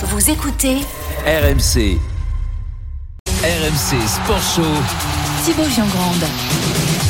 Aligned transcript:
Vous 0.00 0.30
écoutez 0.30 0.76
RMC. 1.26 1.98
RMC 3.42 4.06
Sport 4.06 4.42
Show. 4.54 4.62
Thibaut 5.44 5.68
Giangrande. 5.74 6.22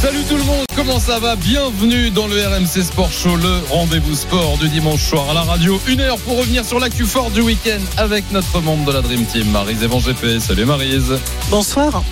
Salut 0.01 0.23
tout 0.27 0.39
le 0.39 0.45
monde, 0.45 0.65
comment 0.75 0.99
ça 0.99 1.19
va? 1.19 1.37
Bienvenue 1.37 2.09
dans 2.09 2.27
le 2.27 2.41
RMC 2.47 2.83
Sport 2.83 3.13
Show, 3.13 3.37
le 3.37 3.61
rendez-vous 3.69 4.15
sport 4.15 4.57
du 4.57 4.71
dimanche 4.71 5.03
soir 5.03 5.29
à 5.29 5.35
la 5.35 5.43
radio. 5.43 5.79
Une 5.87 6.01
heure 6.01 6.17
pour 6.17 6.39
revenir 6.39 6.65
sur 6.65 6.79
l'actu 6.81 7.05
fort 7.05 7.31
du 7.31 7.43
week-end 7.43 7.81
avec 7.99 8.25
notre 8.33 8.59
membre 8.63 8.87
de 8.87 8.93
la 8.93 9.03
Dream 9.03 9.27
Team, 9.27 9.51
Marise 9.51 9.83
Evan 9.83 10.01
GP. 10.01 10.41
Salut 10.41 10.65
Marise. 10.65 11.13
Bonsoir. 11.51 12.03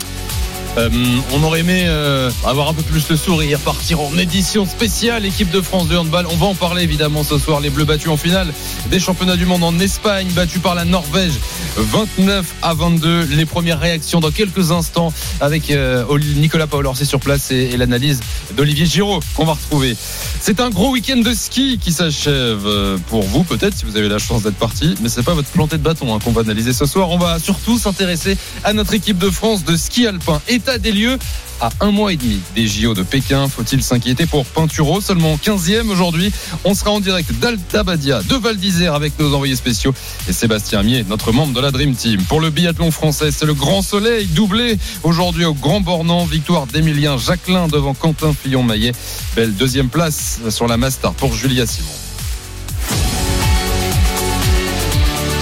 Euh, 0.77 0.91
on 1.33 1.43
aurait 1.43 1.61
aimé 1.61 1.85
euh, 1.87 2.31
avoir 2.45 2.69
un 2.69 2.75
peu 2.75 2.83
plus 2.83 3.09
le 3.09 3.17
sourire, 3.17 3.59
partir 3.61 4.01
en 4.01 4.17
édition 4.19 4.67
spéciale 4.67 5.25
équipe 5.25 5.51
de 5.51 5.63
France 5.63 5.89
de 5.89 5.97
handball. 5.97 6.27
On 6.31 6.37
va 6.37 6.47
en 6.47 6.55
parler 6.55 6.83
évidemment 6.83 7.25
ce 7.25 7.39
soir. 7.39 7.61
Les 7.61 7.71
Bleus 7.71 7.85
battus 7.85 8.09
en 8.09 8.19
finale 8.19 8.53
des 8.91 9.01
championnats 9.01 9.37
du 9.37 9.47
monde 9.47 9.65
en 9.65 9.79
Espagne, 9.79 10.29
battus 10.35 10.61
par 10.61 10.75
la 10.75 10.85
Norvège 10.85 11.33
29 11.77 12.47
à 12.61 12.75
22. 12.75 13.29
Les 13.31 13.47
premières 13.47 13.81
réactions 13.81 14.21
dans 14.21 14.31
quelques 14.31 14.71
instants 14.71 15.13
avec 15.41 15.71
euh, 15.71 16.05
Nicolas 16.37 16.67
Paolorsi 16.67 17.07
sur 17.07 17.21
place 17.21 17.51
et, 17.51 17.77
l'analyse 17.77 18.21
d'Olivier 18.57 18.87
Giraud 18.87 19.21
qu'on 19.35 19.45
va 19.45 19.55
retrouver. 19.55 19.97
C'est 20.41 20.61
un 20.61 20.71
gros 20.71 20.91
week-end 20.91 21.19
de 21.19 21.33
ski 21.33 21.79
qui 21.79 21.93
s'achève 21.93 22.67
pour 23.09 23.23
vous 23.23 23.45
peut-être 23.45 23.77
si 23.77 23.85
vous 23.85 23.97
avez 23.97 24.09
la 24.09 24.19
chance 24.19 24.43
d'être 24.43 24.57
parti, 24.57 24.95
mais 25.01 25.09
c'est 25.09 25.23
pas 25.23 25.35
votre 25.35 25.49
planté 25.49 25.77
de 25.79 25.83
bâton 25.83 26.15
hein, 26.15 26.19
qu'on 26.23 26.33
va 26.33 26.43
analyser 26.43 26.73
ce 26.73 26.87
soir. 26.87 27.11
On 27.11 27.19
va 27.19 27.39
surtout 27.39 27.79
s'intéresser 27.79 28.37
à 28.65 28.73
notre 28.73 28.95
équipe 28.95 29.19
de 29.19 29.31
France 29.31 29.65
de 29.65 29.77
ski 29.77 30.07
alpin. 30.07 30.41
Des 30.67 30.91
lieux 30.91 31.17
à 31.61 31.71
un 31.81 31.93
mois 31.93 32.13
et 32.13 32.17
demi 32.17 32.41
des 32.57 32.67
JO 32.67 32.93
de 32.93 33.05
Pékin. 33.05 33.49
Faut-il 33.49 33.83
s'inquiéter 33.83 34.27
pour 34.27 34.45
Pinturo? 34.45 35.01
Seulement 35.01 35.37
15e 35.37 35.89
aujourd'hui. 35.89 36.33
On 36.65 36.75
sera 36.75 36.91
en 36.91 36.99
direct 36.99 37.33
d'Altabadia, 37.39 38.21
de 38.23 38.35
Val 38.35 38.57
d'Isère 38.57 38.93
avec 38.95 39.19
nos 39.19 39.33
envoyés 39.33 39.55
spéciaux 39.55 39.95
et 40.29 40.33
Sébastien 40.33 40.83
Mier, 40.83 41.05
notre 41.09 41.31
membre 41.31 41.55
de 41.55 41.61
la 41.61 41.71
Dream 41.71 41.95
Team. 41.95 42.21
Pour 42.25 42.41
le 42.41 42.51
biathlon 42.51 42.91
français, 42.91 43.31
c'est 43.31 43.47
le 43.47 43.55
grand 43.55 43.81
soleil 43.81 44.27
doublé 44.27 44.77
aujourd'hui 45.05 45.45
au 45.45 45.55
Grand 45.55 45.81
Bornand. 45.81 46.27
Victoire 46.27 46.67
d'Emilien 46.67 47.17
Jacquelin 47.17 47.69
devant 47.69 47.95
Quentin 47.95 48.35
Fillon-Maillet. 48.35 48.93
Belle 49.37 49.55
deuxième 49.55 49.89
place 49.89 50.41
sur 50.51 50.67
la 50.67 50.77
Master 50.77 51.13
pour 51.13 51.33
Julia 51.33 51.65
Simon. 51.65 51.89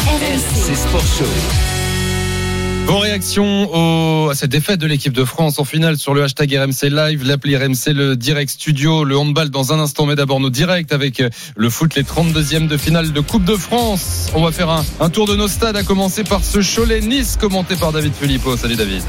RMC 0.06 0.76
Sport 0.76 1.04
Show. 1.18 1.73
Vos 2.86 2.98
réactions 2.98 4.28
à 4.28 4.34
cette 4.34 4.50
défaite 4.50 4.78
de 4.78 4.86
l'équipe 4.86 5.12
de 5.12 5.24
France 5.24 5.58
en 5.58 5.64
finale 5.64 5.96
sur 5.96 6.12
le 6.12 6.22
hashtag 6.22 6.54
RMC 6.54 6.90
Live, 6.90 7.24
l'appli 7.24 7.56
RMC, 7.56 7.92
le 7.94 8.14
direct 8.14 8.50
studio, 8.50 9.04
le 9.04 9.16
handball 9.16 9.50
dans 9.50 9.72
un 9.72 9.78
instant, 9.78 10.06
mais 10.06 10.16
d'abord 10.16 10.38
nos 10.38 10.50
directs 10.50 10.92
avec 10.92 11.22
le 11.56 11.70
foot, 11.70 11.94
les 11.94 12.02
32e 12.02 12.68
de 12.68 12.76
finale 12.76 13.12
de 13.12 13.20
Coupe 13.20 13.44
de 13.44 13.56
France. 13.56 14.28
On 14.34 14.42
va 14.42 14.52
faire 14.52 14.68
un, 14.68 14.84
un 15.00 15.08
tour 15.08 15.26
de 15.26 15.34
nos 15.34 15.48
stades, 15.48 15.76
à 15.76 15.82
commencer 15.82 16.24
par 16.24 16.44
ce 16.44 16.58
Cholet-Nice 16.58 17.38
commenté 17.40 17.74
par 17.76 17.92
David 17.92 18.14
Filippo. 18.14 18.56
Salut 18.56 18.76
David. 18.76 19.02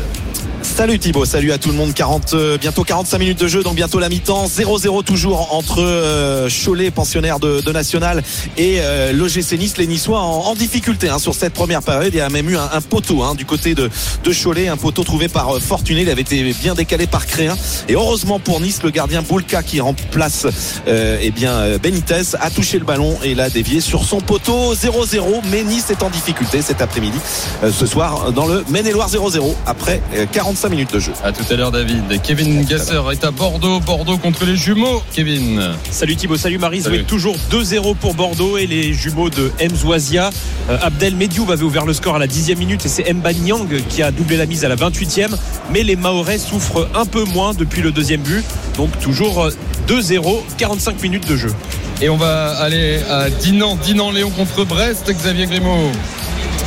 Salut 0.75 0.99
Thibaut, 0.99 1.23
salut 1.23 1.53
à 1.53 1.57
tout 1.57 1.69
le 1.69 1.75
monde. 1.75 1.93
Euh, 2.33 2.57
bientôt 2.57 2.83
45 2.83 3.17
minutes 3.17 3.39
de 3.39 3.47
jeu, 3.47 3.63
donc 3.63 3.75
bientôt 3.75 3.97
la 3.97 4.09
mi-temps. 4.09 4.47
0-0 4.47 5.05
toujours 5.05 5.55
entre 5.55 5.81
euh, 5.81 6.49
Cholet, 6.49 6.91
pensionnaire 6.91 7.39
de, 7.39 7.71
National, 7.71 8.21
et 8.57 8.79
euh, 8.81 9.13
l'OGC 9.13 9.57
Nice. 9.57 9.77
Les 9.77 9.87
Niçois 9.87 10.19
en, 10.19 10.53
difficulté 10.53 11.07
hein, 11.07 11.17
sur 11.17 11.33
cette 11.33 11.53
première 11.53 11.81
période. 11.81 12.13
Il 12.13 12.17
y 12.17 12.21
a 12.21 12.27
même 12.27 12.49
eu 12.49 12.57
un, 12.57 12.81
poteau 12.81 13.23
hein, 13.23 13.35
du 13.35 13.45
côté 13.45 13.73
de, 13.73 13.89
de 14.23 14.33
Cholet, 14.33 14.67
un 14.67 14.75
poteau 14.75 15.05
trouvé 15.05 15.29
par 15.29 15.55
euh, 15.55 15.59
Fortuné. 15.61 16.01
Il 16.01 16.09
avait 16.09 16.23
été 16.23 16.43
bien 16.53 16.75
décalé 16.75 17.07
par 17.07 17.25
Créin. 17.25 17.55
Et 17.87 17.93
heureusement 17.93 18.39
pour 18.39 18.59
Nice, 18.59 18.83
le 18.83 18.89
gardien 18.89 19.21
Boulka 19.21 19.63
qui 19.63 19.79
remplace 19.79 20.45
euh, 20.89 21.17
eh 21.21 21.31
bien 21.31 21.77
Benitez 21.81 22.35
a 22.41 22.49
touché 22.49 22.79
le 22.79 22.85
ballon 22.85 23.17
et 23.23 23.33
l'a 23.33 23.49
dévié 23.49 23.79
sur 23.79 24.03
son 24.03 24.19
poteau. 24.19 24.73
0-0, 24.75 25.41
mais 25.49 25.63
Nice 25.63 25.89
est 25.89 26.03
en 26.03 26.09
difficulté 26.09 26.61
cet 26.61 26.81
après-midi. 26.81 27.17
ce 27.71 27.85
soir 27.85 28.33
dans 28.33 28.45
le 28.45 28.65
Maine-et-Loire 28.69 29.09
0-0 29.09 29.55
après 29.65 30.01
45 30.33 30.64
minutes 30.69 30.94
de 30.94 30.99
jeu. 30.99 31.11
À 31.23 31.31
tout 31.31 31.44
à 31.49 31.55
l'heure, 31.55 31.71
David. 31.71 32.21
Kevin 32.23 32.63
Gasser 32.66 32.99
est 33.11 33.23
à 33.23 33.31
Bordeaux. 33.31 33.80
Bordeaux 33.80 34.17
contre 34.17 34.45
les 34.45 34.55
jumeaux. 34.55 35.02
Kevin. 35.14 35.61
Salut 35.92 36.15
Thibaut, 36.15 36.37
salut 36.37 36.58
Marie. 36.58 36.81
Salut. 36.81 37.03
toujours 37.03 37.36
2-0 37.52 37.95
pour 37.95 38.14
Bordeaux 38.14 38.58
et 38.58 38.67
les 38.67 38.93
jumeaux 38.93 39.30
de 39.30 39.52
Mzouazia. 39.61 40.30
Euh, 40.70 40.77
Abdel 40.81 41.15
Medioub 41.15 41.52
avait 41.52 41.64
ouvert 41.64 41.86
le 41.86 41.93
score 41.93 42.15
à 42.15 42.20
la 42.20 42.27
10e 42.27 42.58
minute 42.58 42.86
et 42.86 42.89
c'est 42.89 43.11
Mba 43.14 43.33
Nyang 43.33 43.67
qui 43.89 44.02
a 44.02 44.11
doublé 44.11 44.37
la 44.37 44.45
mise 44.45 44.65
à 44.65 44.70
la 44.70 44.76
28e. 44.76 45.36
Mais 45.71 45.83
les 45.83 45.95
Maorais 45.95 46.37
souffrent 46.37 46.87
un 46.95 47.05
peu 47.05 47.23
moins 47.23 47.53
depuis 47.53 47.82
le 47.82 47.92
deuxième 47.92 48.21
but. 48.21 48.43
Donc 48.77 48.97
toujours 48.99 49.45
euh, 49.45 49.52
2-0, 49.87 50.42
45 50.58 51.02
minutes 51.02 51.27
de 51.27 51.36
jeu. 51.36 51.53
Et 52.02 52.09
on 52.09 52.17
va 52.17 52.58
aller 52.58 52.99
à 53.09 53.30
Dinan, 53.30 53.77
Dinan 53.77 54.11
Léon 54.11 54.30
contre 54.30 54.65
Brest, 54.65 55.09
Xavier 55.09 55.45
Grimaud. 55.45 55.92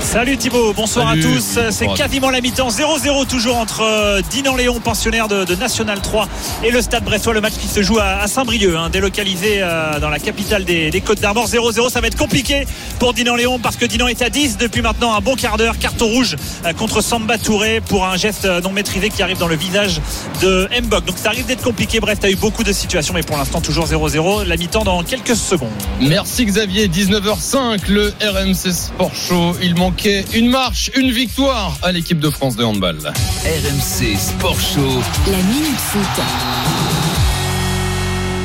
Salut 0.01 0.39
Thibaut, 0.39 0.73
bonsoir 0.73 1.11
Salut. 1.11 1.21
à 1.21 1.37
tous. 1.37 1.59
C'est 1.71 1.87
quasiment 1.95 2.31
la 2.31 2.41
mi-temps. 2.41 2.71
0-0 2.71 3.27
toujours 3.27 3.57
entre 3.59 3.83
euh, 3.83 4.23
Dinan 4.31 4.57
Léon, 4.57 4.81
pensionnaire 4.81 5.29
de, 5.29 5.45
de 5.45 5.55
National 5.55 6.01
3, 6.01 6.27
et 6.65 6.71
le 6.71 6.81
Stade 6.81 7.05
Brestois. 7.05 7.35
Le 7.35 7.43
match 7.43 7.55
qui 7.61 7.69
se 7.69 7.83
joue 7.83 7.99
à, 7.99 8.21
à 8.23 8.27
Saint-Brieuc, 8.27 8.75
hein, 8.75 8.89
délocalisé 8.91 9.59
euh, 9.61 10.01
dans 10.01 10.09
la 10.09 10.19
capitale 10.19 10.65
des, 10.65 10.91
des 10.91 11.01
Côtes 11.03 11.21
d'Armor. 11.21 11.47
0-0, 11.47 11.91
ça 11.91 12.01
va 12.01 12.07
être 12.07 12.17
compliqué 12.17 12.67
pour 12.99 13.13
Dinan 13.13 13.37
Léon 13.37 13.59
parce 13.59 13.77
que 13.77 13.85
Dinan 13.85 14.09
est 14.09 14.23
à 14.23 14.31
10 14.31 14.57
depuis 14.57 14.81
maintenant 14.81 15.15
un 15.15 15.21
bon 15.21 15.35
quart 15.37 15.59
d'heure. 15.59 15.79
Carton 15.79 16.07
rouge 16.07 16.37
euh, 16.65 16.73
contre 16.73 17.03
Samba 17.03 17.37
Touré 17.37 17.83
pour 17.83 18.07
un 18.07 18.17
geste 18.17 18.47
non 18.65 18.73
maîtrisé 18.73 19.11
qui 19.11 19.23
arrive 19.23 19.39
dans 19.39 19.49
le 19.49 19.57
visage 19.57 20.01
de 20.41 20.69
Mbok. 20.81 21.05
Donc 21.05 21.19
ça 21.19 21.29
arrive 21.29 21.45
d'être 21.47 21.63
compliqué. 21.63 22.01
Brest 22.01 22.25
a 22.25 22.31
eu 22.31 22.37
beaucoup 22.37 22.65
de 22.65 22.73
situations, 22.73 23.13
mais 23.13 23.23
pour 23.23 23.37
l'instant 23.37 23.61
toujours 23.61 23.85
0-0. 23.87 24.45
La 24.45 24.57
mi-temps 24.57 24.85
dans 24.85 25.03
quelques 25.03 25.37
secondes. 25.37 25.69
Merci 26.01 26.47
Xavier, 26.47 26.89
19h05, 26.89 27.89
le 27.89 28.15
RMC 28.23 28.73
Sport 28.73 29.13
Show. 29.15 29.55
Il 29.63 29.75
manquait 29.89 30.23
une 30.35 30.49
marche, 30.51 30.91
une 30.97 31.11
victoire 31.11 31.79
à 31.83 31.93
l'équipe 31.93 32.19
de 32.21 32.29
France 32.29 32.57
de 32.57 32.63
handball. 32.65 32.99
RMC 32.99 34.19
Sport 34.19 34.61
Show. 34.61 35.01
La 35.31 35.39
minute 35.39 35.79
foot. 35.79 36.25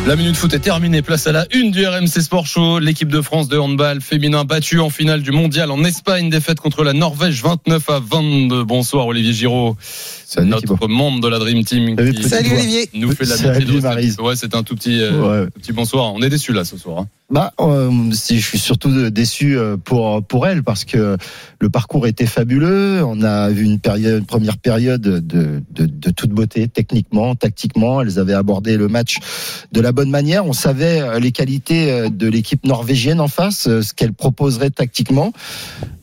La 0.08 0.16
minute 0.16 0.36
foot 0.38 0.54
est 0.54 0.60
terminée. 0.60 1.02
Place 1.02 1.28
à 1.28 1.34
la 1.34 1.46
une 1.54 1.72
du 1.72 1.86
RMC 1.86 2.08
Sport 2.22 2.48
Show. 2.48 2.80
L'équipe 2.80 3.10
de 3.10 3.20
France 3.22 3.50
de 3.50 3.58
handball 3.58 4.00
féminin 4.00 4.46
battue 4.46 4.80
en 4.80 4.90
finale 4.90 5.22
du 5.22 5.32
mondial 5.32 5.70
en 5.72 5.84
Espagne. 5.84 6.30
Défaite 6.30 6.62
contre 6.62 6.86
la 6.86 6.94
Norvège 6.94 7.42
29 7.44 7.90
à 7.90 8.00
22. 8.00 8.64
Bonsoir 8.64 9.08
Olivier 9.08 9.34
Giraud. 9.34 9.76
Salut, 10.26 10.48
notre 10.50 10.76
Thibaut. 10.76 10.88
membre 10.88 11.20
de 11.22 11.28
la 11.28 11.40
Dream 11.40 11.64
Team. 11.66 11.96
Salut, 11.98 12.14
qui 12.14 12.24
Salut. 12.24 12.54
Olivier. 12.54 12.90
nous 12.94 13.12
fait 13.14 13.26
la 13.26 13.36
Salut, 13.36 13.82
Maryse. 13.82 14.18
Ouais, 14.20 14.36
c'est 14.38 14.56
un 14.56 14.64
tout 14.64 14.76
petit, 14.76 15.02
euh, 15.02 15.44
Ouais. 15.44 15.50
petit 15.52 15.74
bonsoir. 15.74 16.14
On 16.14 16.22
est 16.22 16.30
déçus 16.30 16.54
là 16.54 16.64
ce 16.64 16.78
soir. 16.78 17.00
hein. 17.00 17.08
Bah, 17.34 17.52
euh, 17.60 17.90
si 18.12 18.40
je 18.40 18.46
suis 18.46 18.60
surtout 18.60 19.10
déçu 19.10 19.58
euh, 19.58 19.76
pour 19.76 20.24
pour 20.24 20.46
elle 20.46 20.62
parce 20.62 20.86
que 20.86 21.18
le 21.60 21.70
parcours 21.72 22.06
était 22.06 22.28
fabuleux. 22.28 23.04
On 23.04 23.24
a 23.24 23.50
vu 23.50 23.64
une 23.66 23.80
période, 23.80 24.20
une 24.20 24.28
première 24.28 24.60
période 24.60 25.02
de, 25.02 25.18
de, 25.20 25.64
de 25.72 26.10
toute 26.12 26.30
beauté, 26.30 26.68
techniquement, 26.68 27.34
tactiquement. 27.34 28.02
Elles 28.04 28.20
avaient 28.20 28.36
abordé 28.36 28.78
le 28.78 28.88
match 28.88 29.18
de 29.72 29.82
la 29.82 29.92
bonne 29.92 30.12
manière. 30.12 30.46
On 30.46 30.54
savait 30.54 31.02
euh, 31.02 31.20
les 31.20 31.32
qualités 31.32 31.92
euh, 31.92 32.10
de 32.10 32.28
l'équipe 32.28 32.64
norvégienne 32.68 33.20
en 33.20 33.28
face, 33.28 33.64
ce 33.64 33.94
qu'elle 33.96 34.14
proposerait 34.14 34.70
tactiquement. 34.70 35.34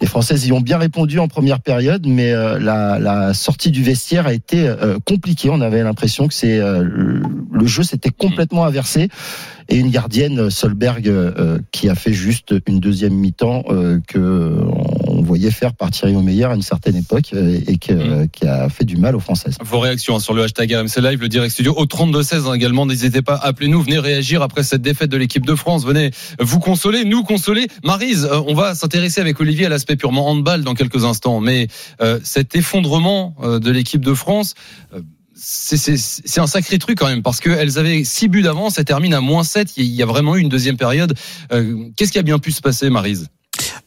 Les 0.00 0.08
Françaises 0.08 0.44
y 0.48 0.52
ont 0.52 0.60
bien 0.60 0.78
répondu 0.78 1.20
en 1.20 1.28
première 1.28 1.60
période, 1.60 2.08
mais 2.08 2.32
la, 2.32 2.98
la 2.98 3.34
sortie 3.34 3.70
du 3.70 3.82
vestiaire 3.84 4.26
a 4.26 4.32
été 4.32 4.74
compliquée. 5.06 5.50
On 5.50 5.60
avait 5.60 5.82
l'impression 5.82 6.26
que 6.26 6.32
c'est 6.34 6.58
le- 6.58 7.20
le 7.52 7.66
jeu 7.66 7.82
s'était 7.82 8.10
complètement 8.10 8.64
inversé 8.64 9.10
et 9.70 9.76
une 9.76 9.90
gardienne 9.90 10.50
Solberg 10.50 11.08
euh, 11.08 11.58
qui 11.72 11.88
a 11.88 11.94
fait 11.94 12.12
juste 12.12 12.54
une 12.66 12.80
deuxième 12.80 13.14
mi-temps 13.14 13.64
euh, 13.68 14.00
que 14.06 14.18
euh, 14.18 14.64
on 15.06 15.22
voyait 15.22 15.50
faire 15.50 15.74
par 15.74 15.90
Thierry 15.90 16.16
Omeyer 16.16 16.44
à 16.44 16.54
une 16.54 16.62
certaine 16.62 16.96
époque 16.96 17.30
euh, 17.34 17.60
et 17.66 17.78
que, 17.78 17.92
Mm. 18.00 18.28
qui 18.28 18.46
a 18.46 18.68
fait 18.68 18.84
du 18.84 18.96
mal 18.96 19.14
aux 19.16 19.20
Françaises. 19.20 19.56
Vos 19.62 19.78
réactions 19.78 20.16
hein, 20.16 20.20
sur 20.20 20.34
le 20.34 20.42
hashtag 20.42 20.72
RMC 20.72 21.00
Live, 21.02 21.20
le 21.20 21.28
direct 21.28 21.52
studio 21.52 21.74
au 21.76 21.84
32-16 21.84 22.48
hein, 22.48 22.54
également. 22.54 22.86
N'hésitez 22.86 23.22
pas, 23.22 23.36
appelez-nous, 23.36 23.82
venez 23.82 23.98
réagir 23.98 24.42
après 24.42 24.62
cette 24.62 24.82
défaite 24.82 25.10
de 25.10 25.16
l'équipe 25.16 25.46
de 25.46 25.54
France. 25.54 25.84
Venez 25.84 26.10
vous 26.38 26.58
consoler, 26.58 27.04
nous 27.04 27.22
consoler. 27.22 27.66
Marise, 27.84 28.24
euh, 28.30 28.40
on 28.46 28.54
va 28.54 28.74
s'intéresser 28.74 29.20
avec 29.20 29.40
Olivier 29.40 29.66
à 29.66 29.68
l'aspect 29.68 29.96
purement 29.96 30.28
handball 30.28 30.62
dans 30.62 30.74
quelques 30.74 31.04
instants. 31.04 31.40
Mais 31.40 31.68
euh, 32.00 32.18
cet 32.24 32.56
effondrement 32.56 33.34
euh, 33.42 33.58
de 33.58 33.70
l'équipe 33.70 34.04
de 34.04 34.14
France, 34.14 34.54
euh, 34.94 35.00
c'est- 35.42 36.38
un 36.40 36.46
sacré 36.46 36.78
truc 36.78 36.98
quand 36.98 37.08
même 37.08 37.22
parce 37.22 37.40
qu'elles 37.40 37.78
avaient 37.78 38.04
six 38.04 38.28
buts 38.28 38.42
d'avance, 38.42 38.78
elles 38.78 38.84
terminent 38.84 39.16
à 39.16 39.20
moins 39.20 39.44
7. 39.44 39.72
Il 39.76 39.84
y 39.86 40.02
a 40.02 40.06
vraiment 40.06 40.36
eu 40.36 40.40
une 40.40 40.48
deuxième 40.48 40.76
période. 40.76 41.14
Euh, 41.52 41.88
Qu'est-ce 41.96 42.12
qui 42.12 42.18
a 42.18 42.22
bien 42.22 42.38
pu 42.38 42.52
se 42.52 42.60
passer, 42.60 42.90
Marise? 42.90 43.28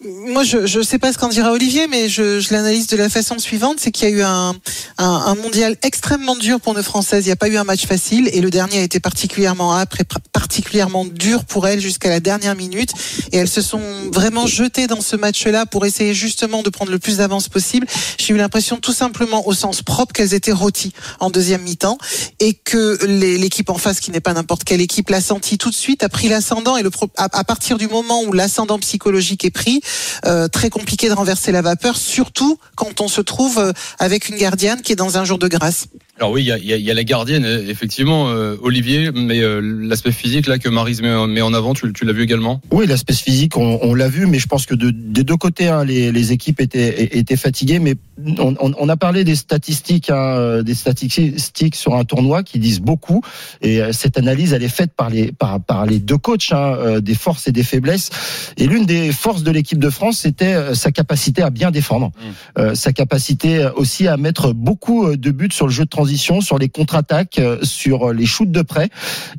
Moi, 0.05 0.43
je 0.43 0.65
je 0.65 0.81
sais 0.81 0.99
pas 0.99 1.13
ce 1.13 1.17
qu'en 1.17 1.29
dira 1.29 1.51
Olivier, 1.51 1.87
mais 1.87 2.09
je, 2.09 2.39
je 2.39 2.53
l'analyse 2.53 2.87
de 2.87 2.97
la 2.97 3.09
façon 3.09 3.39
suivante, 3.39 3.77
c'est 3.79 3.91
qu'il 3.91 4.09
y 4.09 4.11
a 4.11 4.15
eu 4.15 4.21
un, 4.21 4.53
un, 4.97 5.05
un 5.05 5.35
mondial 5.35 5.77
extrêmement 5.81 6.35
dur 6.35 6.59
pour 6.59 6.73
nos 6.73 6.83
Françaises. 6.83 7.25
Il 7.25 7.27
n'y 7.27 7.33
a 7.33 7.37
pas 7.37 7.47
eu 7.47 7.57
un 7.57 7.63
match 7.63 7.85
facile 7.85 8.29
et 8.33 8.41
le 8.41 8.49
dernier 8.49 8.79
a 8.79 8.81
été 8.81 8.99
particulièrement 8.99 9.75
âpre 9.75 10.01
et 10.01 10.03
particulièrement 10.31 11.05
dur 11.05 11.45
pour 11.45 11.67
elles 11.67 11.79
jusqu'à 11.79 12.09
la 12.09 12.19
dernière 12.19 12.55
minute. 12.55 12.91
Et 13.31 13.37
elles 13.37 13.49
se 13.49 13.61
sont 13.61 13.81
vraiment 14.11 14.45
jetées 14.45 14.87
dans 14.87 15.01
ce 15.01 15.15
match-là 15.15 15.65
pour 15.65 15.85
essayer 15.85 16.13
justement 16.13 16.63
de 16.63 16.69
prendre 16.69 16.91
le 16.91 16.99
plus 16.99 17.17
d'avance 17.17 17.47
possible. 17.47 17.87
J'ai 18.17 18.33
eu 18.33 18.37
l'impression 18.37 18.77
tout 18.77 18.93
simplement 18.93 19.47
au 19.47 19.53
sens 19.53 19.81
propre 19.81 20.11
qu'elles 20.11 20.33
étaient 20.33 20.51
rôties 20.51 20.93
en 21.19 21.29
deuxième 21.29 21.61
mi-temps 21.61 21.97
et 22.39 22.53
que 22.53 23.05
l'équipe 23.05 23.69
en 23.69 23.77
face, 23.77 23.99
qui 23.99 24.11
n'est 24.11 24.19
pas 24.19 24.33
n'importe 24.33 24.63
quelle 24.63 24.81
équipe, 24.81 25.09
l'a 25.09 25.21
senti 25.21 25.57
tout 25.57 25.69
de 25.69 25.75
suite, 25.75 26.03
a 26.03 26.09
pris 26.09 26.27
l'ascendant 26.27 26.77
et 26.77 26.83
le 26.83 26.91
à, 27.17 27.29
à 27.31 27.43
partir 27.43 27.77
du 27.77 27.87
moment 27.87 28.21
où 28.23 28.33
l'ascendant 28.33 28.79
psychologique 28.79 29.45
est 29.45 29.51
pris, 29.51 29.81
euh, 30.25 30.47
très 30.47 30.69
compliqué 30.69 31.09
de 31.09 31.13
renverser 31.13 31.51
la 31.51 31.61
vapeur, 31.61 31.97
surtout 31.97 32.57
quand 32.75 33.01
on 33.01 33.07
se 33.07 33.21
trouve 33.21 33.59
euh, 33.59 33.71
avec 33.99 34.29
une 34.29 34.37
gardienne 34.37 34.81
qui 34.81 34.91
est 34.91 34.95
dans 34.95 35.17
un 35.17 35.25
jour 35.25 35.37
de 35.37 35.47
grâce. 35.47 35.87
Alors 36.19 36.29
oui, 36.31 36.43
il 36.43 36.45
y 36.45 36.51
a, 36.51 36.57
il 36.59 36.65
y 36.65 36.73
a- 36.73 36.77
il 36.77 36.83
y 36.83 36.91
a 36.91 36.93
la 36.93 37.03
gardienne, 37.03 37.43
euh, 37.43 37.67
effectivement, 37.67 38.29
euh, 38.29 38.55
Olivier, 38.61 39.09
mais 39.11 39.39
euh, 39.41 39.59
l'aspect 39.61 40.11
physique 40.11 40.45
là 40.45 40.59
que 40.59 40.69
Marise 40.69 41.01
met, 41.01 41.11
en- 41.11 41.25
met 41.27 41.41
en 41.41 41.55
avant, 41.55 41.73
tu, 41.73 41.91
tu 41.91 42.05
l'as 42.05 42.13
vu 42.13 42.21
également? 42.21 42.61
Oui, 42.71 42.85
l'aspect 42.85 43.13
physique, 43.15 43.57
on, 43.57 43.79
on 43.81 43.95
l'a 43.95 44.09
vu, 44.09 44.27
mais 44.27 44.37
je 44.37 44.45
pense 44.45 44.67
que 44.67 44.75
de, 44.75 44.91
des 44.91 45.23
deux 45.23 45.37
côtés, 45.37 45.69
hein, 45.69 45.83
les, 45.83 46.11
les 46.11 46.31
équipes 46.31 46.61
étaient, 46.61 47.17
étaient 47.17 47.35
fatiguées. 47.35 47.79
Mais 47.79 47.95
on, 48.37 48.55
on- 48.59 48.73
on 48.77 48.89
a 48.89 48.95
parlé 48.95 49.23
des 49.23 49.35
statistiques, 49.35 50.11
hein, 50.11 50.61
des 50.61 50.75
statistiques 50.75 51.75
sur 51.75 51.95
un 51.95 52.05
tournoi 52.05 52.43
qui 52.43 52.59
disent 52.59 52.79
beaucoup. 52.81 53.21
Et 53.61 53.81
cette 53.91 54.17
analyse, 54.19 54.53
elle 54.53 54.63
est 54.63 54.67
faite 54.69 54.91
par 54.95 55.09
les, 55.09 55.31
par, 55.31 55.59
par 55.61 55.87
les 55.87 55.97
deux 55.97 56.19
coachs, 56.19 56.51
hein, 56.51 56.99
des 57.01 57.15
forces 57.15 57.47
et 57.47 57.51
des 57.51 57.63
faiblesses. 57.63 58.11
Et 58.57 58.67
l'une 58.67 58.85
des 58.85 59.11
forces 59.11 59.41
de 59.41 59.49
l'équipe 59.49 59.79
de 59.79 59.89
France, 59.89 60.19
c'était 60.19 60.75
sa 60.75 60.91
capacité 60.91 61.41
à 61.41 61.49
bien 61.49 61.71
défendre, 61.71 62.11
Euh, 62.59 62.75
sa 62.75 62.93
capacité 62.93 63.67
aussi 63.75 64.07
à 64.07 64.15
mettre 64.15 64.53
beaucoup 64.53 65.17
de 65.17 65.31
buts 65.31 65.49
sur 65.51 65.65
le 65.65 65.71
jeu 65.73 65.85
de 65.85 65.89
transition, 65.89 66.02
sur 66.41 66.57
les 66.57 66.69
contre-attaques, 66.69 67.39
euh, 67.39 67.57
sur 67.63 68.13
les 68.13 68.25
shoots 68.25 68.51
de 68.51 68.61
près 68.61 68.89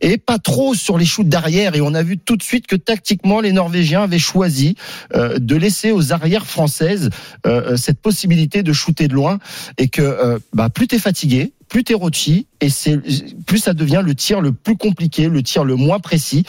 et 0.00 0.18
pas 0.18 0.38
trop 0.38 0.74
sur 0.74 0.98
les 0.98 1.04
shoots 1.04 1.28
d'arrière. 1.28 1.74
Et 1.74 1.80
on 1.80 1.94
a 1.94 2.02
vu 2.02 2.18
tout 2.18 2.36
de 2.36 2.42
suite 2.42 2.66
que 2.66 2.76
tactiquement, 2.76 3.40
les 3.40 3.52
Norvégiens 3.52 4.02
avaient 4.02 4.18
choisi 4.18 4.76
euh, 5.14 5.38
de 5.38 5.56
laisser 5.56 5.92
aux 5.92 6.12
arrières 6.12 6.46
françaises 6.46 7.10
euh, 7.46 7.76
cette 7.76 8.00
possibilité 8.00 8.62
de 8.62 8.72
shooter 8.72 9.08
de 9.08 9.14
loin 9.14 9.38
et 9.78 9.88
que 9.88 10.02
euh, 10.02 10.38
bah, 10.52 10.68
plus 10.70 10.86
t'es 10.86 10.98
fatigué, 10.98 11.52
plus 11.74 11.82
t'es 11.82 11.94
rôti 11.94 12.46
et 12.60 12.68
c'est 12.68 13.00
plus 13.46 13.58
ça 13.58 13.74
devient 13.74 14.00
le 14.06 14.14
tir 14.14 14.40
le 14.40 14.52
plus 14.52 14.76
compliqué, 14.76 15.28
le 15.28 15.42
tir 15.42 15.64
le 15.64 15.74
moins 15.74 15.98
précis. 15.98 16.44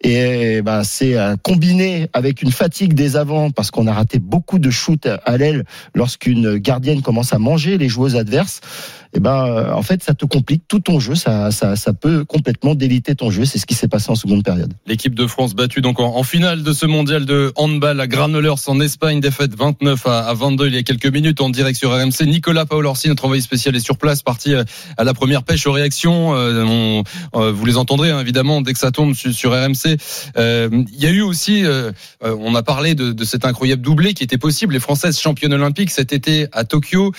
Et 0.00 0.62
bah, 0.62 0.84
c'est 0.84 1.16
combiné 1.42 2.06
avec 2.12 2.40
une 2.40 2.52
fatigue 2.52 2.94
des 2.94 3.16
avants 3.16 3.50
parce 3.50 3.72
qu'on 3.72 3.88
a 3.88 3.92
raté 3.92 4.20
beaucoup 4.20 4.60
de 4.60 4.70
shoots 4.70 5.08
à 5.24 5.36
l'aile 5.36 5.64
lorsqu'une 5.92 6.56
gardienne 6.58 7.02
commence 7.02 7.32
à 7.32 7.40
manger 7.40 7.78
les 7.78 7.88
joueuses 7.88 8.14
adverses. 8.14 8.60
Et 9.12 9.18
ben 9.18 9.72
en 9.74 9.82
fait 9.82 10.04
ça 10.04 10.14
te 10.14 10.24
complique 10.24 10.62
tout 10.68 10.78
ton 10.78 11.00
jeu, 11.00 11.16
ça, 11.16 11.50
ça, 11.50 11.74
ça 11.74 11.92
peut 11.92 12.24
complètement 12.24 12.76
déliter 12.76 13.16
ton 13.16 13.32
jeu. 13.32 13.44
C'est 13.44 13.58
ce 13.58 13.66
qui 13.66 13.74
s'est 13.74 13.88
passé 13.88 14.08
en 14.08 14.14
seconde 14.14 14.44
période. 14.44 14.72
L'équipe 14.86 15.16
de 15.16 15.26
France 15.26 15.54
battue 15.56 15.80
donc 15.80 15.98
en, 15.98 16.22
finale 16.22 16.62
de 16.62 16.72
ce 16.72 16.86
mondial 16.86 17.26
de 17.26 17.52
handball 17.56 18.00
à 18.00 18.06
Granollers 18.06 18.68
en 18.68 18.80
Espagne, 18.80 19.18
défaite 19.18 19.52
29 19.56 20.06
à, 20.06 20.28
à 20.28 20.34
22 20.34 20.68
il 20.68 20.74
y 20.74 20.78
a 20.78 20.84
quelques 20.84 21.12
minutes 21.12 21.40
en 21.40 21.50
direct 21.50 21.76
sur 21.76 21.90
RMC. 21.90 22.24
Nicolas 22.26 22.66
Paolorsi, 22.66 23.08
notre 23.08 23.24
envoyé 23.24 23.42
spécial, 23.42 23.74
est 23.74 23.80
sur 23.80 23.98
place, 23.98 24.22
parti 24.22 24.54
euh, 24.54 24.59
à 24.96 25.04
la 25.04 25.14
première 25.14 25.42
pêche 25.42 25.66
aux 25.66 25.72
réactions. 25.72 26.34
Euh, 26.34 26.64
on- 26.64 27.02
euh, 27.34 27.52
vous 27.52 27.64
les 27.66 27.76
entendrez 27.76 28.10
hein, 28.10 28.20
évidemment 28.20 28.60
dès 28.60 28.72
que 28.72 28.78
ça 28.78 28.90
tombe 28.90 29.14
sur, 29.14 29.32
sur 29.32 29.52
RMC. 29.52 29.96
Euh, 30.36 30.68
Il 30.92 31.00
y 31.02 31.06
a 31.06 31.10
eu 31.10 31.20
aussi, 31.22 31.64
on 32.22 32.54
a 32.54 32.62
parlé 32.62 32.94
de, 32.94 33.12
de 33.12 33.24
cet 33.24 33.44
incroyable 33.44 33.82
doublé 33.82 34.14
qui 34.14 34.22
était 34.24 34.38
possible. 34.38 34.74
Les 34.74 34.80
Françaises 34.80 35.18
championnes 35.18 35.52
olympiques 35.54 35.90
cet 35.90 36.12
été 36.12 36.46
à 36.52 36.64
Tokyo. 36.64 37.12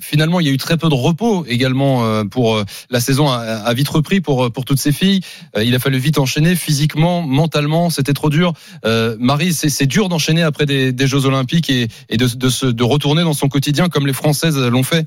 Finalement, 0.00 0.40
il 0.40 0.46
y 0.46 0.50
a 0.50 0.52
eu 0.52 0.56
très 0.58 0.76
peu 0.76 0.88
de 0.88 0.94
repos 0.94 1.44
également 1.46 2.24
pour 2.26 2.62
la 2.90 3.00
saison 3.00 3.28
a, 3.28 3.36
a 3.38 3.74
vite 3.74 3.88
repris 3.88 4.20
pour 4.20 4.50
pour 4.52 4.64
toutes 4.64 4.78
ces 4.80 4.92
filles. 4.92 5.20
Il 5.60 5.74
a 5.74 5.78
fallu 5.78 5.98
vite 5.98 6.18
enchaîner 6.18 6.54
physiquement, 6.56 7.22
mentalement, 7.22 7.90
c'était 7.90 8.14
trop 8.14 8.30
dur. 8.30 8.52
Marie, 9.18 9.52
c'est 9.52 9.68
c'est 9.68 9.86
dur 9.86 10.08
d'enchaîner 10.08 10.42
après 10.42 10.66
des, 10.66 10.92
des 10.92 11.06
Jeux 11.06 11.26
Olympiques 11.26 11.70
et, 11.70 11.88
et 12.08 12.16
de, 12.16 12.26
de, 12.26 12.48
se, 12.48 12.66
de 12.66 12.82
retourner 12.84 13.22
dans 13.22 13.32
son 13.34 13.48
quotidien 13.48 13.88
comme 13.88 14.06
les 14.06 14.12
Françaises 14.12 14.58
l'ont 14.58 14.82
fait. 14.82 15.06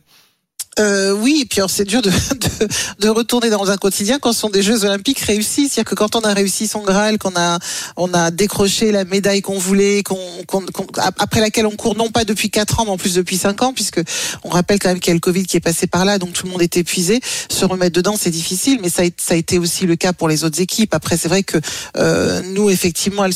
Euh, 0.79 1.11
oui, 1.11 1.39
et 1.41 1.45
puis 1.45 1.59
c'est 1.67 1.83
dur 1.83 2.01
de, 2.01 2.09
de, 2.35 2.67
de 2.99 3.09
retourner 3.09 3.49
dans 3.49 3.69
un 3.71 3.77
quotidien 3.77 4.19
quand 4.19 4.31
ce 4.31 4.39
sont 4.39 4.49
des 4.49 4.61
Jeux 4.63 4.85
Olympiques 4.85 5.19
réussis. 5.19 5.67
C'est-à-dire 5.67 5.89
que 5.89 5.95
quand 5.95 6.15
on 6.15 6.21
a 6.21 6.33
réussi 6.33 6.67
son 6.67 6.81
Graal, 6.81 7.17
qu'on 7.17 7.35
a 7.35 7.59
on 7.97 8.13
a 8.13 8.31
décroché 8.31 8.91
la 8.93 9.03
médaille 9.03 9.41
qu'on 9.41 9.57
voulait, 9.59 10.01
qu'on, 10.01 10.17
qu'on, 10.47 10.61
qu'on- 10.61 10.87
après 11.17 11.41
laquelle 11.41 11.65
on 11.65 11.75
court 11.75 11.95
non 11.97 12.09
pas 12.09 12.23
depuis 12.23 12.49
quatre 12.49 12.79
ans, 12.79 12.85
mais 12.85 12.91
en 12.91 12.97
plus 12.97 13.15
depuis 13.15 13.37
cinq 13.37 13.61
ans, 13.63 13.73
puisque 13.73 14.01
on 14.43 14.49
rappelle 14.49 14.79
quand 14.79 14.87
même 14.89 14.99
qu'il 15.01 15.09
y 15.09 15.11
a 15.11 15.15
le 15.15 15.19
Covid 15.19 15.45
qui 15.45 15.57
est 15.57 15.61
passé 15.61 15.87
par 15.87 16.05
là, 16.05 16.17
donc 16.19 16.31
tout 16.33 16.45
le 16.45 16.51
monde 16.53 16.61
est 16.61 16.77
épuisé. 16.77 17.19
Se 17.49 17.65
remettre 17.65 17.93
dedans, 17.95 18.15
c'est 18.17 18.29
difficile, 18.31 18.79
mais 18.81 18.89
ça 18.89 19.01
a, 19.01 19.05
ça 19.17 19.33
a 19.33 19.37
été 19.37 19.57
aussi 19.59 19.85
le 19.85 19.97
cas 19.97 20.13
pour 20.13 20.29
les 20.29 20.45
autres 20.45 20.61
équipes. 20.61 20.93
Après, 20.93 21.17
c'est 21.17 21.27
vrai 21.27 21.43
que 21.43 21.57
euh, 21.97 22.41
nous, 22.53 22.69
effectivement, 22.69 23.25
elles, 23.25 23.33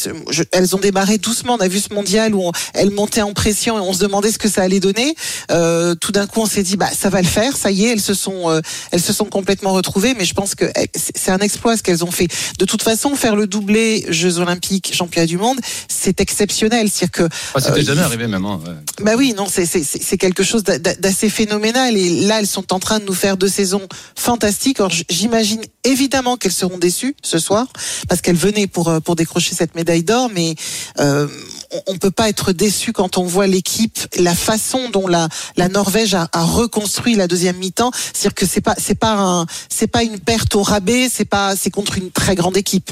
elles 0.54 0.74
ont 0.76 0.80
démarré 0.80 1.18
doucement. 1.18 1.56
On 1.56 1.62
a 1.62 1.68
vu 1.68 1.80
ce 1.81 1.94
mondial 1.94 2.34
où 2.34 2.50
elles 2.74 2.92
montaient 2.92 3.22
en 3.24 3.34
pression 3.34 3.78
et 3.78 3.81
on 3.81 3.92
se 3.92 4.00
demandait 4.00 4.31
ce 4.31 4.38
que 4.40 4.48
ça 4.50 4.62
allait 4.62 4.80
donner. 4.80 5.16
Euh, 5.52 5.96
tout 5.96 6.14
d'un 6.14 6.28
coup, 6.28 6.40
on 6.40 6.46
s'est 6.46 6.64
dit, 6.64 6.78
bah, 6.78 6.90
ça 6.98 7.10
va 7.10 7.22
le 7.25 7.30
faire. 7.30 7.57
Ça 7.57 7.72
y 7.72 7.86
est, 7.86 7.89
elles 7.94 8.01
se 8.01 8.13
sont, 8.13 8.50
euh, 8.50 8.62
elles 8.92 9.01
se 9.01 9.13
sont 9.13 9.25
complètement 9.25 9.74
retrouvées. 9.74 10.13
Mais 10.18 10.25
je 10.25 10.33
pense 10.33 10.56
que 10.56 10.66
eh, 10.66 10.88
c'est 10.95 11.16
c'est 11.18 11.31
un 11.31 11.39
exploit 11.39 11.75
ce 11.77 11.83
qu'elles 11.83 12.04
ont 12.04 12.12
fait. 12.12 12.27
De 12.60 12.66
toute 12.66 12.83
façon, 12.83 13.16
faire 13.16 13.36
le 13.36 13.48
doublé 13.48 14.06
Jeux 14.10 14.39
Olympiques, 14.39 14.94
Championnat 14.94 15.25
du 15.27 15.38
Monde, 15.38 15.60
c'est 15.88 16.22
exceptionnel. 16.22 16.89
C'est-à-dire 16.89 17.12
que 17.12 17.36
Ah, 17.56 17.60
c'était 17.60 17.80
Euh, 17.80 17.83
jamais 17.83 18.01
il- 18.01 18.04
arrivé 18.04 18.27
même. 18.27 18.45
Hein, 18.45 18.60
ouais. 18.66 19.04
bah 19.04 19.13
oui, 19.18 19.33
non, 19.36 19.48
c'est 19.51 19.66
c'est 19.66 19.83
c'est 19.83 20.01
c'est 20.01 20.18
quelque 20.18 20.44
chose 20.44 20.63
d'a- 20.63 20.80
d'a- 20.80 20.95
d'assez 20.95 21.30
phénoménal. 21.30 21.98
Et 21.98 22.22
là, 22.27 22.39
elles 22.39 22.48
sont 22.48 22.72
en 22.74 22.80
train 22.80 23.00
de 23.00 23.06
nous 23.06 23.13
faire 23.13 23.38
deux 23.38 23.50
saisons 23.50 23.81
fantastiques. 24.16 24.80
Alors, 24.80 24.92
j'imagine 25.10 25.62
évidemment 25.83 26.38
qu'elles 26.38 26.51
seront 26.51 26.78
déçues 26.78 27.16
ce 27.24 27.39
soir 27.39 27.68
parce 28.07 28.21
qu'elles 28.21 28.36
venaient 28.36 28.68
pour 28.68 28.89
euh, 28.89 29.00
pour 29.00 29.16
décrocher 29.16 29.56
cette 29.56 29.75
médaille 29.75 30.04
d'or, 30.04 30.30
mais 30.33 30.56
euh, 31.00 31.28
on, 31.72 31.94
on 31.94 31.98
peut 31.98 32.12
pas 32.12 32.30
être 32.30 32.52
déçu 32.52 32.94
quand 32.94 33.18
on 33.18 33.24
voit 33.24 33.48
l'équipe, 33.48 34.00
la 34.18 34.36
façon 34.36 34.90
dont 34.90 35.08
la 35.08 35.30
la 35.58 35.70
Norvège 35.70 36.14
a, 36.14 36.30
reconstruit 36.34 37.16
la 37.16 37.28
deuxième 37.28 37.58
mi-temps. 37.58 37.92
C'est-à-dire 37.94 38.36
que 38.36 38.46
c'est 38.46 38.62
pas 38.62 38.76
c'est 38.78 39.00
pas 39.00 39.16
un 39.18 39.46
c'est 39.70 39.88
pas 39.88 40.04
une 40.04 40.20
perte 40.20 40.56
au 40.56 40.64
rabais, 40.64 41.10
c'est 41.10 41.26
pas 41.26 41.56
c'est 41.56 41.72
contre 41.72 41.98
une 41.98 42.12
très 42.12 42.36
grande 42.36 42.58
équipe. 42.58 42.92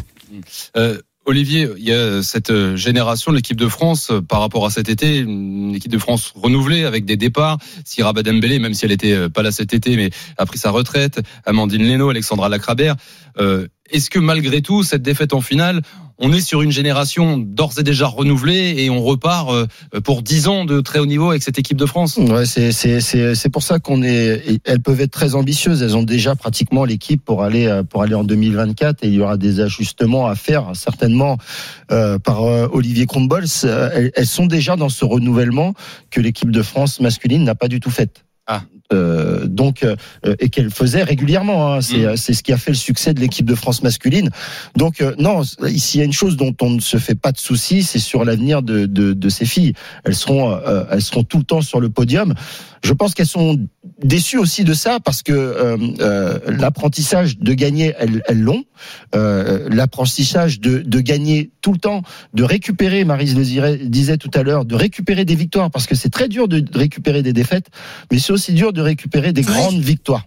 Euh, 0.76 1.00
Olivier, 1.26 1.70
il 1.78 1.84
y 1.84 1.94
a 1.94 2.22
cette 2.22 2.50
euh, 2.50 2.76
génération 2.76 3.32
de 3.32 3.38
l'équipe 3.38 3.56
de 3.56 3.70
France 3.70 4.12
euh, 4.12 4.22
par 4.22 4.42
rapport 4.42 4.66
à 4.66 4.70
cet 4.70 4.90
été, 4.90 5.20
une 5.20 5.74
équipe 5.74 5.92
de 5.92 5.98
France 5.98 6.34
renouvelée 6.36 6.84
avec 6.84 7.06
des 7.06 7.16
départs. 7.16 7.60
Syrah 7.86 8.12
Badembele, 8.12 8.60
même 8.60 8.74
si 8.74 8.84
elle 8.84 8.92
était 8.92 9.30
pas 9.30 9.42
là 9.42 9.52
cet 9.52 9.74
été, 9.74 9.96
mais 9.96 10.10
a 10.38 10.46
pris 10.46 10.58
sa 10.58 10.72
retraite. 10.72 11.22
Amandine 11.46 11.88
Leno, 11.88 12.10
Alexandra 12.10 12.50
Lacrabert. 12.50 12.96
Est-ce 13.90 14.10
que 14.10 14.20
malgré 14.20 14.62
tout, 14.62 14.84
cette 14.84 15.02
défaite 15.02 15.34
en 15.34 15.42
finale, 15.42 15.82
on 16.18 16.32
est 16.32 16.42
sur 16.42 16.62
une 16.62 16.72
génération 16.72 17.38
d'ores 17.38 17.74
et 17.78 17.84
déjà 17.84 18.08
renouvelée 18.08 18.76
et 18.78 18.90
on 18.90 19.02
repart 19.04 19.50
euh, 19.52 19.68
pour 20.02 20.22
10 20.22 20.48
ans 20.48 20.66
de 20.66 20.82
très 20.82 21.00
haut 21.00 21.06
niveau 21.06 21.30
avec 21.30 21.44
cette 21.44 21.60
équipe 21.60 21.78
de 21.78 21.86
France 21.86 22.18
Ouais, 22.18 22.46
c'est 22.46 22.72
c'est 22.72 23.02
c'est 23.02 23.36
c'est 23.36 23.50
pour 23.50 23.64
ça 23.64 23.80
qu'on 23.80 24.04
est. 24.04 24.60
Elles 24.66 24.82
peuvent 24.82 25.02
être 25.02 25.12
très 25.12 25.36
ambitieuses. 25.36 25.82
Elles 25.82 25.98
ont 25.98 26.04
déjà 26.04 26.36
pratiquement 26.36 26.86
l'équipe 26.86 27.24
pour 27.24 27.44
aller 27.44 27.68
euh, 27.68 27.84
pour 27.84 28.04
aller 28.04 28.16
en 28.16 28.24
2024 28.24 29.04
et 29.04 29.08
il 29.08 29.14
y 29.16 29.22
aura 29.22 29.38
des 29.38 29.60
ajustements 29.60 30.28
à 30.28 30.36
faire 30.36 30.72
certainement 30.76 31.38
euh, 31.92 32.20
par 32.20 32.44
euh, 32.44 32.68
Olivier 32.72 33.06
Combols. 33.06 33.46
Euh, 33.66 33.90
Elles, 33.94 34.12
elles 34.16 34.28
sont 34.28 34.46
déjà 34.46 34.76
dans 34.76 34.90
ce 34.90 35.06
renouvellement 35.06 35.74
que 36.12 36.22
l'équipe 36.22 36.52
de 36.52 36.62
France 36.62 37.00
masculine 37.00 37.44
n'a 37.44 37.56
pas 37.56 37.68
du 37.68 37.80
tout 37.80 37.92
fait. 37.92 38.24
Ah. 38.48 38.64
Euh, 38.94 39.48
donc 39.48 39.84
euh, 39.84 39.96
et 40.40 40.50
qu'elle 40.50 40.70
faisait 40.70 41.04
régulièrement. 41.04 41.74
hein. 41.74 41.82
C'est 41.82 42.06
Mm. 42.06 42.18
c'est 42.18 42.34
ce 42.34 42.44
qui 42.44 42.54
a 42.54 42.58
fait 42.58 42.72
le 42.72 42.78
succès 42.78 43.14
de 43.14 43.20
l'équipe 43.20 43.46
de 43.46 43.56
France 43.56 43.84
masculine. 43.84 44.30
Donc 44.78 45.02
euh, 45.02 45.14
non, 45.20 45.42
ici 45.68 45.98
il 45.98 46.00
y 46.00 46.02
a 46.02 46.06
une 46.06 46.14
chose 46.14 46.38
dont 46.38 46.56
on 46.62 46.70
ne 46.72 46.80
se 46.80 46.98
fait 46.98 47.16
pas 47.16 47.32
de 47.32 47.38
soucis, 47.40 47.84
c'est 47.84 48.00
sur 48.00 48.24
l'avenir 48.24 48.62
de, 48.62 48.86
de, 48.86 49.14
de 49.14 49.30
ces 49.30 49.46
filles. 49.46 49.74
Elles 50.06 50.16
seront 50.16 50.52
euh, 50.52 50.84
elles 50.92 51.02
seront 51.02 51.24
tout 51.24 51.40
le 51.40 51.44
temps 51.44 51.62
sur 51.62 51.80
le 51.80 51.90
podium. 51.90 52.34
Je 52.84 52.92
pense 52.94 53.14
qu'elles 53.14 53.28
sont 53.28 53.58
déçues 54.04 54.38
aussi 54.38 54.66
de 54.66 54.74
ça 54.74 55.00
parce 55.00 55.24
que 55.24 55.32
euh, 55.32 55.78
euh, 56.02 56.38
l'apprentissage 56.48 57.38
de 57.40 57.54
gagner, 57.54 57.94
elles 57.98 58.22
elles 58.28 58.42
l'ont. 58.42 58.64
Euh, 59.16 59.70
l'apprentissage 59.70 60.60
de, 60.60 60.80
de 60.80 61.00
gagner 61.00 61.52
tout 61.62 61.72
le 61.72 61.80
temps, 61.80 62.02
de 62.34 62.44
récupérer, 62.44 63.06
Marise 63.06 63.36
le 63.38 63.78
disait 63.88 64.18
tout 64.18 64.32
à 64.34 64.44
l'heure, 64.44 64.66
de 64.66 64.76
récupérer 64.76 65.24
des 65.24 65.36
victoires 65.36 65.72
parce 65.72 65.88
que 65.88 65.96
c'est 65.96 66.10
très 66.10 66.28
dur 66.28 66.48
de 66.50 66.62
récupérer 66.78 67.22
des 67.24 67.32
défaites, 67.34 67.68
mais 68.12 68.20
c'est 68.20 68.34
aussi 68.34 68.52
dur 68.54 68.74
de 68.74 68.82
récupérer 68.84 69.34
des 69.34 69.42
Oui. 69.42 69.54
grandes 69.54 69.80
victoires. 69.82 70.26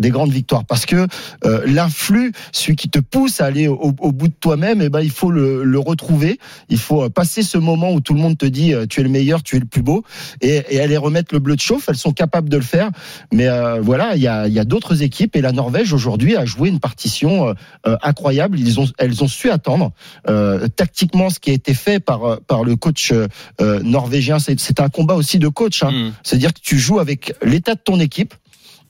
Des 0.00 0.10
grandes 0.10 0.30
victoires. 0.30 0.64
Parce 0.64 0.86
que 0.86 1.06
euh, 1.44 1.62
l'influx 1.66 2.32
celui 2.52 2.76
qui 2.76 2.88
te 2.88 2.98
pousse 2.98 3.40
à 3.40 3.46
aller 3.46 3.68
au, 3.68 3.94
au 3.98 4.12
bout 4.12 4.28
de 4.28 4.34
toi-même 4.38 4.80
et 4.82 4.88
ben 4.88 5.00
il 5.00 5.10
faut 5.10 5.30
le, 5.30 5.64
le 5.64 5.78
retrouver. 5.78 6.38
Il 6.68 6.78
faut 6.78 7.04
euh, 7.04 7.08
passer 7.08 7.42
ce 7.42 7.58
moment 7.58 7.92
où 7.92 8.00
tout 8.00 8.14
le 8.14 8.20
monde 8.20 8.38
te 8.38 8.46
dit 8.46 8.74
euh, 8.74 8.86
tu 8.86 9.00
es 9.00 9.02
le 9.02 9.08
meilleur 9.08 9.42
tu 9.42 9.56
es 9.56 9.58
le 9.58 9.66
plus 9.66 9.82
beau. 9.82 10.04
Et, 10.40 10.62
et 10.70 10.80
aller 10.80 10.96
remettre 10.96 11.34
le 11.34 11.40
bleu 11.40 11.56
de 11.56 11.60
chauffe 11.60 11.88
elles 11.88 11.96
sont 11.96 12.12
capables 12.12 12.48
de 12.48 12.56
le 12.56 12.62
faire. 12.62 12.90
Mais 13.32 13.48
euh, 13.48 13.80
voilà 13.80 14.16
il 14.16 14.22
y 14.22 14.28
a, 14.28 14.48
y 14.48 14.58
a 14.58 14.64
d'autres 14.64 15.02
équipes. 15.02 15.36
Et 15.36 15.40
la 15.40 15.52
Norvège 15.52 15.92
aujourd'hui 15.92 16.36
a 16.36 16.44
joué 16.44 16.68
une 16.68 16.80
partition 16.80 17.48
euh, 17.48 17.54
euh, 17.86 17.96
incroyable. 18.02 18.58
Ils 18.58 18.80
ont 18.80 18.86
elles 18.98 19.22
ont 19.24 19.28
su 19.28 19.50
attendre 19.50 19.92
euh, 20.28 20.68
tactiquement 20.68 21.30
ce 21.30 21.38
qui 21.40 21.50
a 21.50 21.54
été 21.54 21.74
fait 21.74 22.00
par 22.00 22.40
par 22.42 22.64
le 22.64 22.76
coach 22.76 23.12
norvégien. 23.82 24.38
C'est 24.38 24.58
c'est 24.60 24.80
un 24.80 24.88
combat 24.88 25.14
aussi 25.14 25.38
de 25.38 25.48
coach 25.48 25.82
hein. 25.82 25.90
Mm. 25.90 26.12
C'est-à-dire 26.22 26.54
que 26.54 26.60
tu 26.60 26.78
joues 26.78 26.98
avec 26.98 27.34
l'état 27.42 27.74
de 27.74 27.80
ton 27.80 28.00
équipe, 28.00 28.34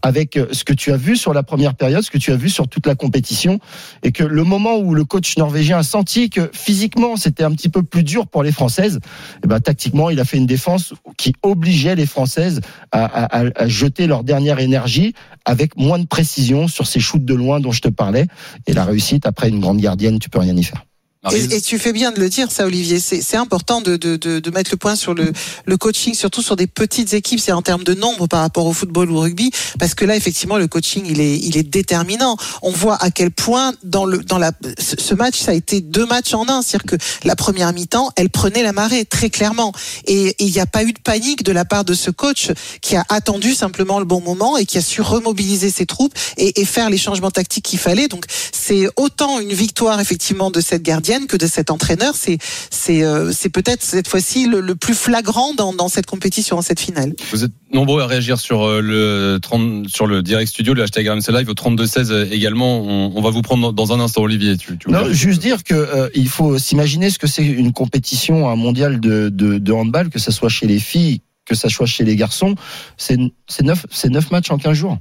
avec 0.06 0.36
euh, 0.36 0.46
ce 0.52 0.62
que 0.64 0.72
tu 0.72 0.92
as 0.92 0.96
vu 0.96 1.16
sur 1.16 1.34
la 1.34 1.42
première 1.42 1.74
période, 1.74 2.02
ce 2.02 2.10
que 2.10 2.18
tu 2.18 2.30
as 2.32 2.36
vu 2.36 2.48
sur 2.48 2.68
toute 2.68 2.86
la 2.86 2.94
compétition, 2.94 3.58
et 4.02 4.12
que 4.12 4.24
le 4.24 4.44
moment 4.44 4.76
où 4.78 4.94
le 4.94 5.04
coach 5.04 5.36
norvégien 5.36 5.78
a 5.78 5.82
senti 5.82 6.30
que 6.30 6.48
physiquement 6.52 7.16
c'était 7.16 7.44
un 7.44 7.50
petit 7.52 7.68
peu 7.68 7.82
plus 7.82 8.02
dur 8.04 8.26
pour 8.28 8.42
les 8.42 8.52
Françaises, 8.52 9.00
et 9.44 9.46
ben 9.46 9.60
tactiquement 9.60 10.10
il 10.10 10.20
a 10.20 10.24
fait 10.24 10.36
une 10.36 10.46
défense 10.46 10.94
qui 11.16 11.32
obligeait 11.42 11.94
les 11.96 12.06
Françaises 12.06 12.60
à, 12.92 13.04
à- 13.04 13.40
à- 13.46 13.62
à 13.64 13.68
jeter 13.68 14.06
leur 14.06 14.22
dernière 14.24 14.58
énergie 14.60 15.12
avec 15.44 15.76
moins 15.76 15.98
de 15.98 16.06
précision 16.06 16.68
sur 16.68 16.86
ces 16.86 17.00
shoots 17.00 17.24
de 17.24 17.34
loin 17.34 17.60
dont 17.60 17.72
je 17.72 17.80
te 17.80 17.88
parlais, 17.88 18.26
et 18.66 18.72
la 18.72 18.84
réussite 18.84 19.26
après 19.26 19.48
une 19.48 19.60
grande 19.60 19.78
gardienne, 19.80 20.18
tu 20.18 20.28
peux 20.30 20.38
rien 20.38 20.56
y 20.56 20.62
faire. 20.64 20.84
Maryse 21.26 21.52
Et, 21.52 21.56
et 21.56 21.60
tu 21.60 21.78
fais 21.78 21.92
bien 21.92 22.12
de 22.12 22.20
le 22.20 22.28
dire, 22.28 22.50
ça, 22.50 22.66
Olivier. 22.66 22.98
C'est 23.00 23.36
important 23.36 23.80
de, 23.80 23.96
de, 23.96 24.16
de, 24.16 24.40
de 24.40 24.50
mettre 24.50 24.70
le 24.70 24.76
point 24.76 24.96
sur 24.96 25.14
le, 25.14 25.32
le 25.64 25.76
coaching, 25.76 26.14
surtout 26.14 26.42
sur 26.42 26.56
des 26.56 26.66
petites 26.66 27.12
équipes, 27.14 27.40
c'est 27.40 27.52
en 27.52 27.62
termes 27.62 27.84
de 27.84 27.94
nombre 27.94 28.26
par 28.26 28.40
rapport 28.40 28.66
au 28.66 28.72
football 28.72 29.10
ou 29.10 29.16
au 29.16 29.20
rugby, 29.20 29.50
parce 29.78 29.94
que 29.94 30.04
là, 30.04 30.16
effectivement, 30.16 30.58
le 30.58 30.66
coaching, 30.66 31.04
il 31.08 31.20
est, 31.20 31.38
il 31.38 31.56
est 31.56 31.62
déterminant. 31.62 32.36
On 32.62 32.72
voit 32.72 32.96
à 33.02 33.10
quel 33.10 33.30
point 33.30 33.72
dans 33.84 34.04
le, 34.04 34.18
dans 34.18 34.38
la, 34.38 34.52
ce 34.78 35.14
match, 35.14 35.38
ça 35.38 35.52
a 35.52 35.54
été 35.54 35.80
deux 35.80 36.06
matchs 36.06 36.34
en 36.34 36.48
un, 36.48 36.62
c'est-à-dire 36.62 36.98
que 36.98 37.04
la 37.24 37.36
première 37.36 37.72
mi-temps, 37.72 38.10
elle 38.16 38.30
prenait 38.30 38.62
la 38.62 38.72
marée 38.72 39.04
très 39.04 39.30
clairement, 39.30 39.72
et 40.06 40.26
et 40.26 40.44
il 40.44 40.52
n'y 40.52 40.60
a 40.60 40.66
pas 40.66 40.82
eu 40.82 40.92
de 40.92 40.98
panique 40.98 41.44
de 41.44 41.52
la 41.52 41.64
part 41.64 41.84
de 41.84 41.94
ce 41.94 42.10
coach 42.10 42.50
qui 42.82 42.94
a 42.96 43.04
attendu 43.08 43.54
simplement 43.54 43.98
le 43.98 44.04
bon 44.04 44.20
moment 44.20 44.56
et 44.58 44.66
qui 44.66 44.76
a 44.76 44.80
su 44.82 45.00
remobiliser 45.00 45.70
ses 45.70 45.86
troupes 45.86 46.12
et, 46.36 46.60
et 46.60 46.64
faire 46.64 46.90
les 46.90 46.98
changements 46.98 47.30
tactiques 47.30 47.64
qu'il 47.64 47.78
fallait. 47.78 48.08
Donc 48.08 48.24
c'est 48.52 48.88
autant 48.96 49.40
une 49.40 49.52
victoire 49.52 50.00
effectivement 50.00 50.50
de 50.50 50.60
cette 50.60 50.82
gardienne 50.82 51.15
que 51.24 51.38
de 51.38 51.46
cet 51.46 51.70
entraîneur. 51.70 52.14
C'est 52.14 52.38
c'est 52.70 53.02
euh, 53.02 53.32
c'est 53.32 53.48
peut-être 53.48 53.82
cette 53.82 54.08
fois-ci 54.08 54.46
le, 54.46 54.60
le 54.60 54.74
plus 54.74 54.94
flagrant 54.94 55.54
dans, 55.54 55.72
dans 55.72 55.88
cette 55.88 56.06
compétition, 56.06 56.58
en 56.58 56.62
cette 56.62 56.80
finale. 56.80 57.14
Vous 57.32 57.44
êtes 57.44 57.52
nombreux 57.72 58.02
à 58.02 58.06
réagir 58.06 58.38
sur 58.38 58.62
euh, 58.64 58.80
le 58.80 59.38
30, 59.40 59.88
sur 59.88 60.06
le 60.06 60.22
direct 60.22 60.50
studio, 60.50 60.74
le 60.74 60.82
hashtag 60.82 61.08
RMC 61.08 61.30
Live 61.30 61.48
au 61.48 61.54
32 61.54 61.86
16 61.86 62.12
euh, 62.12 62.26
également. 62.30 62.80
On, 62.80 63.12
on 63.14 63.22
va 63.22 63.30
vous 63.30 63.42
prendre 63.42 63.72
dans 63.72 63.92
un 63.92 64.00
instant, 64.00 64.22
Olivier. 64.22 64.56
Tu, 64.56 64.76
tu 64.78 64.90
Non, 64.90 65.12
juste 65.12 65.40
dire 65.40 65.64
que 65.64 65.74
euh, 65.74 66.08
il 66.14 66.28
faut 66.28 66.58
s'imaginer 66.58 67.10
ce 67.10 67.18
que 67.18 67.26
c'est 67.26 67.44
une 67.44 67.72
compétition, 67.72 68.48
un 68.48 68.56
mondial 68.56 69.00
de, 69.00 69.28
de, 69.28 69.58
de 69.58 69.72
handball, 69.72 70.10
que 70.10 70.18
ça 70.18 70.32
soit 70.32 70.48
chez 70.48 70.66
les 70.66 70.78
filles, 70.78 71.20
que 71.44 71.54
ça 71.54 71.68
soit 71.68 71.86
chez 71.86 72.04
les 72.04 72.16
garçons. 72.16 72.54
C'est 72.96 73.18
c'est 73.48 73.62
neuf, 73.62 73.86
c'est 73.90 74.10
neuf 74.10 74.30
matchs 74.30 74.50
en 74.50 74.58
15 74.58 74.72
jours. 74.72 74.98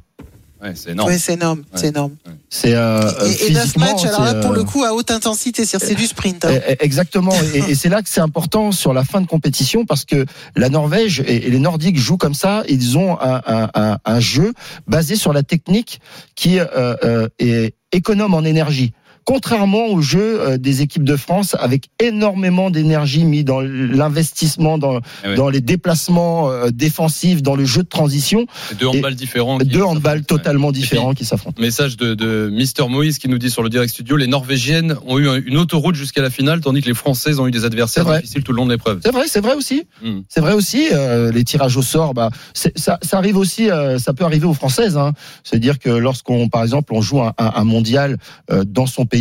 Ouais, 0.65 0.73
c'est 0.75 0.91
énorme. 0.91 1.09
Ouais, 1.09 1.17
c'est 1.17 1.33
énorme, 1.33 1.63
c'est 1.75 1.87
énorme. 1.87 2.15
C'est 2.49 2.73
euh, 2.73 3.01
euh, 3.01 3.27
Et, 3.27 3.47
et 3.47 3.53
neuf 3.53 3.63
physiquement, 3.63 3.85
matchs, 3.85 4.05
alors 4.05 4.21
là 4.23 4.31
c'est, 4.33 4.41
pour 4.41 4.51
euh, 4.51 4.55
le 4.55 4.63
coup 4.63 4.83
à 4.83 4.93
haute 4.93 5.11
intensité, 5.11 5.65
c'est 5.65 5.93
du 5.95 6.05
sprint. 6.07 6.43
hein. 6.45 6.49
Eh, 6.67 6.71
eh, 6.79 6.83
Exactement, 6.85 7.33
et, 7.53 7.71
et 7.71 7.75
c'est 7.75 7.89
là 7.89 8.01
que 8.01 8.09
c'est 8.09 8.21
important 8.21 8.71
sur 8.71 8.93
la 8.93 9.03
fin 9.03 9.21
de 9.21 9.27
compétition 9.27 9.85
parce 9.85 10.05
que 10.05 10.25
la 10.55 10.69
Norvège 10.69 11.21
et, 11.27 11.47
et 11.47 11.49
les 11.49 11.59
Nordiques 11.59 11.97
jouent 11.99 12.17
comme 12.17 12.33
ça. 12.33 12.63
Ils 12.67 12.97
ont 12.97 13.19
un, 13.21 13.41
un- 13.45 13.69
un- 13.75 13.97
un 14.05 14.19
jeu 14.19 14.53
basé 14.87 15.15
sur 15.15 15.33
la 15.33 15.43
technique 15.43 15.99
qui 16.35 16.59
euh, 16.59 16.65
euh, 17.03 17.27
est 17.39 17.75
économe 17.91 18.33
en 18.33 18.43
énergie. 18.43 18.93
Contrairement 19.25 19.87
au 19.87 20.01
jeu 20.01 20.39
euh, 20.39 20.57
des 20.57 20.83
équipes 20.83 21.03
de 21.03 21.15
France, 21.15 21.55
avec 21.59 21.85
énormément 21.99 22.69
d'énergie 22.69 23.25
mis 23.25 23.43
dans 23.43 23.59
l'investissement, 23.59 24.77
dans, 24.77 24.99
Eh 25.25 25.33
dans 25.35 25.49
les 25.49 25.61
déplacements 25.61 26.51
euh, 26.51 26.69
défensifs, 26.71 27.41
dans 27.41 27.55
le 27.55 27.65
jeu 27.65 27.81
de 27.81 27.87
transition, 27.87 28.45
deux 28.79 28.85
handballs 28.87 29.15
différents. 29.15 29.57
deux 29.57 29.81
handballs 29.81 30.19
s'affrontent, 30.19 30.35
ouais. 30.35 30.37
totalement 30.43 30.71
différents 30.71 31.13
qui 31.15 31.25
s'affrontent. 31.25 31.59
Message 31.59 31.97
de, 31.97 32.13
de 32.13 32.49
Mister 32.53 32.87
Moïse 32.87 33.17
qui 33.17 33.27
nous 33.27 33.39
dit 33.39 33.49
sur 33.49 33.63
le 33.63 33.69
direct 33.69 33.91
studio 33.91 34.15
les 34.15 34.27
Norvégiennes 34.27 34.95
ont 35.07 35.17
eu 35.17 35.27
un- 35.27 35.41
une 35.43 35.57
autoroute 35.57 35.95
jusqu'à 35.95 36.21
la 36.21 36.29
finale, 36.29 36.61
tandis 36.61 36.81
que 36.81 36.87
les 36.87 36.93
Françaises 36.93 37.39
ont 37.39 37.47
eu 37.47 37.51
des 37.51 37.65
adversaires 37.65 38.05
difficiles 38.05 38.43
tout 38.43 38.51
le 38.51 38.57
long 38.57 38.67
de 38.67 38.71
l'épreuve. 38.73 38.99
C'est 39.03 39.11
vrai, 39.11 39.23
c'est 39.27 39.41
vrai 39.41 39.55
aussi. 39.55 39.83
Hmm. 40.03 40.19
C'est 40.29 40.39
vrai 40.41 40.53
aussi. 40.53 40.87
euh, 40.91 41.31
les 41.31 41.43
tirages 41.43 41.77
au 41.77 41.81
sort, 41.81 42.13
bah, 42.13 42.29
ça, 42.53 42.99
ça 43.01 43.17
arrive 43.17 43.37
aussi. 43.37 43.71
euh, 43.71 43.97
ça 43.97 44.13
peut 44.13 44.23
arriver 44.23 44.45
aux 44.45 44.53
Françaises. 44.53 44.97
Hein. 44.97 45.13
C'est-à-dire 45.43 45.79
que 45.79 45.89
lorsqu'on, 45.89 46.47
par 46.47 46.61
exemple, 46.61 46.93
on 46.93 47.01
joue 47.01 47.21
un, 47.23 47.33
un- 47.39 47.53
un 47.55 47.63
mondial 47.63 48.17
euh, 48.51 48.63
dans 48.63 48.85
son 48.85 49.05
pays, 49.05 49.14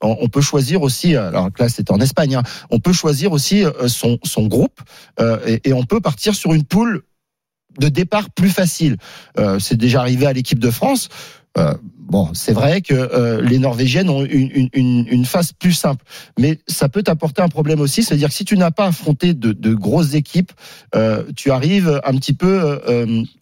on, 0.00 0.28
peut 0.28 0.40
choisir 0.40 0.82
aussi. 0.82 1.14
euh, 1.14 1.28
Alors 1.28 1.50
là, 1.58 1.68
c'était 1.68 1.92
en 1.92 2.00
Espagne. 2.00 2.36
hein, 2.36 2.42
on 2.70 2.80
peut 2.80 2.92
choisir 2.92 3.32
aussi 3.32 3.64
euh, 3.64 3.88
son, 3.88 4.18
son 4.24 4.46
groupe 4.46 4.80
euh, 5.20 5.58
et, 5.64 5.72
on 5.72 5.84
peut 5.84 6.00
partir 6.00 6.34
sur 6.34 6.54
une 6.54 6.64
poule 6.64 7.02
de 7.78 7.88
départ 7.88 8.30
plus 8.30 8.48
facile. 8.48 8.96
C'est 9.58 9.76
déjà 9.76 10.00
arrivé 10.00 10.26
à 10.26 10.32
l'équipe 10.32 10.58
de 10.58 10.70
France. 10.70 11.10
Bon, 11.98 12.30
c'est 12.32 12.54
vrai 12.54 12.80
que 12.80 13.42
les 13.42 13.58
Norvégiennes 13.58 14.08
ont 14.08 14.24
une, 14.24 14.70
une, 14.72 15.24
phase 15.26 15.52
plus 15.52 15.74
simple, 15.74 16.02
mais 16.38 16.58
ça 16.66 16.88
peut 16.88 17.02
t'apporter 17.02 17.42
un 17.42 17.50
problème 17.50 17.80
aussi. 17.80 18.02
C'est-à-dire 18.02 18.28
que 18.28 18.34
si 18.34 18.46
tu 18.46 18.56
n'as 18.56 18.70
pas 18.70 18.86
affronté 18.86 19.34
de, 19.34 19.52
de 19.52 19.74
grosses 19.74 20.14
équipes, 20.14 20.52
tu 21.36 21.50
arrives 21.50 22.00
un 22.02 22.16
petit 22.16 22.32
peu 22.32 22.80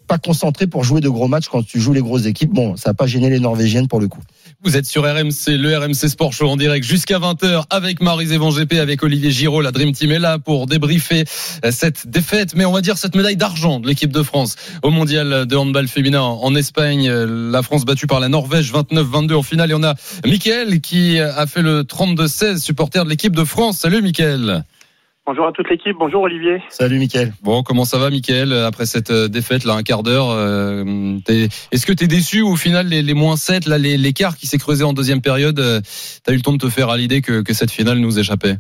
pas 0.09 0.19
concentré 0.19 0.67
pour 0.67 0.83
jouer 0.83 1.01
de 1.01 1.09
gros 1.09 1.29
matchs 1.29 1.49
quand 1.49 1.65
tu 1.65 1.81
joues 1.81 1.93
les 1.93 2.03
grosses 2.03 2.27
équipes. 2.27 2.53
Bon, 2.53 2.77
ça 2.77 2.91
n'a 2.91 2.95
pas 2.95 3.07
gêné 3.07 3.31
les 3.31 3.41
Norvégiennes 3.41 3.87
pour 3.87 4.01
le 4.01 4.09
coup. 4.09 4.21
Vous 4.65 4.79
êtes 4.79 4.87
sur 4.87 5.03
RMC, 5.03 5.59
le 5.59 5.77
RMC 5.77 6.09
Sport 6.09 6.33
Show 6.33 6.49
en 6.49 6.57
direct 6.57 6.87
jusqu'à 6.87 7.19
20h 7.19 7.65
avec 7.69 8.01
Marie 8.01 8.29
Zévan 8.29 8.49
GP, 8.49 8.79
avec 8.81 9.03
Olivier 9.03 9.31
Giraud. 9.31 9.61
La 9.61 9.73
Dream 9.73 9.93
Team 9.93 10.11
est 10.11 10.19
là 10.19 10.39
pour 10.39 10.67
débriefer 10.67 11.27
euh, 11.67 11.71
cette 11.71 12.09
défaite, 12.09 12.55
mais 12.57 12.65
on 12.65 12.73
va 12.73 12.81
dire 12.81 12.97
cette 12.97 13.15
médaille 13.15 13.37
d'argent 13.37 13.79
de 13.79 13.87
l'équipe 13.87 14.11
de 14.11 14.23
France 14.23 14.57
au 14.83 14.89
mondial 14.89 15.45
de 15.45 15.57
handball 15.57 15.87
féminin 15.87 16.23
en 16.23 16.55
Espagne. 16.55 17.11
Euh, 17.11 17.51
La 17.51 17.61
France 17.61 17.85
battue 17.85 18.07
par 18.07 18.21
la 18.21 18.31
Norvège 18.31 18.73
29-22 18.73 19.35
en 19.35 19.43
finale. 19.43 19.71
Et 19.71 19.75
on 19.75 19.85
a 19.85 19.97
Mickaël 20.25 20.81
qui 20.81 21.21
a 21.21 21.47
fait 21.47 21.61
le 21.61 21.83
32-16, 21.83 22.57
supporter 22.57 23.05
de 23.05 23.11
l'équipe 23.11 23.37
de 23.37 23.45
France. 23.45 23.77
Salut 23.77 24.01
Mickaël. 24.01 24.65
Bonjour 25.27 25.47
à 25.47 25.53
toute 25.53 25.71
l'équipe, 25.71 25.97
bonjour 25.97 26.23
Olivier. 26.23 26.63
Salut 26.69 26.99
Mickaël. 26.99 27.33
Bon, 27.43 27.63
comment 27.63 27.87
ça 27.87 27.99
va, 27.99 28.11
Mickaël, 28.11 28.53
après 28.53 28.85
cette 28.85 29.11
euh, 29.11 29.27
défaite, 29.27 29.65
là, 29.65 29.73
un 29.73 29.83
quart 29.83 30.03
d'heure 30.03 30.31
euh, 30.31 30.85
Est-ce 31.73 31.87
que 31.87 31.95
tu 31.95 32.05
es 32.05 32.07
déçu 32.07 32.43
ou 32.43 32.53
au 32.53 32.57
final, 32.57 32.89
les, 32.89 33.01
les 33.01 33.15
moins 33.15 33.37
7, 33.37 33.67
là, 33.67 33.79
l'écart 33.79 34.37
qui 34.37 34.47
s'est 34.47 34.59
creusé 34.59 34.85
en 34.85 34.93
deuxième 34.93 35.23
période, 35.23 35.59
euh, 35.59 35.81
t'as 36.25 36.33
eu 36.33 36.37
le 36.37 36.43
temps 36.43 36.53
de 36.53 36.59
te 36.59 36.69
faire 36.69 36.91
à 36.91 36.99
l'idée 36.99 37.23
que, 37.23 37.43
que 37.43 37.55
cette 37.55 37.71
finale 37.71 37.99
nous 37.99 38.19
échappait? 38.19 38.57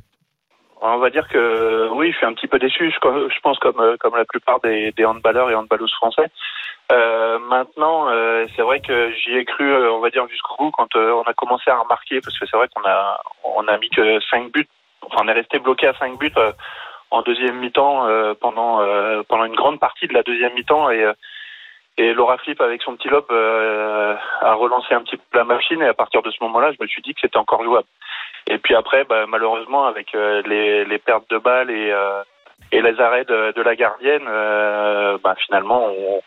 On 0.81 0.99
va 0.99 1.11
dire 1.11 1.29
que 1.29 1.89
oui, 1.93 2.13
je 2.13 2.17
suis 2.17 2.27
un 2.27 2.33
petit 2.33 2.47
peu 2.47 2.59
déçu, 2.59 2.91
je, 2.91 2.99
je 2.99 3.41
pense 3.43 3.59
comme, 3.59 3.81
euh, 3.81 3.97
comme 4.01 4.17
la 4.17 4.25
plupart 4.25 4.61
des, 4.61 4.93
des 4.97 5.05
handballeurs 5.05 5.51
et 5.51 5.55
handballeuses 5.55 5.95
français. 5.95 6.31
Euh, 6.93 7.39
maintenant, 7.39 8.09
euh, 8.09 8.47
c'est 8.55 8.63
vrai 8.63 8.81
que 8.81 9.11
j'y 9.13 9.35
ai 9.35 9.45
cru, 9.45 9.71
euh, 9.71 9.93
on 9.93 10.01
va 10.01 10.11
dire 10.11 10.27
jusqu'au 10.29 10.57
bout 10.59 10.71
quand 10.71 10.95
euh, 10.97 11.13
on 11.13 11.23
a 11.23 11.33
commencé 11.33 11.71
à 11.71 11.79
remarquer, 11.79 12.21
parce 12.21 12.39
que 12.39 12.47
c'est 12.47 12.57
vrai 12.57 12.69
qu'on 12.75 12.89
a 12.89 13.19
on 13.57 13.67
a 13.69 13.79
mis 13.79 13.89
que 13.89 14.21
5 14.31 14.53
buts, 14.53 14.69
enfin 15.07 15.23
on 15.25 15.29
est 15.29 15.33
resté 15.33 15.59
bloqué 15.59 15.87
à 15.87 15.95
5 15.95 16.19
buts 16.19 16.33
euh, 16.37 16.53
en 17.11 17.23
deuxième 17.23 17.59
mi-temps 17.59 18.07
euh, 18.07 18.35
pendant 18.35 18.81
euh, 18.81 19.23
pendant 19.29 19.45
une 19.45 19.55
grande 19.55 19.81
partie 19.81 20.07
de 20.07 20.15
la 20.15 20.23
deuxième 20.23 20.55
mi-temps 20.55 20.91
et 20.91 21.05
et 21.97 22.13
Laura 22.13 22.39
Flip 22.39 22.61
avec 22.61 22.83
son 22.83 22.97
petit 22.97 23.09
lob 23.09 23.25
a 23.31 24.55
relancé 24.55 24.95
un 24.95 25.03
petit 25.03 25.17
peu 25.17 25.39
la 25.39 25.45
machine 25.45 25.81
et 25.81 25.87
à 25.87 25.95
partir 25.95 26.23
de 26.23 26.31
ce 26.33 26.43
moment-là, 26.43 26.73
je 26.73 26.83
me 26.83 26.89
suis 26.89 27.03
dit 27.03 27.15
que 27.15 27.21
c'était 27.21 27.37
encore 27.37 27.63
jouable. 27.63 27.87
Et 28.49 28.59
puis 28.59 28.75
après, 28.75 29.05
bah, 29.05 29.27
malheureusement, 29.29 29.87
avec 29.87 30.13
les, 30.13 30.85
les 30.85 30.99
pertes 30.99 31.31
de 31.31 31.39
balles 31.39 31.71
et, 31.71 31.95
et 32.73 32.83
les 32.83 33.01
arrêts 33.01 33.25
de, 33.25 33.53
de 33.53 33.63
la 33.63 33.77
gardienne, 33.77 34.27
euh, 34.29 35.19
bah, 35.23 35.35
finalement, 35.47 35.87
on, 35.87 36.21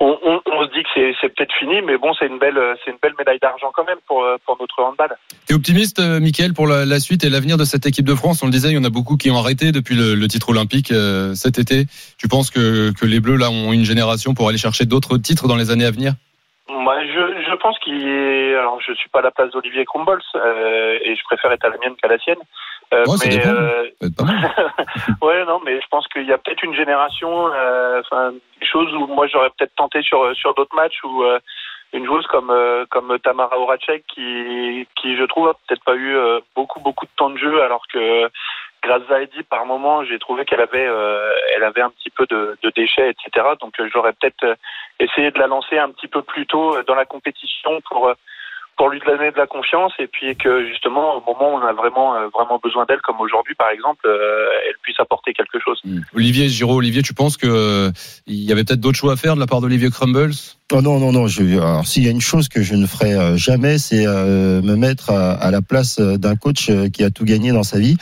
on, 0.00 0.18
on, 0.24 0.40
on 0.46 0.66
se 0.66 0.72
dit 0.72 0.82
que 0.82 1.12
c'est, 1.20 1.28
peut-être 1.28 1.54
fini, 1.58 1.80
mais 1.82 1.96
bon, 1.96 2.12
c'est 2.14 2.26
une 2.26 2.38
belle, 2.38 2.60
c'est 2.84 2.90
une 2.90 2.98
belle 3.00 3.14
médaille 3.18 3.38
d'argent 3.38 3.70
quand 3.74 3.86
même 3.86 3.98
pour, 4.06 4.24
euh, 4.24 4.36
pour 4.44 4.56
notre 4.60 4.82
handball. 4.82 5.16
T'es 5.46 5.54
optimiste, 5.54 6.00
euh, 6.00 6.20
Mickaël, 6.20 6.52
pour 6.54 6.66
la, 6.66 6.84
la 6.84 7.00
suite 7.00 7.24
et 7.24 7.30
l'avenir 7.30 7.56
de 7.56 7.64
cette 7.64 7.86
équipe 7.86 8.06
de 8.06 8.14
France? 8.14 8.42
On 8.42 8.46
le 8.46 8.52
disait, 8.52 8.70
il 8.70 8.76
y 8.76 8.78
en 8.78 8.84
a 8.84 8.90
beaucoup 8.90 9.16
qui 9.16 9.30
ont 9.30 9.38
arrêté 9.38 9.72
depuis 9.72 9.94
le, 9.94 10.14
le 10.14 10.28
titre 10.28 10.50
olympique 10.50 10.92
euh, 10.92 11.34
cet 11.34 11.58
été. 11.58 11.86
Tu 12.18 12.28
penses 12.28 12.50
que, 12.50 12.92
que 12.98 13.06
les 13.06 13.20
Bleus, 13.20 13.36
là, 13.36 13.50
ont 13.50 13.72
une 13.72 13.84
génération 13.84 14.34
pour 14.34 14.48
aller 14.48 14.58
chercher 14.58 14.84
d'autres 14.84 15.16
titres 15.18 15.48
dans 15.48 15.56
les 15.56 15.70
années 15.70 15.86
à 15.86 15.90
venir? 15.90 16.12
Moi, 16.68 16.96
je, 17.04 17.44
je 17.48 17.54
pense 17.56 17.78
qu'il 17.78 18.06
est. 18.06 18.54
Alors, 18.56 18.80
je 18.80 18.92
suis 18.94 19.08
pas 19.08 19.20
à 19.20 19.22
la 19.22 19.30
place 19.30 19.50
d'Olivier 19.52 19.84
Crumbols 19.84 20.20
euh, 20.34 20.98
et 21.04 21.14
je 21.14 21.22
préfère 21.24 21.52
être 21.52 21.64
à 21.64 21.68
la 21.68 21.78
mienne 21.78 21.94
qu'à 22.00 22.08
la 22.08 22.18
sienne. 22.18 22.42
Euh, 22.94 23.04
Ouais, 23.06 23.16
mais 23.24 23.36
dépend. 23.36 23.50
euh, 23.50 23.88
ouais, 25.22 25.44
non, 25.44 25.60
mais 25.64 25.80
je 25.80 25.86
pense 25.88 26.06
qu'il 26.08 26.24
y 26.24 26.32
a 26.32 26.38
peut-être 26.38 26.62
une 26.62 26.74
génération, 26.74 27.52
euh, 27.52 28.00
enfin, 28.00 28.32
des 28.60 28.66
choses 28.66 28.92
où 28.94 29.06
moi 29.06 29.26
j'aurais 29.26 29.50
peut-être 29.50 29.74
tenté 29.74 30.02
sur 30.02 30.34
sur 30.36 30.54
d'autres 30.54 30.74
matchs 30.76 31.02
où 31.02 31.24
euh, 31.24 31.38
une 31.92 32.04
joueuse 32.04 32.26
comme 32.26 32.50
euh, 32.50 32.84
comme 32.90 33.18
Tamara 33.20 33.58
Horacek 33.58 34.04
qui 34.06 34.86
qui 34.96 35.16
je 35.16 35.24
trouve 35.24 35.48
a 35.48 35.54
peut-être 35.54 35.84
pas 35.84 35.94
eu 35.94 36.16
euh, 36.16 36.40
beaucoup 36.54 36.80
beaucoup 36.80 37.06
de 37.06 37.10
temps 37.16 37.30
de 37.30 37.38
jeu 37.38 37.62
alors 37.62 37.82
que 37.92 38.30
grâce 38.82 39.02
à 39.10 39.20
Heidi 39.20 39.42
par 39.44 39.66
moment 39.66 40.04
j'ai 40.04 40.18
trouvé 40.18 40.44
qu'elle 40.44 40.60
avait 40.60 40.86
euh, 40.86 41.32
elle 41.54 41.64
avait 41.64 41.82
un 41.82 41.90
petit 41.90 42.10
peu 42.10 42.26
de, 42.26 42.56
de 42.62 42.70
déchets 42.70 43.10
etc 43.10 43.46
donc 43.60 43.78
euh, 43.80 43.88
j'aurais 43.92 44.12
peut-être 44.14 44.44
euh, 44.44 44.54
essayé 45.00 45.30
de 45.30 45.38
la 45.38 45.46
lancer 45.46 45.78
un 45.78 45.90
petit 45.90 46.08
peu 46.08 46.22
plus 46.22 46.46
tôt 46.46 46.76
euh, 46.76 46.82
dans 46.86 46.94
la 46.94 47.04
compétition 47.04 47.80
pour 47.88 48.08
euh, 48.08 48.14
pour 48.76 48.90
lui 48.90 49.00
donner 49.06 49.30
de 49.30 49.38
la 49.38 49.46
confiance 49.46 49.92
et 49.98 50.06
puis 50.06 50.36
que 50.36 50.66
justement 50.68 51.16
au 51.16 51.22
moment 51.26 51.54
où 51.54 51.58
on 51.58 51.66
a 51.66 51.72
vraiment 51.72 52.14
euh, 52.14 52.28
vraiment 52.28 52.58
besoin 52.62 52.84
d'elle 52.86 53.00
comme 53.00 53.20
aujourd'hui 53.20 53.54
par 53.54 53.70
exemple 53.70 54.06
euh, 54.06 54.48
elle 54.68 54.76
puisse 54.82 54.98
apporter 55.00 55.32
quelque 55.32 55.58
chose. 55.58 55.80
Mm. 55.84 56.00
Olivier 56.14 56.48
Giraud, 56.48 56.78
Olivier, 56.78 57.02
tu 57.02 57.14
penses 57.14 57.36
que 57.36 57.46
euh, 57.46 57.90
il 58.26 58.42
y 58.42 58.52
avait 58.52 58.64
peut-être 58.64 58.80
d'autres 58.80 58.98
choix 58.98 59.14
à 59.14 59.16
faire 59.16 59.34
de 59.34 59.40
la 59.40 59.46
part 59.46 59.60
d'Olivier 59.60 59.90
Crumbles? 59.90 60.32
Oh 60.72 60.82
non, 60.82 60.98
non, 60.98 61.12
non. 61.12 61.28
Je, 61.28 61.44
alors, 61.58 61.86
s'il 61.86 62.04
y 62.04 62.08
a 62.08 62.10
une 62.10 62.20
chose 62.20 62.48
que 62.48 62.60
je 62.60 62.74
ne 62.74 62.86
ferai 62.86 63.14
euh, 63.14 63.36
jamais, 63.36 63.78
c'est 63.78 64.04
euh, 64.04 64.60
me 64.62 64.74
mettre 64.74 65.10
à, 65.10 65.32
à 65.32 65.50
la 65.52 65.62
place 65.62 66.00
d'un 66.00 66.34
coach 66.34 66.70
qui 66.92 67.04
a 67.04 67.10
tout 67.10 67.24
gagné 67.24 67.52
dans 67.52 67.62
sa 67.62 67.78
vie. 67.78 67.96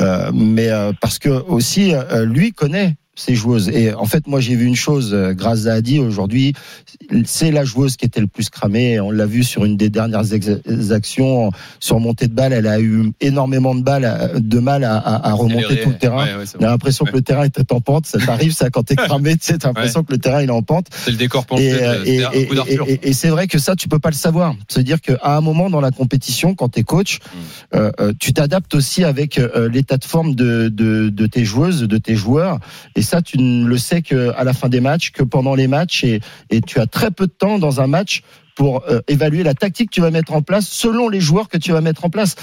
Euh, 0.00 0.30
mais 0.32 0.70
euh, 0.70 0.92
parce 1.00 1.18
que 1.18 1.28
aussi, 1.28 1.94
euh, 1.94 2.24
lui 2.24 2.52
connaît 2.52 2.94
ces 3.14 3.34
joueuses. 3.34 3.68
Et 3.68 3.92
en 3.92 4.06
fait, 4.06 4.26
moi, 4.26 4.40
j'ai 4.40 4.54
vu 4.56 4.64
une 4.64 4.74
chose 4.76 5.12
euh, 5.12 5.34
grâce 5.34 5.66
à 5.66 5.74
Adi 5.74 5.98
aujourd'hui. 5.98 6.54
C'est 7.26 7.50
la 7.50 7.62
joueuse 7.64 7.96
qui 7.96 8.06
était 8.06 8.20
le 8.22 8.26
plus 8.26 8.48
cramée. 8.48 9.00
On 9.00 9.10
l'a 9.10 9.26
vu 9.26 9.44
sur 9.44 9.64
une 9.66 9.76
des 9.76 9.90
dernières 9.90 10.32
actions 10.92 11.50
sur 11.80 12.00
montée 12.00 12.26
de 12.26 12.32
balle. 12.34 12.52
Elle 12.52 12.66
a 12.66 12.80
eu 12.80 13.12
énormément 13.20 13.74
de 13.74 13.82
balles, 13.82 14.04
à- 14.04 14.28
de 14.38 14.58
mal 14.58 14.84
à, 14.84 15.32
remonter 15.34 15.80
tout 15.82 15.90
le 15.90 15.98
terrain. 15.98 16.24
Ouais, 16.38 16.44
On 16.58 16.64
a 16.64 16.68
l'impression 16.68 17.04
que 17.04 17.12
le 17.12 17.22
terrain 17.22 17.44
était 17.44 17.70
en 17.72 17.80
pente. 17.80 18.06
Ça 18.06 18.18
t'arrive, 18.18 18.52
ça, 18.52 18.70
quand 18.70 18.82
t'es 18.84 18.96
cramé, 18.96 19.32
tu 19.36 19.40
sais, 19.46 19.58
t'as 19.58 19.68
l'impression 19.68 20.02
que 20.04 20.12
le 20.12 20.18
terrain 20.18 20.42
il 20.42 20.48
est 20.48 20.52
en 20.52 20.62
pente. 20.62 20.86
C'est 21.04 21.10
le 21.10 21.16
décor 21.16 21.44
penché. 21.46 21.66
Et, 21.68 21.72
euh, 21.82 22.02
et, 22.04 22.18
c'est 23.14 23.26
et- 23.26 23.26
et- 23.26 23.30
vrai 23.30 23.46
que 23.46 23.58
ça, 23.58 23.76
tu 23.76 23.88
peux 23.88 23.98
pas 23.98 24.10
le 24.10 24.14
savoir. 24.16 24.54
C'est-à-dire 24.68 25.00
qu'à 25.00 25.18
un 25.36 25.40
moment 25.40 25.70
dans 25.70 25.80
la 25.80 25.90
compétition, 25.90 26.54
quand 26.54 26.70
tu 26.70 26.80
es 26.80 26.82
coach, 26.82 27.18
Mm. 27.22 27.38
euh, 27.76 27.92
euh, 28.00 28.12
tu 28.18 28.32
t'adaptes 28.32 28.74
aussi 28.74 29.04
avec 29.04 29.38
euh, 29.38 29.68
l'état 29.68 29.96
de 29.96 30.04
forme 30.04 30.34
de, 30.34 30.68
de, 30.68 31.08
de 31.08 31.26
tes 31.26 31.44
joueuses, 31.44 31.82
de 31.82 31.98
tes 31.98 32.16
joueurs. 32.16 32.58
Et 32.96 33.01
ça, 33.02 33.22
tu 33.22 33.38
ne 33.38 33.66
le 33.66 33.78
sais 33.78 34.02
qu'à 34.02 34.44
la 34.44 34.52
fin 34.52 34.68
des 34.68 34.80
matchs, 34.80 35.10
que 35.10 35.22
pendant 35.22 35.54
les 35.54 35.66
matchs. 35.68 36.04
Et, 36.04 36.20
et 36.50 36.60
tu 36.60 36.78
as 36.80 36.86
très 36.86 37.10
peu 37.10 37.26
de 37.26 37.32
temps 37.32 37.58
dans 37.58 37.80
un 37.80 37.86
match 37.86 38.22
pour 38.54 38.84
euh, 38.90 39.00
évaluer 39.08 39.42
la 39.42 39.54
tactique 39.54 39.88
que 39.88 39.94
tu 39.94 40.00
vas 40.02 40.10
mettre 40.10 40.34
en 40.34 40.42
place 40.42 40.68
selon 40.68 41.08
les 41.08 41.20
joueurs 41.20 41.48
que 41.48 41.56
tu 41.56 41.72
vas 41.72 41.80
mettre 41.80 42.04
en 42.04 42.10
place. 42.10 42.34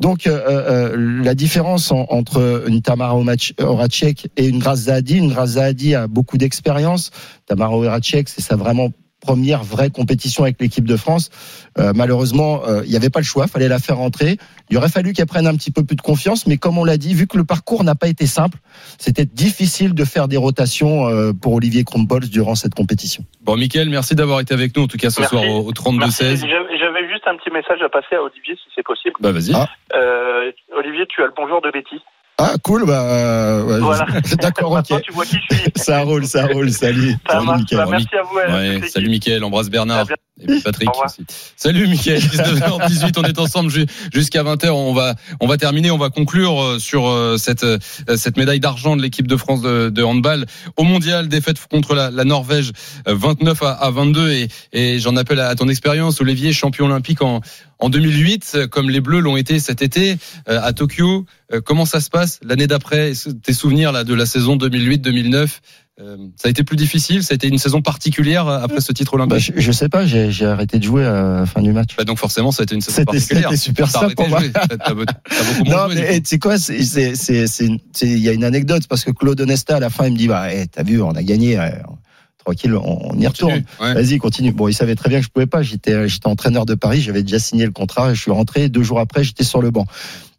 Donc 0.00 0.26
euh, 0.26 0.40
euh, 0.48 1.22
la 1.22 1.34
différence 1.34 1.92
en- 1.92 2.06
entre 2.08 2.64
une 2.66 2.80
Tamara 2.80 3.14
Horac- 3.14 3.52
Horacek 3.60 4.28
et 4.38 4.46
une 4.46 4.60
Graz 4.60 4.76
Zahadi, 4.76 5.16
une 5.18 5.28
Graz 5.28 5.46
Zahadi 5.46 5.94
a 5.94 6.06
beaucoup 6.06 6.38
d'expérience. 6.38 7.10
Tamara 7.46 7.74
Horacek, 7.76 8.30
c'est 8.30 8.40
sa 8.40 8.56
vraiment 8.56 8.90
première 9.20 9.62
vraie 9.62 9.90
compétition 9.90 10.44
avec 10.44 10.60
l'équipe 10.60 10.86
de 10.86 10.96
France. 10.96 11.30
Euh, 11.78 11.92
malheureusement, 11.94 12.62
euh, 12.66 12.82
il 12.84 12.90
n'y 12.90 12.96
avait 12.96 13.10
pas 13.10 13.20
le 13.20 13.24
choix, 13.24 13.46
fallait 13.46 13.68
la 13.68 13.78
faire 13.78 13.96
rentrer. 13.96 14.36
Il 14.70 14.76
aurait 14.76 14.88
fallu 14.88 15.12
qu'elle 15.12 15.26
prenne 15.26 15.46
un 15.46 15.54
petit 15.56 15.70
peu 15.70 15.84
plus 15.84 15.96
de 15.96 16.02
confiance, 16.02 16.46
mais 16.46 16.56
comme 16.56 16.78
on 16.78 16.84
l'a 16.84 16.96
dit, 16.96 17.14
vu 17.14 17.26
que 17.26 17.36
le 17.36 17.44
parcours 17.44 17.84
n'a 17.84 17.94
pas 17.94 18.08
été 18.08 18.26
simple, 18.26 18.58
c'était 18.98 19.24
difficile 19.24 19.94
de 19.94 20.04
faire 20.04 20.28
des 20.28 20.36
rotations 20.36 21.08
euh, 21.08 21.32
pour 21.32 21.54
Olivier 21.54 21.84
Krumpols 21.84 22.28
durant 22.28 22.54
cette 22.54 22.74
compétition. 22.74 23.24
Bon, 23.42 23.56
Mickaël, 23.56 23.88
merci 23.88 24.14
d'avoir 24.14 24.40
été 24.40 24.54
avec 24.54 24.76
nous, 24.76 24.84
en 24.84 24.88
tout 24.88 24.98
cas 24.98 25.10
ce 25.10 25.20
Merci. 25.20 25.36
soir 25.36 25.48
au, 25.48 25.68
au 25.68 25.72
32-16. 25.72 25.98
Merci. 25.98 26.24
J'avais 26.48 26.78
j'avais 26.78 27.08
juste 27.08 27.26
un 27.26 27.36
petit 27.36 27.50
message 27.50 27.82
à 27.82 27.88
passer 27.88 28.16
à 28.16 28.22
Olivier, 28.22 28.54
si 28.56 28.70
c'est 28.74 28.82
possible. 28.84 29.14
Bah, 29.20 29.32
vas-y. 29.32 29.52
Ah. 29.54 29.68
Euh, 29.94 30.52
Olivier, 30.76 31.06
tu 31.08 31.22
as 31.22 31.26
le 31.26 31.32
bonjour 31.36 31.60
de 31.60 31.70
Betty. 31.70 32.00
Ah 32.40 32.54
cool, 32.62 32.86
bah 32.86 33.02
euh, 33.02 33.64
ouais, 33.64 33.80
Voilà. 33.80 34.06
d'accord, 34.40 34.72
Maintenant, 34.74 34.96
ok. 34.98 35.02
tu 35.02 35.12
vois 35.12 35.24
qui 35.26 35.38
je 35.50 35.56
suis. 35.56 35.64
Ça 35.76 36.02
roule, 36.02 36.24
ça 36.24 36.46
roule, 36.46 36.70
salut. 36.70 37.16
Ça 37.26 37.32
Salut, 37.34 37.46
marche. 37.46 37.60
Mickaël. 37.62 37.84
Bah, 37.84 37.90
merci 37.90 38.08
à 38.16 38.22
vous. 38.22 38.38
à 38.38 38.56
Ouais, 38.58 38.88
salut. 38.88 39.08
Mickaël, 39.08 39.42
embrasse 39.42 39.68
Bernard. 39.70 40.06
Et 40.40 40.46
puis 40.46 40.60
Patrick 40.60 40.88
aussi. 41.04 41.24
Salut 41.56 41.88
Mickaël, 41.88 42.20
19h18, 42.20 43.14
on 43.18 43.22
est 43.24 43.38
ensemble 43.40 43.70
ju- 43.70 43.86
jusqu'à 44.14 44.44
20h. 44.44 44.68
On 44.70 44.92
va, 44.94 45.16
on 45.40 45.48
va 45.48 45.56
terminer, 45.56 45.90
on 45.90 45.98
va 45.98 46.10
conclure 46.10 46.62
euh, 46.62 46.78
sur 46.78 47.08
euh, 47.08 47.36
cette, 47.38 47.66
cette 48.16 48.36
médaille 48.36 48.60
d'argent 48.60 48.94
de 48.96 49.02
l'équipe 49.02 49.26
de 49.26 49.36
France 49.36 49.60
de, 49.62 49.88
de 49.88 50.02
handball 50.04 50.46
au 50.76 50.84
mondial, 50.84 51.26
défaite 51.26 51.56
contre 51.68 51.96
la, 51.96 52.12
la 52.12 52.22
Norvège 52.22 52.70
euh, 53.08 53.16
29 53.16 53.60
à, 53.64 53.70
à 53.72 53.90
22. 53.90 54.30
Et, 54.30 54.48
et 54.72 55.00
j'en 55.00 55.16
appelle 55.16 55.40
à 55.40 55.52
ton 55.56 55.68
expérience, 55.68 56.20
Olivier, 56.20 56.52
champion 56.52 56.86
olympique 56.86 57.20
en, 57.20 57.40
en 57.78 57.88
2008, 57.90 58.52
euh, 58.54 58.66
comme 58.66 58.90
les 58.90 59.00
Bleus 59.00 59.20
l'ont 59.20 59.36
été 59.36 59.58
cet 59.60 59.82
été 59.82 60.16
euh, 60.48 60.60
à 60.62 60.72
Tokyo. 60.72 61.24
Euh, 61.52 61.60
Comment 61.64 61.84
ça 61.84 62.00
se 62.00 62.10
passe 62.10 62.40
l'année 62.42 62.66
d'après? 62.66 63.12
Tes 63.42 63.52
souvenirs 63.52 63.92
là 63.92 64.04
de 64.04 64.14
la 64.14 64.26
saison 64.26 64.56
2008-2009 64.56 65.48
euh, 66.00 66.16
ça 66.36 66.46
a 66.46 66.50
été 66.52 66.62
plus 66.62 66.76
difficile, 66.76 67.24
ça 67.24 67.32
a 67.32 67.34
été 67.34 67.48
une 67.48 67.58
saison 67.58 67.82
particulière 67.82 68.46
après 68.46 68.80
ce 68.80 68.92
titre 68.92 69.16
Bah, 69.16 69.24
olympique. 69.24 69.52
je, 69.56 69.60
je 69.60 69.72
sais 69.72 69.88
pas, 69.88 70.06
j'ai 70.06 70.46
arrêté 70.46 70.78
de 70.78 70.84
jouer 70.84 71.04
à 71.04 71.40
la 71.40 71.44
fin 71.46 71.60
du 71.60 71.72
match. 71.72 71.96
Bah, 71.96 72.04
donc 72.04 72.18
forcément, 72.18 72.52
ça 72.52 72.62
a 72.62 72.64
été 72.64 72.76
une 72.76 72.80
saison 72.80 73.02
particulière. 73.04 73.48
c'était 73.50 73.56
super 73.60 73.90
simple 73.90 74.14
pour 74.14 74.28
moi. 74.28 74.40
Non, 75.66 75.88
mais 75.92 76.06
eh, 76.10 76.20
tu 76.20 76.28
sais 76.28 76.38
quoi, 76.38 76.54
il 76.68 78.18
y 78.18 78.28
a 78.28 78.32
une 78.32 78.44
anecdote 78.44 78.84
parce 78.88 79.02
que 79.02 79.10
Claude 79.10 79.40
Onesta 79.40 79.74
à 79.76 79.80
la 79.80 79.90
fin 79.90 80.06
il 80.06 80.12
me 80.12 80.16
dit 80.18 80.28
bah 80.28 80.54
eh, 80.54 80.68
t'as 80.68 80.84
vu 80.84 81.02
on 81.02 81.10
a 81.10 81.22
gagné, 81.24 81.58
tranquille 82.48 82.74
on, 82.74 83.10
on 83.10 83.18
y 83.18 83.26
retourne. 83.26 83.62
Ouais. 83.80 83.94
Vas-y 83.94 84.18
continue. 84.18 84.52
Bon 84.52 84.68
il 84.68 84.74
savait 84.74 84.94
très 84.94 85.08
bien 85.08 85.18
que 85.18 85.24
je 85.24 85.30
pouvais 85.30 85.46
pas, 85.46 85.62
j'étais 85.62 86.08
j'étais 86.08 86.28
entraîneur 86.28 86.66
de 86.66 86.74
Paris, 86.74 87.00
j'avais 87.00 87.22
déjà 87.22 87.38
signé 87.38 87.64
le 87.66 87.72
contrat, 87.72 88.14
je 88.14 88.20
suis 88.20 88.30
rentré 88.30 88.68
deux 88.68 88.82
jours 88.82 89.00
après 89.00 89.24
j'étais 89.24 89.44
sur 89.44 89.60
le 89.60 89.70
banc. 89.70 89.86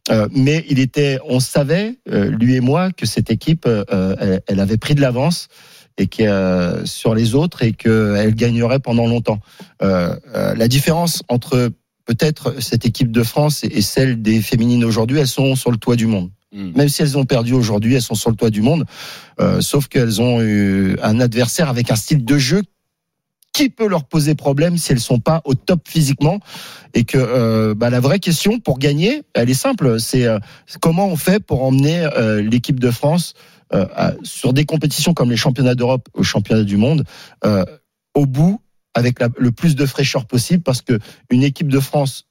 Euh, 0.09 0.27
mais 0.31 0.65
il 0.69 0.79
était, 0.79 1.19
on 1.27 1.39
savait 1.39 1.99
euh, 2.11 2.31
lui 2.31 2.55
et 2.55 2.61
moi 2.61 2.91
que 2.91 3.05
cette 3.05 3.29
équipe 3.29 3.65
euh, 3.67 4.15
elle, 4.19 4.41
elle 4.47 4.59
avait 4.59 4.77
pris 4.77 4.95
de 4.95 5.01
l'avance 5.01 5.49
et 5.97 6.07
que 6.07 6.81
sur 6.85 7.13
les 7.13 7.35
autres 7.35 7.61
et 7.61 7.73
qu'elle 7.73 8.33
gagnerait 8.33 8.79
pendant 8.79 9.05
longtemps. 9.05 9.39
La 9.81 10.67
différence 10.69 11.23
entre 11.27 11.71
peut-être 12.05 12.55
cette 12.61 12.85
équipe 12.85 13.11
de 13.11 13.21
France 13.21 13.65
et, 13.65 13.67
et 13.67 13.81
celle 13.81 14.21
des 14.21 14.41
féminines 14.41 14.85
aujourd'hui, 14.85 15.19
elles 15.19 15.27
sont 15.27 15.55
sur 15.57 15.71
le 15.71 15.77
toit 15.77 15.97
du 15.97 16.07
monde. 16.07 16.29
Mm. 16.51 16.71
Même 16.75 16.89
si 16.89 17.01
elles 17.01 17.17
ont 17.17 17.25
perdu 17.25 17.53
aujourd'hui, 17.53 17.95
elles 17.95 18.01
sont 18.01 18.15
sur 18.15 18.29
le 18.29 18.35
toit 18.35 18.49
du 18.49 18.61
monde. 18.61 18.85
Euh, 19.39 19.61
sauf 19.61 19.87
qu'elles 19.87 20.21
ont 20.21 20.41
eu 20.41 20.97
un 21.01 21.19
adversaire 21.19 21.69
avec 21.69 21.91
un 21.91 21.95
style 21.95 22.25
de 22.25 22.37
jeu 22.37 22.61
qui 23.51 23.69
peut 23.69 23.87
leur 23.87 24.05
poser 24.05 24.35
problème 24.35 24.77
si 24.77 24.91
elles 24.91 24.99
sont 24.99 25.19
pas 25.19 25.41
au 25.43 25.55
top 25.55 25.87
physiquement 25.87 26.39
et 26.93 27.03
que 27.03 27.17
euh, 27.17 27.73
bah, 27.75 27.89
la 27.89 27.99
vraie 27.99 28.19
question 28.19 28.59
pour 28.59 28.77
gagner 28.77 29.23
elle 29.33 29.49
est 29.49 29.55
simple 29.55 29.99
c'est 29.99 30.25
euh, 30.25 30.37
comment 30.81 31.07
on 31.07 31.15
fait 31.15 31.43
pour 31.43 31.63
emmener 31.63 32.07
l'équipe 32.43 32.79
de 32.79 32.91
France 32.91 33.33
sur 34.23 34.53
des 34.53 34.65
compétitions 34.65 35.13
comme 35.15 35.31
les 35.31 35.37
championnats 35.37 35.75
d'Europe 35.75 36.09
aux 36.13 36.23
championnats 36.23 36.63
du 36.63 36.77
monde 36.77 37.05
au 38.13 38.25
bout 38.27 38.61
avec 38.93 39.19
le 39.37 39.51
plus 39.51 39.75
de 39.75 39.85
fraîcheur 39.85 40.25
possible? 40.25 40.63
Parce 40.63 40.81
que 40.81 40.99
une 41.29 41.43
équipe 41.43 41.69
de 41.69 41.79
France 41.79 42.25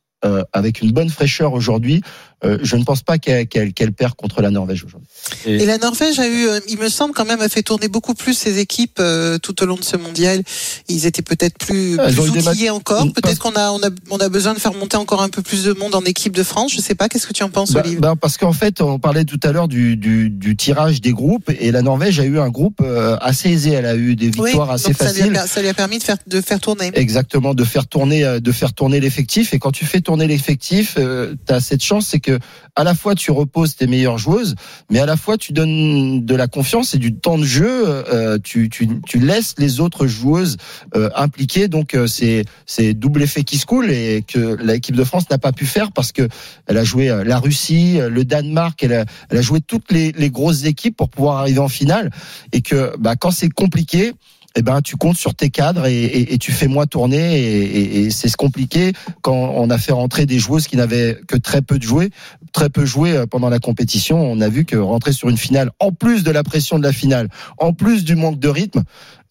avec 0.53 0.81
une 0.81 0.91
bonne 0.93 1.11
fraîcheur 1.11 1.53
aujourd'hui, 1.53 2.03
euh, 2.45 2.59
je 2.63 2.77
ne 2.77 2.85
pense 2.85 3.03
pas 3.03 3.19
qu'elle 3.19 3.47
qu'elle- 3.49 3.73
qu'elle 3.73 3.93
perd 3.93 4.15
contre 4.15 4.41
la 4.43 4.51
Norvège 4.51 4.85
aujourd'hui. 4.85 5.09
Et 5.47 5.67
la 5.67 5.79
Norvège 5.79 6.19
a 6.21 6.29
eu, 6.29 6.47
euh, 6.47 6.61
il 6.69 6.79
me 6.79 6.89
semble 6.89 7.13
quand 7.15 7.25
même, 7.25 7.41
a 7.41 7.49
fait 7.49 7.63
tourner 7.63 7.89
beaucoup 7.89 8.15
plus 8.15 8.35
ses 8.35 8.59
équipes 8.59 8.99
euh, 9.01 9.39
tout 9.39 9.61
au 9.63 9.67
long 9.67 9.77
de 9.77 9.83
ce 9.85 9.97
mondial. 9.97 10.43
Ils 10.89 11.07
étaient 11.07 11.23
peut-être 11.23 11.59
plus, 11.59 11.97
plus 11.97 12.19
outillés 12.31 12.71
encore. 12.71 13.07
Pas- 13.13 13.21
Peut-être 13.21 13.39
qu'on 13.41 13.53
a, 13.57 13.71
on 13.73 13.79
a, 13.83 13.91
on 14.11 14.19
a 14.19 14.29
besoin 14.29 14.55
de 14.55 14.59
faire 14.61 14.75
monter 14.75 14.97
encore 14.97 15.23
un 15.23 15.29
peu 15.29 15.43
plus 15.43 15.65
de 15.65 15.73
monde 15.73 15.95
en 15.95 16.03
équipe 16.03 16.35
de 16.37 16.43
France. 16.43 16.73
Je 16.73 16.81
sais 16.81 16.95
pas. 16.95 17.09
Qu'est-ce 17.09 17.27
que 17.27 17.33
tu 17.33 17.43
en 17.43 17.51
penses, 17.51 17.73
Bah, 17.73 17.81
Olivier? 17.81 17.99
bah, 18.01 18.15
parce 18.21 18.37
qu'en 18.37 18.53
fait, 18.53 18.81
on 18.81 18.99
parlait 18.99 19.25
tout 19.25 19.41
à 19.43 19.53
l'heure 19.53 19.69
du, 19.69 19.97
du, 19.97 20.31
du 20.31 20.57
tirage 20.57 21.01
des 21.01 21.13
groupes 21.13 21.51
et 21.59 21.73
la 21.73 21.83
Norvège 21.83 22.21
a 22.21 22.25
eu 22.25 22.39
un 22.39 22.49
groupe 22.51 22.81
assez 23.21 23.51
aisé. 23.51 23.71
Elle 23.73 23.87
a 23.87 23.97
eu 23.97 24.15
des 24.17 24.27
Oui, 24.39 24.45
victoires 24.51 24.71
assez 24.71 24.89
donc 24.93 24.97
ça 24.99 25.13
lui, 25.13 25.23
a, 25.37 25.41
faciles. 25.43 25.51
ça 25.55 25.61
lui 25.63 25.69
a 25.69 25.75
permis 25.75 25.99
de 25.99 26.05
faire, 26.05 26.17
de 26.27 26.41
faire 26.41 26.61
tourner. 26.61 26.91
Exactement, 26.95 27.55
de 27.55 27.65
faire 27.65 27.87
tourner, 27.87 28.39
de 28.41 28.53
faire 28.53 28.73
tourner 28.73 29.01
l'effectif. 29.01 29.53
Et 29.55 29.59
quand 29.59 29.73
tu 29.73 29.85
fais 29.87 30.01
tourner 30.01 30.27
l'effectif, 30.27 30.95
euh, 30.99 31.35
tu 31.47 31.53
as 31.53 31.61
cette 31.61 31.83
chance, 31.83 32.07
c'est 32.07 32.21
que 32.21 32.28
à 32.77 32.85
la 32.85 32.95
fois 32.95 33.15
tu 33.15 33.31
reposes 33.31 33.77
tes 33.77 33.87
meilleures 33.87 34.19
joueuses, 34.19 34.55
mais 34.91 34.99
à 34.99 35.07
la 35.07 35.17
fois 35.17 35.37
tu 35.37 35.53
donnes 35.53 36.25
de 36.25 36.35
la 36.35 36.47
confiance 36.47 36.95
et 36.95 36.99
du 36.99 37.15
temps 37.15 37.39
de 37.39 37.45
jeu. 37.45 37.87
euh, 37.87 38.39
tu, 38.43 38.69
tu, 38.69 38.89
tu 39.07 39.19
laisses 39.19 39.55
les 39.59 39.81
autres 39.81 40.07
joueuses 40.07 40.57
euh, 40.95 41.11
impliquées. 41.15 41.69
Donc 41.69 41.95
euh, 41.95 42.07
c'est 42.07 42.45
c'est 42.67 42.95
double 42.95 43.23
effet 43.23 43.45
qui 43.45 43.59
se 43.59 43.67
coule 43.67 43.91
et 43.91 44.25
que 44.27 44.57
l'équipe 44.63 44.97
de 44.97 45.05
France 45.05 45.29
n'a 45.31 45.39
pas 45.39 45.53
pu 45.53 45.67
faire 45.67 45.93
parce 45.93 46.13
que 46.13 46.29
elle 46.67 46.79
a 46.79 46.85
joué 46.85 47.09
la 47.25 47.39
Russie, 47.39 47.99
le 48.09 48.25
Danemark, 48.25 48.83
elle 48.83 48.93
a, 48.93 49.05
elle 49.31 49.39
a 49.39 49.43
joué 49.43 49.61
toutes 49.61 49.93
les, 49.93 50.13
les 50.13 50.31
grosses 50.31 50.65
équipes 50.65 50.97
pour 50.97 51.09
pouvoir 51.09 51.39
arriver 51.39 51.59
en 51.59 51.69
finale. 51.69 52.11
Et 52.53 52.63
que 52.63 52.95
bah, 52.99 53.17
quand 53.17 53.31
c'est 53.31 53.49
compliqué 53.49 54.13
eh 54.59 54.63
ben, 54.63 54.81
tu 54.83 54.97
comptes 54.97 55.17
sur 55.17 55.35
tes 55.37 55.51
cadres 55.51 55.87
et, 55.87 56.37
tu 56.41 56.51
fais 56.51 56.67
moins 56.67 56.87
tourner 56.87 57.39
et, 57.39 58.01
et- 58.01 58.11
c'est 58.11 58.29
ce 58.29 58.37
compliqué 58.37 58.93
quand 59.23 59.35
on 59.35 59.71
a 59.71 59.79
fait 59.79 59.93
rentrer 59.93 60.27
des 60.27 60.39
joueuses 60.39 60.67
qui 60.67 60.77
n'avaient 60.77 61.19
que 61.29 61.37
très 61.37 61.63
peu 61.63 61.79
de 61.79 61.85
jouer, 61.85 62.11
très 62.53 62.69
peu 62.69 62.85
joué 62.85 63.13
euh, 63.17 63.27
pendant 63.27 63.51
la 63.51 63.61
compétition. 63.61 64.21
On 64.21 64.41
a 64.41 64.49
vu 64.49 64.65
que 64.65 64.77
rentrer 64.77 65.13
sur 65.13 65.29
une 65.29 65.37
finale, 65.37 65.71
en 65.79 65.93
plus 65.93 66.25
de 66.25 66.31
la 66.33 66.43
pression 66.43 66.79
de 66.79 66.83
la 66.83 66.93
finale, 66.93 67.29
en 67.59 67.73
plus 67.73 68.05
du 68.05 68.17
manque 68.17 68.41
de 68.41 68.49
rythme, 68.49 68.83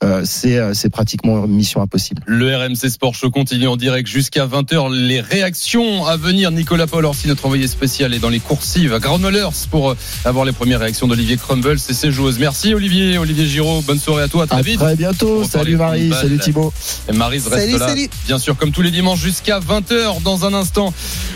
euh, 0.04 0.22
c'est 0.26 0.58
euh, 0.58 0.74
c'est 0.74 0.90
pratiquement 0.90 1.44
une 1.46 1.52
mission 1.54 1.82
impossible. 1.82 2.22
Le 2.28 2.56
RMC 2.56 2.90
Sport 2.90 3.16
Show 3.16 3.32
continue 3.32 3.68
en 3.68 3.78
direct 3.78 4.08
jusqu'à 4.08 4.46
20h. 4.46 4.94
Les 4.94 5.22
réactions 5.22 6.06
à 6.06 6.18
venir. 6.18 6.52
Nicolas 6.52 6.86
Paul 6.88 7.06
Orsi, 7.06 7.28
notre 7.28 7.46
envoyé 7.46 7.68
spécial, 7.68 8.14
est 8.14 8.20
dans 8.20 8.30
les 8.30 8.40
coursives 8.40 8.94
à 8.94 9.00
Granollers 9.00 9.50
pour 9.72 9.90
euh, 9.92 9.98
avoir 10.24 10.46
les 10.46 10.52
premières 10.52 10.82
réactions 10.82 11.08
d'Olivier 11.08 11.38
Crumbles 11.38 11.78
et 11.90 11.94
ses 11.94 12.12
joueuses. 12.12 12.38
Merci 12.38 12.74
Olivier, 12.76 13.18
Olivier 13.18 13.46
Giraud. 13.48 13.82
Bonne 13.82 14.00
soirée 14.00 14.24
à 14.24 14.28
toi. 14.28 14.44
À 14.44 14.48
très 14.48 14.58
À 14.58 14.62
vite. 14.62 14.80
très 14.80 14.96
bientôt. 14.96 15.44
Salut 15.44 15.78
Marie, 15.78 16.12
salut 16.14 16.38
Thibaut. 16.38 16.72
Et 17.10 17.14
Marise 17.14 17.48
reste 17.48 17.66
Salut, 17.66 17.78
là. 17.80 17.88
salut. 17.88 18.08
Bien 18.28 18.38
sûr, 18.38 18.56
comme 18.56 18.72
tous 18.72 18.82
les 18.84 18.92
dimanches 18.92 19.20
jusqu'à 19.22 19.60
20h 19.60 20.22
dans 20.22 20.46
un 20.46 20.54
instant. 20.54 20.94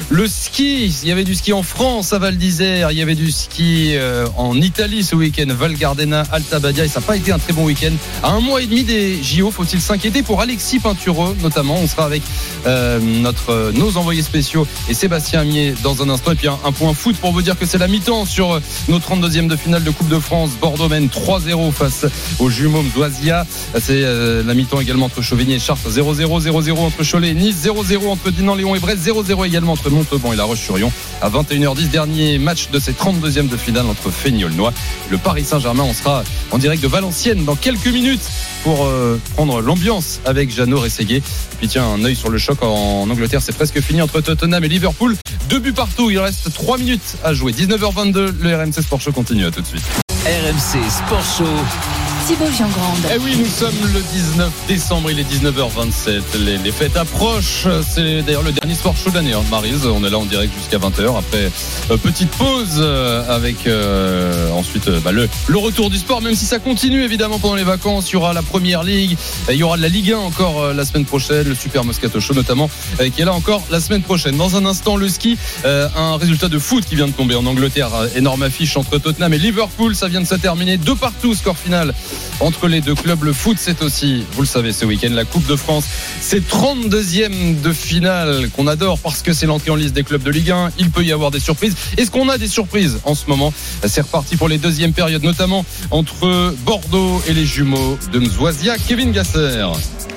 Le 0.10 0.28
ski, 0.28 0.86
il 1.04 1.08
y 1.08 1.12
avait 1.12 1.24
du 1.24 1.36
ski 1.36 1.54
en 1.54 1.64
France 1.64 2.12
à 2.14 2.20
Val 2.20 2.38
d'Isère, 2.38 2.92
il 2.92 2.98
y 2.98 3.02
avait 3.02 3.16
du 3.16 3.32
ski 3.32 3.94
euh, 3.96 4.28
en 4.36 4.60
Italie 4.60 5.04
ce 5.04 5.16
week-end, 5.16 5.46
Val 5.48 5.74
Gardena, 5.76 6.24
Alta 6.32 6.60
Badia, 6.60 6.84
et 6.84 6.90
ça 6.90 7.00
n'a 7.00 7.06
pas 7.06 7.16
été 7.16 7.32
un 7.32 7.40
très 7.40 7.54
bon 7.54 7.66
week-end. 7.66 7.94
À 8.22 8.32
un 8.32 8.42
moment 8.42 8.51
mois 8.52 8.62
et 8.62 8.66
demi 8.68 8.84
des 8.84 9.24
JO, 9.24 9.50
faut-il 9.50 9.80
s'inquiéter 9.80 10.24
pour 10.24 10.42
Alexis 10.42 10.80
Peintureux 10.80 11.38
notamment? 11.42 11.76
On 11.76 11.88
sera 11.88 12.04
avec 12.04 12.22
euh, 12.68 13.00
notre, 13.00 13.50
euh, 13.52 13.72
nos 13.72 13.96
envoyés 13.96 14.24
spéciaux 14.24 14.68
et 14.90 14.94
Sébastien 14.94 15.40
Amier 15.40 15.74
dans 15.84 16.04
un 16.04 16.10
instant. 16.10 16.34
Et 16.34 16.36
puis 16.36 16.50
un, 16.50 16.72
point 16.74 16.94
foot 16.94 17.16
pour 17.16 17.32
vous 17.32 17.42
dire 17.42 17.58
que 17.58 17.66
c'est 17.66 17.78
la 17.78 17.88
mi-temps 17.88 18.26
sur 18.26 18.56
euh, 18.56 18.60
nos 18.90 19.00
32e 19.00 19.48
de 19.48 19.56
finale 19.56 19.86
de 19.86 19.90
Coupe 19.90 20.10
de 20.10 20.20
France. 20.20 20.50
Bordeaux 20.60 20.90
mène 20.90 21.08
3-0 21.08 21.72
face 21.72 22.06
aux 22.40 22.50
jumeaux 22.50 22.84
Mzoisia. 22.84 23.48
C'est 23.80 24.02
la 24.02 24.54
mi-temps 24.54 24.82
également 24.82 25.06
entre 25.06 25.22
Chauvigny 25.22 25.54
et 25.54 25.60
Chartres 25.60 25.90
0-0, 25.90 26.42
0-0 26.42 26.78
entre 26.78 27.10
Cholet 27.10 27.30
et 27.30 27.34
Nice, 27.34 27.64
0-0 27.64 28.10
entre 28.10 28.32
Dinan, 28.32 28.56
Léon 28.56 28.76
et 28.76 28.80
Brest, 28.80 29.08
0-0 29.08 29.48
également 29.48 29.72
entre 29.72 29.90
Montauban 29.90 30.34
et 30.34 30.36
La 30.36 30.44
Roche-sur-Yon. 30.44 30.92
À 31.22 31.30
21h10, 31.30 31.90
dernier 31.90 32.38
match 32.38 32.70
de 32.70 32.80
ces 32.80 32.92
32e 32.92 33.48
de 33.48 33.56
finale 33.56 33.86
entre 33.86 34.12
Feignolnois 34.12 34.74
et 35.08 35.12
le 35.12 35.18
Paris 35.18 35.46
Saint-Germain. 35.46 35.84
On 35.84 35.94
sera 35.94 36.24
en 36.52 36.58
direct 36.58 36.84
de 36.84 36.90
Valenciennes 36.90 37.46
dans 37.46 37.56
quelques 37.56 37.88
minutes 37.88 38.30
pour 38.64 38.86
euh, 38.86 39.20
prendre 39.36 39.62
l'ambiance 39.62 40.20
avec 40.26 40.52
Jeannot 40.52 40.80
Rességuier. 40.80 41.22
Puis 41.58 41.68
tiens, 41.68 41.86
un 41.86 42.04
œil 42.04 42.16
sur 42.16 42.30
le 42.30 42.38
choc 42.38 42.62
en 42.62 43.10
Angleterre, 43.10 43.42
c'est 43.42 43.56
presque 43.56 43.82
fini 43.82 44.02
entre 44.02 44.22
Tottenham 44.22 44.64
et 44.64 44.68
Liverpool. 44.68 45.16
Deux 45.50 45.60
buts 45.60 45.74
partout, 45.74 46.10
il 46.10 46.20
reste 46.20 46.54
3 46.54 46.78
minutes 46.78 47.18
à 47.24 47.34
jouer. 47.34 47.52
19h22, 47.52 48.34
le 48.42 48.56
RMC 48.56 48.82
Sport 48.82 49.02
Show 49.02 49.12
continue, 49.12 49.46
à 49.46 49.52
tout 49.52 49.62
de 49.62 49.68
suite. 49.68 49.84
RMC 50.26 50.90
Sport 50.90 51.24
Show. 51.38 52.01
Giangrande. 52.30 52.98
Eh 53.14 53.18
oui, 53.18 53.36
nous 53.38 53.46
sommes 53.46 53.76
le 53.94 54.00
19 54.00 54.52
décembre, 54.68 55.12
il 55.12 55.20
est 55.20 55.24
19h27. 55.24 56.22
Les, 56.64 56.72
fêtes 56.72 56.96
approchent. 56.96 57.68
C'est 57.88 58.22
d'ailleurs 58.22 58.44
le 58.44 58.52
dernier 58.52 58.76
sport 58.76 58.96
show 58.96 59.10
de 59.10 59.16
l'année, 59.16 59.34
hein, 59.34 59.44
Marise. 59.50 59.86
On 59.86 60.04
est 60.04 60.10
là 60.10 60.18
en 60.18 60.26
direct 60.26 60.54
jusqu'à 60.56 60.78
20h. 60.78 61.18
Après, 61.18 61.52
euh, 61.90 61.98
petite 61.98 62.30
pause 62.32 62.78
euh, 62.78 63.24
avec 63.28 63.66
euh, 63.66 64.52
ensuite 64.52 64.90
bah, 65.04 65.12
le, 65.12 65.28
retour 65.58 65.90
du 65.90 65.98
sport, 65.98 66.22
même 66.22 66.36
si 66.36 66.46
ça 66.46 66.60
continue 66.60 67.04
évidemment 67.04 67.40
pendant 67.40 67.56
les 67.56 67.64
vacances. 67.64 68.10
Il 68.10 68.14
y 68.14 68.16
aura 68.18 68.34
la 68.34 68.44
première 68.44 68.84
ligue, 68.84 69.18
il 69.50 69.56
y 69.56 69.64
aura 69.64 69.78
de 69.78 69.82
la 69.82 69.90
Ligue 69.90 70.12
1 70.12 70.18
encore 70.18 70.74
la 70.74 70.86
semaine 70.86 71.06
prochaine, 71.06 71.48
le 71.48 71.56
Super 71.56 71.84
Moscato 71.84 72.20
Show 72.20 72.34
notamment, 72.34 72.70
qui 73.14 73.22
est 73.22 73.26
là 73.26 73.34
encore 73.34 73.64
la 73.72 73.80
semaine 73.80 74.04
prochaine. 74.04 74.38
Dans 74.38 74.56
un 74.56 74.66
instant, 74.66 74.96
le 74.96 75.10
ski, 75.10 75.38
un 75.66 76.18
résultat 76.18 76.50
de 76.50 76.60
foot 76.60 76.86
qui 76.86 76.96
vient 76.96 77.08
de 77.08 77.14
tomber 77.14 77.36
en 77.36 77.46
Angleterre. 77.46 77.90
Énorme 78.16 78.44
affiche 78.44 78.78
entre 78.78 78.98
Tottenham 79.00 79.34
et 79.34 79.38
Liverpool. 79.38 79.96
Ça 79.96 80.08
vient 80.08 80.22
de 80.22 80.28
se 80.28 80.36
terminer. 80.36 80.78
Deux 80.78 80.96
partout, 80.96 81.34
score 81.34 81.58
final 81.58 81.94
entre 82.40 82.68
les 82.68 82.82
deux 82.82 82.96
clubs. 82.96 83.24
Le 83.24 83.34
foot, 83.34 83.58
c'est 83.60 83.82
aussi, 83.82 84.24
vous 84.34 84.42
le 84.42 84.48
savez, 84.48 84.74
ce 84.74 84.86
week-end, 84.86 85.10
la 85.12 85.26
Coupe 85.26 85.46
de 85.48 85.56
France. 85.56 85.86
C'est 86.20 86.48
32e 86.48 87.62
de 87.62 87.72
finale 87.74 88.50
qu'on 88.56 88.68
adore 88.68 89.00
parce 89.00 89.22
que 89.22 89.34
c'est 89.34 89.46
l'entrée 89.46 89.72
en 89.72 89.76
liste 89.76 89.94
des 89.94 90.04
clubs 90.04 90.24
de 90.24 90.32
Ligue 90.32 90.52
1. 90.52 90.72
Il 90.80 90.90
peut 90.90 91.04
y 91.04 91.12
avoir 91.12 91.32
des 91.32 91.40
surprises. 91.40 91.76
Est-ce 91.98 92.12
qu'on 92.12 92.30
a 92.30 92.38
des 92.38 92.48
surprises 92.48 93.00
en 93.04 93.16
ce 93.16 93.28
moment? 93.28 93.54
C'est 93.86 94.02
reparti 94.02 94.36
pour 94.36 94.48
les 94.48 94.58
deuxièmes 94.58 94.94
périodes, 94.94 95.24
notamment 95.24 95.66
entre 95.92 96.54
Bordeaux 96.66 97.22
et 97.28 97.34
les 97.34 97.46
jumeaux 97.46 97.98
de 98.12 98.20
Mzoisia. 98.20 98.78
Kevin 98.78 99.12
Gasser. 99.12 99.66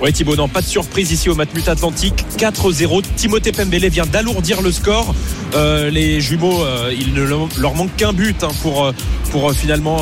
Ouais 0.00 0.12
Thibaut, 0.12 0.36
non, 0.36 0.48
pas 0.48 0.60
de 0.60 0.66
surprise 0.66 1.12
ici 1.12 1.28
au 1.28 1.34
Matmut 1.34 1.66
Atlantique. 1.68 2.24
4-0. 2.36 3.02
Timothée 3.16 3.52
Pembele 3.52 3.88
vient 3.88 4.06
d'alourdir 4.06 4.60
le 4.60 4.72
score. 4.72 5.14
Euh, 5.54 5.88
les 5.90 6.20
jumeaux, 6.20 6.64
euh, 6.64 6.92
il 6.98 7.14
ne 7.14 7.22
leur 7.22 7.74
manque 7.74 7.94
qu'un 7.96 8.12
but 8.12 8.42
hein, 8.42 8.48
pour, 8.62 8.84
euh, 8.84 8.92
pour 9.30 9.52
finalement 9.52 9.98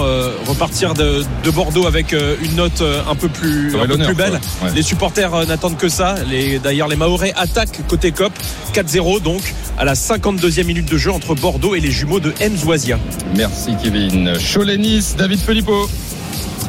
repartir 0.46 0.94
de 0.94 1.24
Bordeaux 1.50 1.81
avec 1.86 2.12
euh, 2.12 2.36
une 2.42 2.56
note 2.56 2.80
euh, 2.80 3.00
un 3.08 3.14
peu 3.14 3.28
plus, 3.28 3.74
Ouais, 3.74 3.80
un 3.80 3.82
peu 3.82 3.88
l'honneur, 3.88 4.06
plus 4.08 4.16
belle. 4.16 4.40
Ouais. 4.62 4.70
Les 4.74 4.82
supporters 4.82 5.34
euh, 5.34 5.44
n'attendent 5.44 5.76
que 5.76 5.88
ça. 5.88 6.14
Les- 6.30 6.58
D'ailleurs, 6.58 6.88
les 6.88 6.96
Mahorais 6.96 7.32
attaquent 7.36 7.80
côté 7.88 8.12
COP. 8.12 8.32
4-0 8.74 9.20
donc 9.22 9.42
à 9.78 9.84
la 9.84 9.94
52e 9.94 10.64
minute 10.64 10.90
de 10.90 10.96
jeu 10.96 11.10
entre 11.12 11.34
Bordeaux 11.34 11.74
et 11.74 11.80
les 11.80 11.90
jumeaux 11.90 12.20
de 12.20 12.32
Mzoisia. 12.40 12.98
Merci 13.36 13.72
Kevin. 13.82 14.32
Cholet-Nice, 14.54 15.14
David 15.16 15.40
Filippo. 15.40 15.88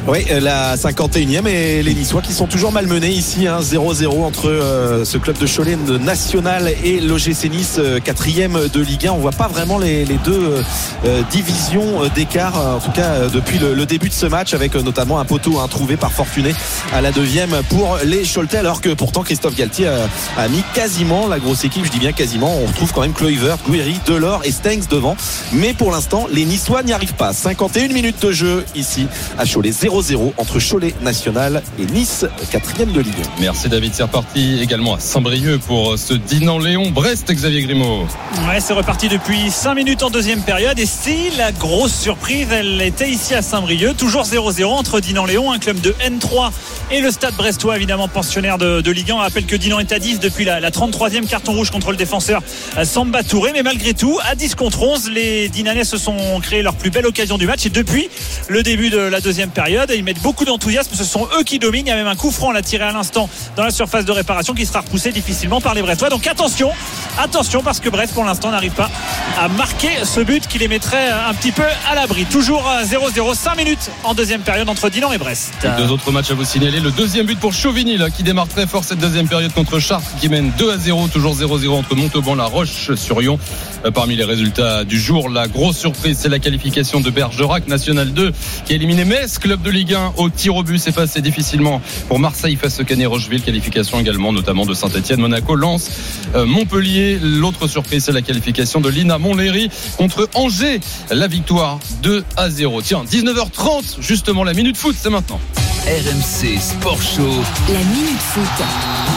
Oui, 0.06 0.18
euh, 0.30 0.38
la 0.38 0.76
51e 0.76 1.46
et 1.46 1.82
les 1.82 1.94
Niçois 1.94 2.20
qui 2.20 2.34
sont 2.34 2.46
toujours 2.46 2.72
malmenés 2.72 3.08
ici, 3.08 3.46
hein, 3.46 3.60
0-0 3.62 4.22
entre 4.22 4.50
euh, 4.50 5.02
ce 5.02 5.16
club 5.16 5.38
de 5.38 5.46
Cholet 5.46 5.76
national 5.76 6.70
et 6.84 7.00
l'OGC 7.00 7.48
Nice, 7.50 7.76
euh, 7.78 8.00
quatrième 8.00 8.68
de 8.70 8.80
Ligue 8.82 9.06
1. 9.06 9.12
On 9.12 9.16
voit 9.16 9.30
pas 9.30 9.48
vraiment 9.48 9.78
les, 9.78 10.04
les 10.04 10.18
deux 10.18 10.32
euh, 10.32 10.62
euh, 11.06 11.22
divisions 11.30 12.06
d'écart, 12.14 12.54
en 12.76 12.80
tout 12.80 12.90
cas 12.90 13.28
depuis 13.32 13.58
le, 13.58 13.72
le 13.72 13.86
début 13.86 14.10
de 14.10 14.14
ce 14.14 14.26
match, 14.26 14.52
avec 14.52 14.74
notamment 14.74 15.20
un 15.20 15.24
poteau 15.24 15.58
hein, 15.58 15.68
trouvé 15.68 15.96
par 15.96 16.12
Fortuné 16.12 16.54
à 16.92 17.00
la 17.00 17.10
deuxième 17.10 17.62
pour 17.70 17.96
les 18.04 18.24
Choletais, 18.24 18.58
alors 18.58 18.82
que 18.82 18.90
pourtant 18.90 19.22
Christophe 19.22 19.56
Galtier 19.56 19.88
a, 19.88 20.06
a 20.36 20.48
mis 20.48 20.62
quasiment 20.74 21.28
la 21.28 21.38
grosse 21.38 21.64
équipe, 21.64 21.86
je 21.86 21.90
dis 21.90 21.98
bien 21.98 22.12
quasiment, 22.12 22.54
on 22.58 22.66
retrouve 22.66 22.92
quand 22.92 23.00
même 23.00 23.14
Kluivert, 23.14 23.56
Guiri, 23.70 23.98
Delors 24.04 24.42
et 24.44 24.52
Stengs 24.52 24.86
devant. 24.90 25.16
Mais 25.54 25.72
pour 25.72 25.90
l'instant, 25.92 26.26
les 26.30 26.44
Niçois 26.44 26.82
n'y 26.82 26.92
arrivent 26.92 27.14
pas. 27.14 27.32
51 27.32 27.88
minutes 27.88 28.20
de 28.20 28.32
jeu 28.32 28.66
ici 28.74 29.06
à 29.38 29.46
Cholet, 29.46 29.72
0-0 30.00 30.32
entre 30.38 30.58
Cholet 30.58 30.94
National 31.02 31.62
et 31.78 31.86
Nice, 31.86 32.26
quatrième 32.50 32.92
de 32.92 33.00
Ligue 33.00 33.14
1. 33.38 33.40
Merci 33.40 33.68
David, 33.68 33.92
c'est 33.94 34.02
reparti 34.02 34.60
également 34.60 34.94
à 34.94 35.00
Saint-Brieuc 35.00 35.60
pour 35.60 35.98
ce 35.98 36.14
Dinan-Léon. 36.14 36.90
Brest, 36.90 37.30
Xavier 37.30 37.62
Grimaud. 37.62 38.06
Ouais, 38.48 38.60
c'est 38.60 38.72
reparti 38.72 39.08
depuis 39.08 39.50
5 39.50 39.74
minutes 39.74 40.02
en 40.02 40.10
deuxième 40.10 40.42
période. 40.42 40.78
Et 40.78 40.86
si 40.86 41.30
la 41.38 41.52
grosse 41.52 41.94
surprise, 41.94 42.48
elle 42.50 42.80
était 42.82 43.08
ici 43.08 43.34
à 43.34 43.42
Saint-Brieuc, 43.42 43.96
toujours 43.96 44.24
0-0 44.24 44.64
entre 44.64 45.00
Dinan-Léon, 45.00 45.52
un 45.52 45.58
club 45.58 45.80
de 45.80 45.94
N3 46.04 46.50
et 46.90 47.00
le 47.00 47.10
stade 47.10 47.34
brestois, 47.34 47.76
évidemment 47.76 48.08
pensionnaire 48.08 48.58
de, 48.58 48.80
de 48.80 48.90
Ligue 48.90 49.12
1. 49.12 49.14
On 49.14 49.18
rappelle 49.18 49.46
que 49.46 49.56
Dinan 49.56 49.78
est 49.78 49.92
à 49.92 49.98
10 49.98 50.20
depuis 50.20 50.44
la, 50.44 50.60
la 50.60 50.70
33e 50.70 51.26
carton 51.26 51.52
rouge 51.52 51.70
contre 51.70 51.90
le 51.90 51.96
défenseur 51.96 52.42
euh, 52.76 52.84
Samba 52.84 53.22
Touré. 53.22 53.52
Mais 53.52 53.62
malgré 53.62 53.94
tout, 53.94 54.18
à 54.28 54.34
10 54.34 54.54
contre 54.54 54.82
11, 54.82 55.10
les 55.10 55.48
Dinanais 55.48 55.84
se 55.84 55.96
sont 55.96 56.40
créés 56.40 56.62
leur 56.62 56.74
plus 56.74 56.90
belle 56.90 57.06
occasion 57.06 57.38
du 57.38 57.46
match. 57.46 57.66
Et 57.66 57.70
depuis 57.70 58.08
le 58.48 58.62
début 58.62 58.90
de 58.90 58.98
la 58.98 59.20
deuxième 59.20 59.50
période, 59.50 59.83
ils 59.92 60.04
mettent 60.04 60.22
beaucoup 60.22 60.44
d'enthousiasme. 60.44 60.94
Ce 60.94 61.04
sont 61.04 61.28
eux 61.38 61.42
qui 61.42 61.58
dominent. 61.58 61.86
Il 61.86 61.90
y 61.90 61.92
a 61.92 61.96
même 61.96 62.06
un 62.06 62.16
coup 62.16 62.30
franc 62.30 62.54
à 62.54 62.62
tiré 62.62 62.84
à 62.84 62.92
l'instant 62.92 63.28
dans 63.56 63.64
la 63.64 63.70
surface 63.70 64.04
de 64.04 64.12
réparation 64.12 64.54
qui 64.54 64.64
sera 64.64 64.80
repoussé 64.80 65.12
difficilement 65.12 65.60
par 65.60 65.74
les 65.74 65.82
Brestois. 65.82 66.08
Donc 66.08 66.26
attention, 66.26 66.70
attention 67.18 67.62
parce 67.62 67.80
que 67.80 67.88
Brest 67.88 68.14
pour 68.14 68.24
l'instant 68.24 68.50
n'arrive 68.50 68.72
pas 68.72 68.90
à 69.38 69.48
marquer 69.48 69.90
ce 70.04 70.20
but 70.20 70.46
qui 70.46 70.58
les 70.58 70.68
mettrait 70.68 71.10
un 71.10 71.34
petit 71.34 71.52
peu 71.52 71.64
à 71.90 71.94
l'abri. 71.94 72.24
Toujours 72.24 72.66
à 72.68 72.84
0-0, 72.84 73.34
5 73.34 73.56
minutes 73.56 73.90
en 74.04 74.14
deuxième 74.14 74.42
période 74.42 74.68
entre 74.68 74.88
Dinan 74.88 75.12
et 75.12 75.18
Brest. 75.18 75.52
Deux 75.76 75.90
autres 75.90 76.10
matchs 76.12 76.30
à 76.30 76.34
vous 76.34 76.44
signaler. 76.44 76.80
Le 76.80 76.90
deuxième 76.90 77.26
but 77.26 77.38
pour 77.38 77.52
Chauvigny, 77.52 77.96
là, 77.96 78.10
qui 78.10 78.22
démarre 78.22 78.48
très 78.48 78.66
fort 78.66 78.84
cette 78.84 78.98
deuxième 78.98 79.28
période 79.28 79.52
contre 79.52 79.78
Chartres, 79.78 80.08
qui 80.20 80.28
mène 80.28 80.52
2 80.58 80.72
à 80.72 80.78
0, 80.78 81.08
toujours 81.08 81.34
0-0 81.34 81.68
entre 81.70 81.94
Montauban, 81.94 82.34
La 82.34 82.44
Roche 82.44 82.94
sur 82.94 83.20
Yon. 83.22 83.38
Euh, 83.84 83.90
Parmi 83.90 84.16
les 84.16 84.24
résultats 84.24 84.84
du 84.84 84.98
jour, 84.98 85.28
la 85.28 85.48
grosse 85.48 85.78
surprise, 85.78 86.18
c'est 86.20 86.28
la 86.28 86.38
qualification 86.38 87.00
de 87.00 87.10
Bergerac, 87.10 87.66
National 87.68 88.12
2, 88.12 88.32
qui 88.64 88.72
a 88.72 88.76
éliminé 88.76 89.04
Metz, 89.04 89.38
club 89.38 89.62
de 89.62 89.70
Ligue 89.74 89.94
1, 89.94 90.14
au 90.16 90.30
tir 90.30 90.54
au 90.56 90.62
but. 90.62 90.78
C'est 90.78 90.92
passé 90.92 91.20
difficilement 91.20 91.82
pour 92.08 92.18
Marseille 92.18 92.56
face 92.56 92.80
au 92.80 92.84
Canet 92.84 93.06
Rocheville. 93.06 93.42
Qualification 93.42 93.98
également, 94.00 94.32
notamment 94.32 94.64
de 94.64 94.72
Saint-Etienne, 94.72 95.20
Monaco, 95.20 95.56
Lens, 95.56 95.90
euh, 96.34 96.46
Montpellier. 96.46 97.18
L'autre 97.20 97.66
surprise, 97.66 98.04
c'est 98.04 98.12
la 98.12 98.22
qualification 98.22 98.80
de 98.80 98.88
Lina 98.88 99.18
Montlhéry 99.18 99.68
contre 99.98 100.30
Angers. 100.34 100.80
La 101.10 101.26
victoire 101.26 101.80
2 102.02 102.24
à 102.36 102.48
0. 102.50 102.82
Tiens, 102.82 103.04
19h30, 103.04 104.00
justement, 104.00 104.44
la 104.44 104.54
minute 104.54 104.76
foot, 104.76 104.94
c'est 104.98 105.10
maintenant. 105.10 105.40
RMC 105.86 106.58
Sport 106.60 107.02
Show. 107.02 107.42
La 107.68 107.80
Minute 107.80 108.20
Foot. 108.20 109.13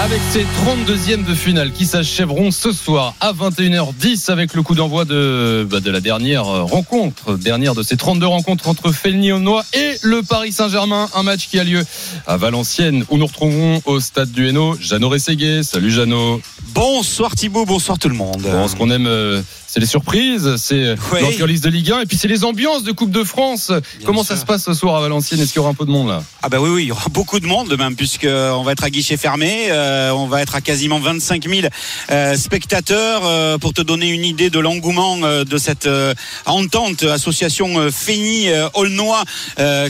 Avec 0.00 0.22
ces 0.30 0.44
32e 0.44 1.26
de 1.26 1.34
finale 1.34 1.72
qui 1.72 1.84
s'achèveront 1.84 2.50
ce 2.50 2.72
soir 2.72 3.14
à 3.20 3.34
21h10 3.34 4.30
avec 4.30 4.54
le 4.54 4.62
coup 4.62 4.74
d'envoi 4.74 5.04
de, 5.04 5.68
bah, 5.70 5.80
de 5.80 5.90
la 5.90 6.00
dernière 6.00 6.46
rencontre, 6.46 7.36
dernière 7.36 7.74
de 7.74 7.82
ces 7.82 7.98
32 7.98 8.26
rencontres 8.26 8.66
entre 8.68 8.92
Felny-Aulnois 8.92 9.62
et 9.74 9.96
le 10.00 10.22
Paris 10.22 10.52
Saint-Germain. 10.52 11.10
Un 11.14 11.22
match 11.22 11.48
qui 11.48 11.58
a 11.58 11.64
lieu 11.64 11.84
à 12.26 12.38
Valenciennes 12.38 13.04
où 13.10 13.18
nous 13.18 13.26
retrouverons 13.26 13.82
au 13.84 14.00
stade 14.00 14.32
du 14.32 14.48
Hainaut 14.48 14.74
Jeannot 14.80 15.10
Rességuet. 15.10 15.62
Salut 15.62 15.90
Jeannot. 15.90 16.40
Bonsoir 16.72 17.34
Thibaut, 17.34 17.66
bonsoir 17.66 17.98
tout 17.98 18.08
le 18.08 18.14
monde. 18.14 18.40
Bon, 18.40 18.68
ce 18.68 18.76
qu'on 18.76 18.90
aime, 18.90 19.06
euh, 19.06 19.42
c'est 19.72 19.78
les 19.78 19.86
surprises, 19.86 20.56
c'est 20.56 20.96
l'encore-liste 21.20 21.62
de 21.62 21.70
Ligue 21.70 21.92
1 21.92 22.00
et 22.00 22.06
puis 22.06 22.16
c'est 22.16 22.26
les 22.26 22.42
ambiances 22.42 22.82
de 22.82 22.90
Coupe 22.90 23.12
de 23.12 23.22
France. 23.22 23.70
Comment 24.04 24.24
ça 24.24 24.36
se 24.36 24.44
passe 24.44 24.64
ce 24.64 24.74
soir 24.74 24.96
à 24.96 25.00
Valenciennes? 25.00 25.40
Est-ce 25.40 25.52
qu'il 25.52 25.58
y 25.58 25.60
aura 25.60 25.70
un 25.70 25.74
peu 25.74 25.84
de 25.84 25.92
monde 25.92 26.08
là? 26.08 26.24
Ah 26.42 26.48
bah 26.48 26.58
oui, 26.60 26.70
oui, 26.70 26.82
il 26.82 26.88
y 26.88 26.90
aura 26.90 27.08
beaucoup 27.10 27.38
de 27.38 27.46
monde 27.46 27.72
même 27.78 27.94
puisque 27.94 28.26
on 28.26 28.64
va 28.64 28.72
être 28.72 28.82
à 28.82 28.90
guichet 28.90 29.16
fermé, 29.16 29.68
euh, 29.70 30.10
on 30.10 30.26
va 30.26 30.42
être 30.42 30.56
à 30.56 30.60
quasiment 30.60 30.98
25 30.98 31.48
000 31.48 31.68
euh, 32.10 32.34
spectateurs 32.34 33.22
euh, 33.24 33.58
pour 33.58 33.72
te 33.72 33.80
donner 33.80 34.08
une 34.08 34.24
idée 34.24 34.50
de 34.50 34.58
l'engouement 34.58 35.18
de 35.18 35.58
cette 35.58 35.88
entente 36.46 37.04
association 37.04 37.78
euh, 37.78 38.68
Aulnois 38.74 39.22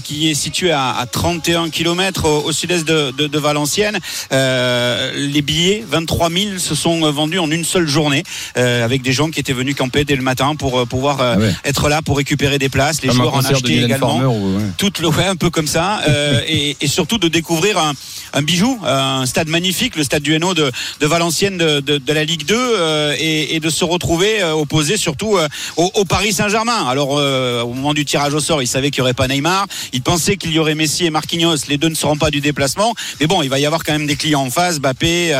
qui 0.05 0.31
est 0.31 0.35
située 0.35 0.73
à, 0.73 0.90
à 0.90 1.07
31 1.07 1.71
km 1.71 2.27
au, 2.27 2.45
au 2.45 2.53
sud-est 2.53 2.87
de, 2.87 3.12
de, 3.12 3.29
de 3.29 3.38
Valenciennes. 3.38 3.99
Les 4.31 5.43
billets, 5.43 5.83
23 5.88 6.29
000, 6.29 6.59
se 6.59 6.75
sont 6.75 7.11
vendus 7.11 7.38
en 7.38 7.51
une 7.51 7.64
seule 7.64 7.88
journée 7.88 8.25
avec 8.55 9.01
des 9.01 9.12
gens 9.12 9.31
qui 9.31 9.40
étaient 9.40 9.55
venus 9.55 9.69
venus 9.70 9.76
camper 9.76 10.04
dès 10.04 10.16
le 10.16 10.22
matin 10.22 10.54
pour 10.56 10.80
euh, 10.80 10.85
pouvoir 10.87 11.20
euh, 11.20 11.35
Ah 11.37 11.38
ouais. 11.38 11.54
être 11.64 11.88
là 11.88 12.02
pour 12.02 12.16
récupérer 12.16 12.59
des 12.59 12.68
places. 12.68 13.02
Les 13.02 13.11
joueurs 13.12 13.35
en 13.35 13.44
achetaient 13.44 13.76
également. 13.85 14.18
Ou- 14.20 14.56
ouais. 14.56 14.62
Tout 14.76 14.92
le, 15.00 15.09
ouais, 15.09 15.26
un 15.26 15.37
peu 15.37 15.50
comme 15.50 15.66
ça, 15.66 16.00
euh, 16.09 16.40
et, 16.48 16.76
et 16.80 16.87
surtout 16.88 17.18
de 17.18 17.28
découvrir 17.28 17.78
un, 17.78 17.92
un 18.33 18.42
bijou, 18.42 18.78
un 18.85 19.26
stade 19.26 19.48
magnifique, 19.48 19.96
le 19.96 20.02
stade 20.04 20.22
du 20.22 20.35
Hainaut 20.35 20.54
de, 20.54 20.70
de 21.00 21.06
Valenciennes 21.06 21.59
de, 21.59 21.80
de, 21.80 21.98
de 21.98 22.12
la 22.12 22.24
Ligue 22.24 22.44
2, 22.46 22.54
euh, 22.56 23.14
et, 23.18 23.54
et 23.54 23.61
de 23.61 23.70
se 23.70 23.85
retrouver 23.85 24.42
opposé 24.44 24.96
surtout 24.96 25.37
euh, 25.37 25.46
au, 25.76 25.90
au 25.94 26.04
Paris 26.04 26.33
Saint-Germain. 26.33 26.87
Alors 26.88 27.11
au 27.11 27.72
moment 27.74 27.94
du 27.94 28.04
tirage 28.04 28.35
au 28.35 28.40
sort, 28.40 28.62
il 28.62 28.66
savait 28.66 28.90
qu'il 28.90 29.02
n'y 29.02 29.06
aurait 29.06 29.14
pas 29.14 29.28
Neymar, 29.28 29.66
il 29.92 30.02
pensait 30.02 30.37
qu'il 30.37 30.52
y 30.52 30.59
aurait 30.59 30.74
Messi 30.74 31.04
et 31.06 31.11
Marquinhos, 31.11 31.56
les 31.68 31.76
deux 31.78 31.88
ne 31.88 31.94
seront 31.94 32.16
pas 32.16 32.30
du 32.30 32.40
déplacement, 32.40 32.94
mais 33.20 33.26
bon, 33.26 33.42
il 33.42 33.48
va 33.48 33.59
y 33.59 33.66
avoir 33.66 33.85
quand 33.85 33.92
même 33.92 34.06
des 34.06 34.16
clients 34.16 34.42
en 34.42 34.50
face, 34.50 34.78
Bappé, 34.80 35.38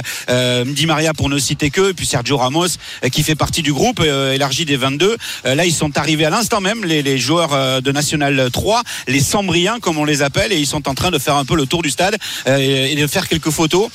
Di 0.67 0.87
Maria 0.87 1.15
pour 1.15 1.29
ne 1.29 1.39
citer 1.39 1.71
que, 1.71 1.91
et 1.91 1.95
puis 1.95 2.07
Sergio 2.07 2.37
Ramos 2.37 2.67
qui 3.13 3.23
fait 3.23 3.35
partie 3.35 3.63
du 3.63 3.73
groupe 3.73 4.01
euh, 4.21 4.35
élargi 4.35 4.65
des 4.65 4.77
22. 4.77 5.17
Euh, 5.47 5.55
là, 5.55 5.65
ils 5.65 5.73
sont 5.73 5.97
arrivés 5.99 6.25
à 6.25 6.31
l'instant 6.31 6.61
même, 6.61 6.85
les, 6.85 7.19
joueurs 7.19 7.53
euh, 7.53 7.81
de 7.81 7.91
National 7.93 8.51
3, 8.53 8.83
les 9.09 9.21
Sambriens 9.21 9.81
comme 9.81 9.99
on 9.99 10.05
les 10.05 10.23
appelle, 10.23 10.53
et 10.53 10.59
ils 10.59 10.67
sont 10.67 10.89
en 10.89 10.95
train 10.95 11.11
de 11.11 11.19
faire 11.19 11.37
un 11.37 11.45
peu 11.45 11.57
le 11.57 11.67
tour 11.67 11.83
du 11.83 11.91
stade 11.91 12.17
et 12.47 12.95
de 12.95 13.07
faire 13.07 13.29
quelques 13.29 13.51
photos. 13.51 13.89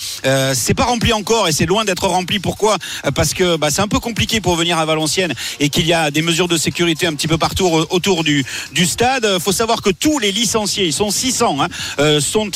C'est 0.54 0.74
pas 0.74 0.86
rempli 0.86 1.14
encore 1.14 1.48
et 1.48 1.52
c'est 1.52 1.66
loin 1.66 1.86
d'être 1.86 2.08
rempli. 2.08 2.40
Pourquoi? 2.40 2.78
Parce 3.14 3.34
que 3.34 3.58
bah, 3.58 3.70
c'est 3.70 3.82
un 3.82 3.88
peu 3.88 4.00
compliqué 4.00 4.42
pour 4.42 4.56
venir 4.56 4.78
à 4.78 4.86
Valenciennes 4.86 5.34
et 5.60 5.70
qu'il 5.70 5.86
y 5.86 5.94
a 5.94 6.12
des 6.12 6.22
mesures 6.22 6.48
de 6.48 6.58
sécurité 6.58 7.08
un 7.08 7.14
petit 7.14 7.28
peu 7.28 7.38
partout 7.38 7.66
autour 7.90 8.24
du, 8.24 8.46
du 8.72 8.86
stade. 8.86 9.40
Faut 9.40 9.52
savoir 9.52 9.82
que 9.82 9.90
tous 9.90 10.20
les 10.20 10.32
licenciés, 10.32 10.86
ils 10.86 10.94
sont 10.94 11.12
600, 11.12 11.58
hein, 11.62 12.20
sont 12.20 12.52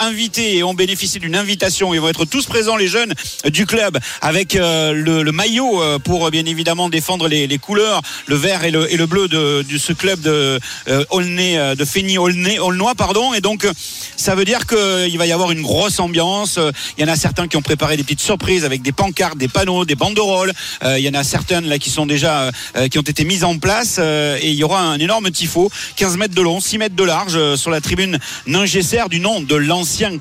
invités 0.00 0.56
et 0.56 0.62
ont 0.62 0.74
bénéficié 0.74 1.20
d'une 1.20 1.36
invitation. 1.36 1.94
Ils 1.94 2.00
vont 2.00 2.08
être 2.08 2.24
tous 2.24 2.46
présents, 2.46 2.76
les 2.76 2.88
jeunes 2.88 3.14
du 3.50 3.66
club, 3.66 3.98
avec 4.20 4.54
le, 4.54 5.30
maillot 5.32 5.82
pour 6.04 6.30
bien 6.30 6.46
évidemment 6.46 6.88
défendre 6.88 7.07
les, 7.16 7.46
les 7.46 7.58
couleurs, 7.58 8.02
le 8.26 8.36
vert 8.36 8.64
et 8.64 8.70
le, 8.70 8.92
et 8.92 8.96
le 8.96 9.06
bleu 9.06 9.28
de, 9.28 9.62
de 9.62 9.78
ce 9.78 9.92
club 9.92 10.20
de 10.20 10.60
euh, 10.88 11.04
Aulnay, 11.10 11.56
euh, 11.58 11.74
de 11.74 11.84
Fény 11.84 12.18
Aulnay, 12.18 12.58
Aulnois, 12.58 12.94
pardon. 12.94 13.32
Et 13.34 13.40
donc, 13.40 13.64
euh, 13.64 13.72
ça 14.16 14.34
veut 14.34 14.44
dire 14.44 14.66
qu'il 14.66 15.16
va 15.18 15.26
y 15.26 15.32
avoir 15.32 15.50
une 15.50 15.62
grosse 15.62 15.98
ambiance. 16.00 16.56
Euh, 16.58 16.70
Il 16.96 17.06
y 17.06 17.08
en 17.08 17.12
a 17.12 17.16
certains 17.16 17.48
qui 17.48 17.56
ont 17.56 17.62
préparé 17.62 17.96
des 17.96 18.02
petites 18.02 18.20
surprises 18.20 18.64
avec 18.64 18.82
des 18.82 18.92
pancartes, 18.92 19.38
des 19.38 19.48
panneaux, 19.48 19.84
des 19.84 19.94
banderoles. 19.94 20.52
Euh, 20.84 20.98
Il 20.98 21.04
y 21.04 21.08
en 21.08 21.14
a 21.14 21.24
certaines 21.24 21.66
là 21.66 21.78
qui 21.78 21.90
sont 21.90 22.06
déjà, 22.06 22.50
euh, 22.76 22.88
qui 22.88 22.98
ont 22.98 23.02
été 23.02 23.24
mises 23.24 23.44
en 23.44 23.58
place. 23.58 23.96
euh, 23.98 24.38
et 24.40 24.48
il 24.50 24.54
y 24.56 24.64
aura 24.64 24.80
un 24.80 24.98
énorme 24.98 25.30
tifo, 25.30 25.70
15 25.96 26.16
mètres 26.16 26.34
de 26.34 26.42
long, 26.42 26.60
6 26.60 26.78
mètres 26.78 26.96
de 26.96 27.04
large, 27.04 27.34
euh, 27.36 27.56
sur 27.56 27.70
la 27.70 27.80
tribune 27.80 28.18
Ningesser 28.46 29.02
du 29.10 29.20
nom 29.20 29.40
de 29.40 29.54
l'ancien 29.56 30.12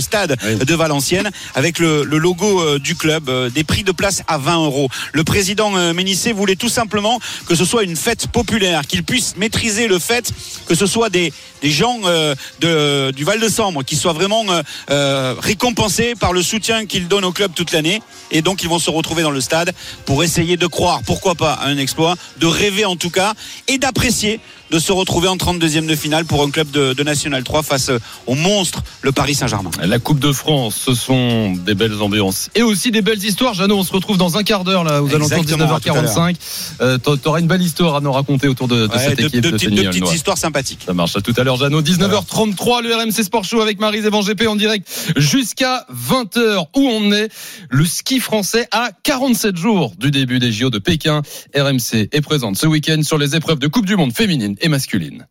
stade 0.00 0.36
de 0.42 0.74
Valenciennes, 0.74 1.30
avec 1.54 1.78
le, 1.78 2.04
le 2.04 2.18
logo 2.18 2.60
euh, 2.60 2.78
du 2.78 2.94
club, 2.96 3.28
euh, 3.28 3.50
des 3.50 3.64
prix 3.64 3.84
de 3.84 3.92
place 3.92 4.22
à 4.28 4.38
20 4.38 4.64
euros. 4.64 4.88
Le 5.12 5.24
président 5.24 5.76
euh, 5.76 5.92
Ménissé 5.92 6.32
voulait 6.34 6.56
tout 6.56 6.68
simplement 6.68 7.18
que 7.46 7.54
ce 7.54 7.64
soit 7.64 7.82
une 7.82 7.96
fête 7.96 8.28
populaire, 8.28 8.86
qu'il 8.86 9.04
puisse 9.04 9.36
maîtriser 9.36 9.88
le 9.88 9.98
fait 9.98 10.32
que 10.66 10.74
ce 10.74 10.86
soit 10.86 11.10
des, 11.10 11.32
gens 11.62 12.00
euh, 12.04 13.12
du 13.12 13.24
Val 13.24 13.40
de 13.40 13.48
Sambre 13.48 13.82
qui 13.84 13.96
soient 13.96 14.12
vraiment 14.12 14.44
euh, 14.50 14.62
euh, 14.90 15.34
récompensés 15.38 16.14
par 16.14 16.32
le 16.32 16.42
soutien 16.42 16.86
qu'ils 16.86 17.08
donnent 17.08 17.24
au 17.24 17.32
club 17.32 17.52
toute 17.54 17.72
l'année. 17.72 18.02
Et 18.30 18.42
donc 18.42 18.62
ils 18.62 18.68
vont 18.68 18.78
se 18.78 18.90
retrouver 18.90 19.22
dans 19.22 19.30
le 19.30 19.40
stade 19.40 19.72
pour 20.06 20.22
essayer 20.24 20.56
de 20.56 20.66
croire, 20.66 21.02
pourquoi 21.04 21.34
pas, 21.34 21.54
à 21.54 21.66
un 21.66 21.78
exploit, 21.78 22.16
de 22.38 22.46
rêver 22.46 22.84
en 22.84 22.96
tout 22.96 23.10
cas, 23.10 23.34
et 23.68 23.78
d'apprécier 23.78 24.40
de 24.74 24.80
se 24.80 24.90
retrouver 24.90 25.28
en 25.28 25.36
32e 25.36 25.86
de 25.86 25.94
finale 25.94 26.24
pour 26.24 26.42
un 26.42 26.50
club 26.50 26.68
de, 26.72 26.94
de 26.94 27.02
National 27.04 27.44
3 27.44 27.62
face 27.62 27.90
euh, 27.90 27.98
au 28.26 28.34
monstre, 28.34 28.82
le 29.02 29.12
Paris 29.12 29.36
Saint-Germain. 29.36 29.70
La 29.84 30.00
Coupe 30.00 30.18
de 30.18 30.32
France, 30.32 30.74
ce 30.84 30.94
sont 30.94 31.52
des 31.52 31.76
belles 31.76 32.02
ambiances 32.02 32.50
et 32.56 32.62
aussi 32.62 32.90
des 32.90 33.00
belles 33.00 33.24
histoires. 33.24 33.54
Jeannot, 33.54 33.78
on 33.78 33.84
se 33.84 33.92
retrouve 33.92 34.16
dans 34.18 34.36
un 34.36 34.42
quart 34.42 34.64
d'heure 34.64 34.82
là, 34.82 35.00
aux 35.00 35.06
alentours 35.14 35.28
de 35.28 35.34
Exactement, 35.52 35.74
à 35.76 35.78
tout 35.80 35.90
à 35.90 36.02
19h45. 36.02 36.34
Euh, 36.80 36.98
t'a- 36.98 37.16
T'auras 37.16 37.38
une 37.38 37.46
belle 37.46 37.62
histoire 37.62 37.94
à 37.94 38.00
nous 38.00 38.10
raconter 38.10 38.48
autour 38.48 38.66
de, 38.66 38.88
de 38.88 38.92
Ouais, 38.92 38.98
cette 38.98 39.18
de, 39.20 39.26
équipe 39.26 39.42
de 39.42 39.50
de, 39.50 39.56
petites- 39.56 40.12
histoires 40.12 40.38
sympathiques. 40.38 40.80
Ça 40.84 40.92
marche 40.92 41.14
à 41.14 41.20
tout 41.20 41.34
à 41.36 41.44
l'heure, 41.44 41.56
Jeannot. 41.56 41.80
19h33, 41.80 42.82
le 42.82 42.96
RMC 42.96 43.22
Sport 43.22 43.44
Show 43.44 43.60
avec 43.60 43.78
Marise 43.78 44.04
et 44.06 44.10
Van 44.10 44.22
GP 44.22 44.48
en 44.48 44.56
direct 44.56 44.88
jusqu'à 45.16 45.86
20h 45.94 46.66
où 46.74 46.80
on 46.80 47.12
est? 47.12 47.28
Le 47.70 47.84
ski 47.84 48.18
français 48.18 48.66
à 48.72 48.90
47 49.04 49.56
jours 49.56 49.92
du 50.00 50.10
début 50.10 50.40
des 50.40 50.50
JO 50.50 50.70
de 50.70 50.78
Pékin. 50.80 51.22
RMC 51.56 52.08
est 52.10 52.20
présente 52.22 52.56
ce 52.56 52.66
week-end 52.66 53.00
sur 53.04 53.18
les 53.18 53.36
épreuves 53.36 53.60
de 53.60 53.68
Coupe 53.68 53.86
du 53.86 53.94
Monde 53.94 54.12
féminine 54.12 54.56
et 54.64 54.68
masculine. 54.68 55.26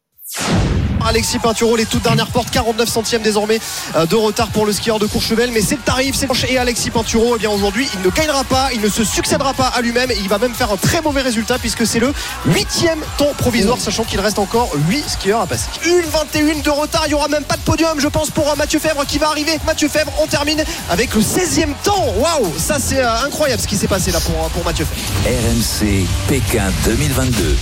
Alexis 1.05 1.39
Pinturo, 1.39 1.75
les 1.75 1.85
toutes 1.85 2.03
dernières 2.03 2.27
portes, 2.27 2.49
49 2.49 2.87
centièmes 2.87 3.21
désormais 3.21 3.59
euh, 3.95 4.05
de 4.05 4.15
retard 4.15 4.47
pour 4.49 4.65
le 4.65 4.71
skieur 4.71 4.99
de 4.99 5.05
Courchevel, 5.05 5.51
mais 5.51 5.61
c'est 5.61 5.75
le 5.75 5.81
tarif, 5.81 6.15
c'est 6.15 6.27
le 6.27 6.51
et 6.51 6.57
Alexis 6.57 6.91
Pinturo, 6.91 7.35
eh 7.35 7.39
bien 7.39 7.49
aujourd'hui, 7.49 7.89
il 7.93 8.01
ne 8.01 8.09
gagnera 8.09 8.43
pas, 8.45 8.69
il 8.73 8.79
ne 8.79 8.87
se 8.87 9.03
succédera 9.03 9.53
pas 9.53 9.67
à 9.67 9.81
lui-même 9.81 10.11
et 10.11 10.17
il 10.21 10.29
va 10.29 10.37
même 10.37 10.53
faire 10.53 10.71
un 10.71 10.77
très 10.77 11.01
mauvais 11.01 11.21
résultat 11.21 11.59
puisque 11.59 11.85
c'est 11.85 11.99
le 11.99 12.13
huitième 12.45 13.01
temps 13.17 13.33
provisoire, 13.37 13.79
sachant 13.79 14.05
qu'il 14.05 14.19
reste 14.21 14.39
encore 14.39 14.71
8 14.87 15.09
skieurs 15.09 15.41
à 15.41 15.47
passer. 15.47 15.67
Une 15.85 16.05
21 16.05 16.61
de 16.61 16.69
retard, 16.69 17.03
il 17.05 17.09
n'y 17.09 17.15
aura 17.15 17.27
même 17.27 17.43
pas 17.43 17.57
de 17.57 17.61
podium, 17.61 17.99
je 17.99 18.07
pense, 18.07 18.29
pour 18.29 18.49
euh, 18.49 18.55
Mathieu 18.55 18.79
Fèvre 18.79 19.05
qui 19.05 19.17
va 19.17 19.27
arriver. 19.27 19.59
Mathieu 19.65 19.89
Fèvre, 19.89 20.11
on 20.21 20.27
termine 20.27 20.63
avec 20.89 21.13
le 21.13 21.21
16e 21.21 21.73
temps. 21.83 22.13
Waouh, 22.17 22.53
ça 22.57 22.77
c'est 22.79 22.99
euh, 22.99 23.25
incroyable 23.25 23.61
ce 23.61 23.67
qui 23.67 23.75
s'est 23.75 23.87
passé 23.87 24.11
là 24.11 24.19
pour, 24.21 24.35
pour 24.51 24.63
Mathieu 24.63 24.85
Fèvre. 24.85 25.01
RMC 25.25 26.05
Pékin 26.29 26.71
2022. 26.85 27.57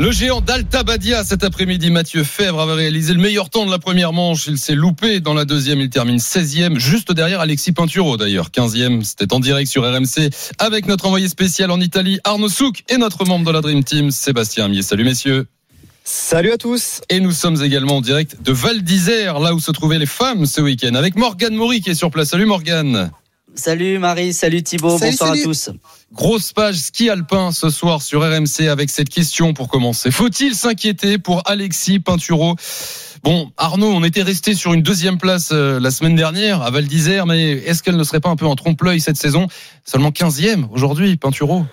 Le 0.00 0.10
géant 0.10 0.40
d'Alta 0.40 0.82
Badia 0.82 1.22
cet 1.22 1.44
après-midi, 1.44 1.88
Mathieu 1.88 2.24
Fèvre 2.24 2.60
avait 2.60 2.72
réalisé 2.72 3.14
le 3.14 3.20
meilleur 3.20 3.48
temps 3.48 3.64
de 3.64 3.70
la 3.70 3.78
première 3.78 4.12
manche. 4.12 4.48
Il 4.48 4.58
s'est 4.58 4.74
loupé 4.74 5.20
dans 5.20 5.34
la 5.34 5.44
deuxième. 5.44 5.80
Il 5.80 5.88
termine 5.88 6.16
16e, 6.16 6.80
juste 6.80 7.12
derrière 7.12 7.40
Alexis 7.40 7.70
Pinturo 7.70 8.16
d'ailleurs. 8.16 8.48
15e, 8.48 9.04
c'était 9.04 9.32
en 9.32 9.38
direct 9.38 9.70
sur 9.70 9.84
RMC 9.84 10.30
avec 10.58 10.88
notre 10.88 11.06
envoyé 11.06 11.28
spécial 11.28 11.70
en 11.70 11.80
Italie, 11.80 12.18
Arnaud 12.24 12.48
Souk, 12.48 12.82
et 12.88 12.96
notre 12.96 13.24
membre 13.24 13.46
de 13.46 13.52
la 13.52 13.60
Dream 13.60 13.84
Team, 13.84 14.10
Sébastien 14.10 14.64
Amier. 14.64 14.82
Salut 14.82 15.04
messieurs. 15.04 15.46
Salut 16.02 16.50
à 16.50 16.58
tous. 16.58 17.00
Et 17.08 17.20
nous 17.20 17.32
sommes 17.32 17.62
également 17.62 17.98
en 17.98 18.00
direct 18.00 18.42
de 18.42 18.50
Val 18.50 18.82
d'Isère, 18.82 19.38
là 19.38 19.54
où 19.54 19.60
se 19.60 19.70
trouvaient 19.70 20.00
les 20.00 20.06
femmes 20.06 20.44
ce 20.44 20.60
week-end, 20.60 20.96
avec 20.96 21.14
Morgane 21.14 21.54
Maury 21.54 21.80
qui 21.80 21.90
est 21.90 21.94
sur 21.94 22.10
place. 22.10 22.30
Salut 22.30 22.46
Morgane. 22.46 23.12
Salut 23.56 23.98
Marie, 23.98 24.32
salut 24.32 24.62
Thibaut, 24.62 24.98
Salut, 24.98 25.12
bonsoir 25.12 25.28
salut. 25.30 25.40
à 25.42 25.44
tous. 25.44 25.70
Grosse 26.12 26.52
page 26.52 26.76
ski 26.76 27.08
alpin 27.08 27.52
ce 27.52 27.70
soir 27.70 28.02
sur 28.02 28.20
RMC 28.22 28.68
avec 28.68 28.90
cette 28.90 29.08
question 29.08 29.54
pour 29.54 29.68
commencer. 29.68 30.10
Faut-il 30.10 30.54
s'inquiéter 30.54 31.18
pour 31.18 31.42
Alexis 31.46 32.00
Pinturo? 32.00 32.56
Bon, 33.22 33.50
Arnaud, 33.56 33.92
on 33.92 34.02
était 34.02 34.22
resté 34.22 34.54
sur 34.54 34.74
une 34.74 34.82
deuxième 34.82 35.18
place 35.18 35.50
euh, 35.52 35.78
la 35.80 35.90
semaine 35.90 36.16
dernière 36.16 36.62
à 36.62 36.70
Val 36.70 36.86
d'Isère, 36.86 37.26
mais 37.26 37.52
est-ce 37.52 37.82
qu'elle 37.82 37.96
ne 37.96 38.04
serait 38.04 38.20
pas 38.20 38.28
un 38.28 38.36
peu 38.36 38.46
en 38.46 38.56
trompe-l'œil 38.56 39.00
cette 39.00 39.16
saison? 39.16 39.46
Seulement 39.84 40.10
15e 40.10 40.66
aujourd'hui, 40.72 41.16
Pinturo. 41.16 41.64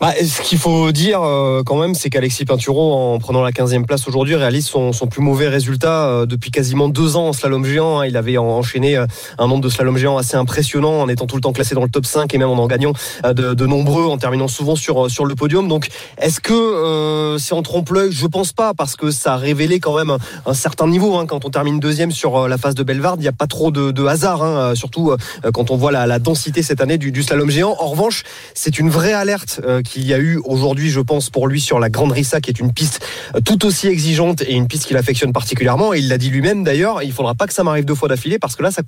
Bah, 0.00 0.14
ce 0.24 0.40
qu'il 0.40 0.56
faut 0.56 0.92
dire 0.92 1.20
euh, 1.22 1.62
quand 1.62 1.76
même, 1.76 1.94
c'est 1.94 2.08
qu'Alexis 2.08 2.46
Pinturo, 2.46 2.94
en 2.94 3.18
prenant 3.18 3.42
la 3.42 3.50
15e 3.50 3.84
place 3.84 4.08
aujourd'hui, 4.08 4.34
réalise 4.34 4.66
son, 4.66 4.92
plus 5.10 5.20
mauvais 5.20 5.48
résultat 5.48 6.06
euh, 6.06 6.24
depuis 6.24 6.50
quasiment 6.50 6.88
deux 6.88 7.16
ans 7.16 7.28
en 7.28 7.32
slalom 7.34 7.66
géant. 7.66 7.98
hein. 8.00 8.06
Il 8.06 8.16
avait 8.16 8.38
en- 8.38 8.46
enchaîné 8.46 8.96
euh, 8.96 9.04
un 9.38 9.46
nombre 9.46 9.62
de 9.62 9.68
slalom 9.68 9.98
géant 9.98 10.16
assez 10.16 10.36
impressionnant 10.36 11.02
en 11.02 11.08
étant 11.08 11.26
tout 11.26 11.36
le 11.36 11.42
temps 11.42 11.52
classé 11.52 11.74
dans 11.74 11.82
le 11.82 11.90
top 11.90 12.06
5 12.06 12.32
et 12.34 12.38
même 12.38 12.48
en 12.48 12.54
en 12.60 12.66
gagnant 12.66 12.92
de, 13.24 13.66
nombreux, 13.66 14.04
en 14.04 14.18
terminant 14.18 14.48
souvent 14.48 14.76
sur, 14.76 15.24
le 15.26 15.34
podium. 15.34 15.66
Donc, 15.66 15.88
est-ce 16.18 16.40
que 16.40 17.36
c'est 17.38 17.54
en 17.54 17.62
trompe-l'œil? 17.62 18.12
Je 18.12 18.26
pense 18.26 18.52
pas, 18.52 18.74
parce 18.74 18.96
que 18.96 19.10
ça 19.10 19.34
a 19.34 19.36
révélé 19.36 19.80
quand 19.80 19.96
même 19.96 20.16
un, 20.44 20.54
certain 20.54 20.86
niveau. 20.86 21.16
hein. 21.16 21.24
Quand 21.26 21.46
on 21.46 21.50
termine 21.50 21.80
deuxième 21.80 22.10
sur 22.10 22.48
la 22.48 22.58
phase 22.58 22.74
de 22.74 22.82
Belvarde, 22.82 23.20
il 23.20 23.22
n'y 23.22 23.28
a 23.28 23.32
pas 23.32 23.46
trop 23.46 23.70
de, 23.70 24.04
hasard, 24.04 24.42
hein, 24.42 24.74
surtout 24.74 25.14
quand 25.54 25.70
on 25.70 25.76
voit 25.76 25.90
la, 25.90 26.18
densité 26.18 26.62
cette 26.62 26.82
année 26.82 26.98
du 26.98 27.22
slalom 27.22 27.50
géant. 27.50 27.74
En 27.78 27.86
revanche, 27.86 28.24
c'est 28.54 28.78
une 28.78 28.90
vraie 28.90 29.14
alerte 29.14 29.60
euh, 29.70 29.82
qu'il 29.82 30.06
y 30.06 30.12
a 30.12 30.18
eu 30.18 30.40
aujourd'hui, 30.44 30.90
je 30.90 31.00
pense, 31.00 31.30
pour 31.30 31.48
lui 31.48 31.60
sur 31.60 31.78
la 31.78 31.88
Grande 31.88 32.12
Rissa, 32.12 32.40
qui 32.40 32.50
est 32.50 32.58
une 32.58 32.72
piste 32.72 33.00
euh, 33.34 33.40
tout 33.40 33.64
aussi 33.64 33.86
exigeante 33.86 34.42
et 34.42 34.54
une 34.54 34.66
piste 34.66 34.86
qu'il 34.86 34.96
affectionne 34.96 35.32
particulièrement. 35.32 35.94
Et 35.94 35.98
il 35.98 36.08
l'a 36.08 36.18
dit 36.18 36.30
lui-même 36.30 36.64
d'ailleurs, 36.64 37.02
il 37.02 37.12
faudra 37.12 37.34
pas 37.34 37.46
que 37.46 37.52
ça 37.52 37.64
m'arrive 37.64 37.84
deux 37.84 37.94
fois 37.94 38.08
d'affilée 38.08 38.38
parce 38.38 38.56
que 38.56 38.62
là, 38.62 38.70
ça, 38.70 38.82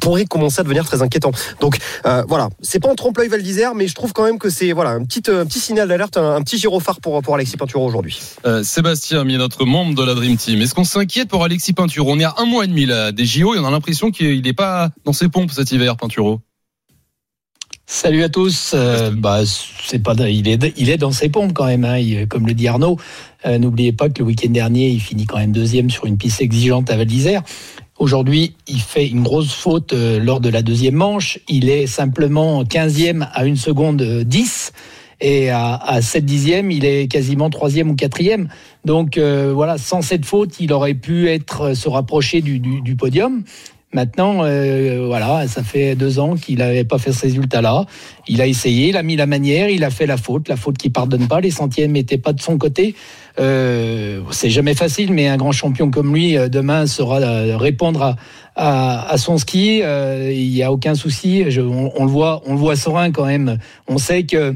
pourrait 0.00 0.24
commencer 0.24 0.60
à 0.60 0.62
devenir 0.62 0.84
très 0.84 1.02
inquiétant. 1.02 1.32
Donc 1.60 1.78
euh, 2.06 2.22
voilà, 2.28 2.48
c'est 2.60 2.80
pas 2.80 2.88
en 2.88 2.94
trompe-l'œil 2.94 3.28
Val 3.28 3.42
d'Isère, 3.42 3.74
mais 3.74 3.88
je 3.88 3.94
trouve 3.94 4.12
quand 4.12 4.24
même 4.24 4.38
que 4.38 4.50
c'est 4.50 4.72
voilà 4.72 4.90
un 4.90 5.04
petit, 5.04 5.22
signal 5.58 5.88
d'alerte, 5.88 6.16
un, 6.16 6.42
petit 6.42 6.58
gyrophare 6.58 7.00
pour, 7.00 7.20
pour 7.22 7.34
Alexis 7.34 7.56
Pinturo 7.56 7.86
aujourd'hui. 7.86 8.20
Euh, 8.46 8.62
Sébastien 8.62 9.20
Amier, 9.20 9.38
notre 9.38 9.64
membre 9.64 9.94
de 9.94 10.04
la 10.04 10.14
Dream 10.14 10.36
Team. 10.36 10.60
Est-ce 10.62 10.74
qu'on 10.74 10.84
s'inquiète 10.84 11.28
pour 11.28 11.44
Alexis 11.44 11.72
Pinturo 11.72 12.12
On 12.12 12.18
est 12.18 12.24
à 12.24 12.34
un 12.38 12.44
mois 12.44 12.64
et 12.64 12.68
demi 12.68 12.86
là, 12.86 13.12
des 13.12 13.24
JO 13.24 13.54
et 13.54 13.58
on 13.58 13.66
a 13.66 13.70
l'impression 13.70 14.10
qu'il 14.10 14.42
n'est 14.42 14.52
pas 14.52 14.90
dans 15.04 15.12
ses 15.12 15.28
pompes 15.28 15.50
cet 15.50 15.72
hiver, 15.72 15.96
Pinturo. 15.96 16.40
Salut 17.92 18.22
à 18.22 18.28
tous. 18.28 18.70
Euh, 18.72 19.10
bah, 19.10 19.40
c'est 19.84 19.98
pas, 19.98 20.14
il 20.28 20.46
est, 20.46 20.72
il 20.76 20.90
est 20.90 20.96
dans 20.96 21.10
ses 21.10 21.28
pompes 21.28 21.52
quand 21.52 21.66
même. 21.66 21.84
Hein. 21.84 21.98
Il- 21.98 22.28
comme 22.28 22.46
le 22.46 22.54
dit 22.54 22.68
Arnaud, 22.68 22.98
euh, 23.46 23.58
n'oubliez 23.58 23.90
pas 23.90 24.08
que 24.08 24.20
le 24.20 24.26
week-end 24.26 24.50
dernier, 24.50 24.90
il 24.90 25.00
finit 25.00 25.26
quand 25.26 25.38
même 25.38 25.50
deuxième 25.50 25.90
sur 25.90 26.06
une 26.06 26.16
piste 26.16 26.40
exigeante 26.40 26.88
à 26.88 26.96
Val 26.96 27.06
d'Isère. 27.06 27.42
Aujourd'hui, 27.98 28.54
il 28.68 28.80
fait 28.80 29.08
une 29.08 29.24
grosse 29.24 29.52
faute 29.52 29.92
euh, 29.92 30.20
lors 30.20 30.38
de 30.38 30.48
la 30.48 30.62
deuxième 30.62 30.94
manche. 30.94 31.40
Il 31.48 31.68
est 31.68 31.88
simplement 31.88 32.62
15e 32.62 33.28
à 33.32 33.44
une 33.44 33.56
seconde 33.56 34.02
euh, 34.02 34.22
10. 34.22 34.72
Et 35.22 35.50
à, 35.50 35.74
à 35.74 36.00
7 36.00 36.24
dixièmes, 36.24 36.70
il 36.70 36.84
est 36.86 37.06
quasiment 37.06 37.50
troisième 37.50 37.90
ou 37.90 37.96
quatrième. 37.96 38.48
Donc 38.86 39.18
euh, 39.18 39.50
voilà, 39.52 39.76
sans 39.78 40.00
cette 40.00 40.24
faute, 40.24 40.60
il 40.60 40.72
aurait 40.72 40.94
pu 40.94 41.28
être 41.28 41.74
se 41.74 41.88
rapprocher 41.90 42.40
du, 42.40 42.58
du, 42.60 42.80
du 42.80 42.94
podium. 42.96 43.42
Maintenant, 43.92 44.44
euh, 44.44 45.02
voilà, 45.04 45.48
ça 45.48 45.64
fait 45.64 45.96
deux 45.96 46.20
ans 46.20 46.36
qu'il 46.36 46.58
n'avait 46.58 46.84
pas 46.84 46.98
fait 46.98 47.12
ce 47.12 47.22
résultat-là. 47.22 47.86
Il 48.28 48.40
a 48.40 48.46
essayé, 48.46 48.90
il 48.90 48.96
a 48.96 49.02
mis 49.02 49.16
la 49.16 49.26
manière, 49.26 49.68
il 49.68 49.82
a 49.82 49.90
fait 49.90 50.06
la 50.06 50.16
faute, 50.16 50.48
la 50.48 50.54
faute 50.56 50.78
qui 50.78 50.90
pardonne 50.90 51.26
pas. 51.26 51.40
Les 51.40 51.50
centièmes 51.50 51.92
n'étaient 51.92 52.16
pas 52.18 52.32
de 52.32 52.40
son 52.40 52.56
côté. 52.56 52.94
Euh, 53.40 54.20
c'est 54.30 54.50
jamais 54.50 54.74
facile, 54.74 55.12
mais 55.12 55.26
un 55.26 55.36
grand 55.36 55.50
champion 55.50 55.90
comme 55.90 56.14
lui 56.14 56.36
euh, 56.36 56.48
demain 56.48 56.86
saura 56.86 57.18
euh, 57.18 57.56
répondre 57.56 58.02
à, 58.02 58.16
à, 58.54 59.10
à 59.12 59.18
son 59.18 59.38
ski. 59.38 59.80
Euh, 59.82 60.30
il 60.32 60.50
n'y 60.50 60.62
a 60.62 60.70
aucun 60.70 60.94
souci. 60.94 61.50
Je- 61.50 61.60
on, 61.60 61.90
on 61.96 62.04
le 62.04 62.10
voit, 62.10 62.42
on 62.46 62.52
le 62.52 62.58
voit 62.60 62.76
serein 62.76 63.10
quand 63.10 63.26
même. 63.26 63.58
On 63.88 63.98
sait 63.98 64.22
que 64.22 64.54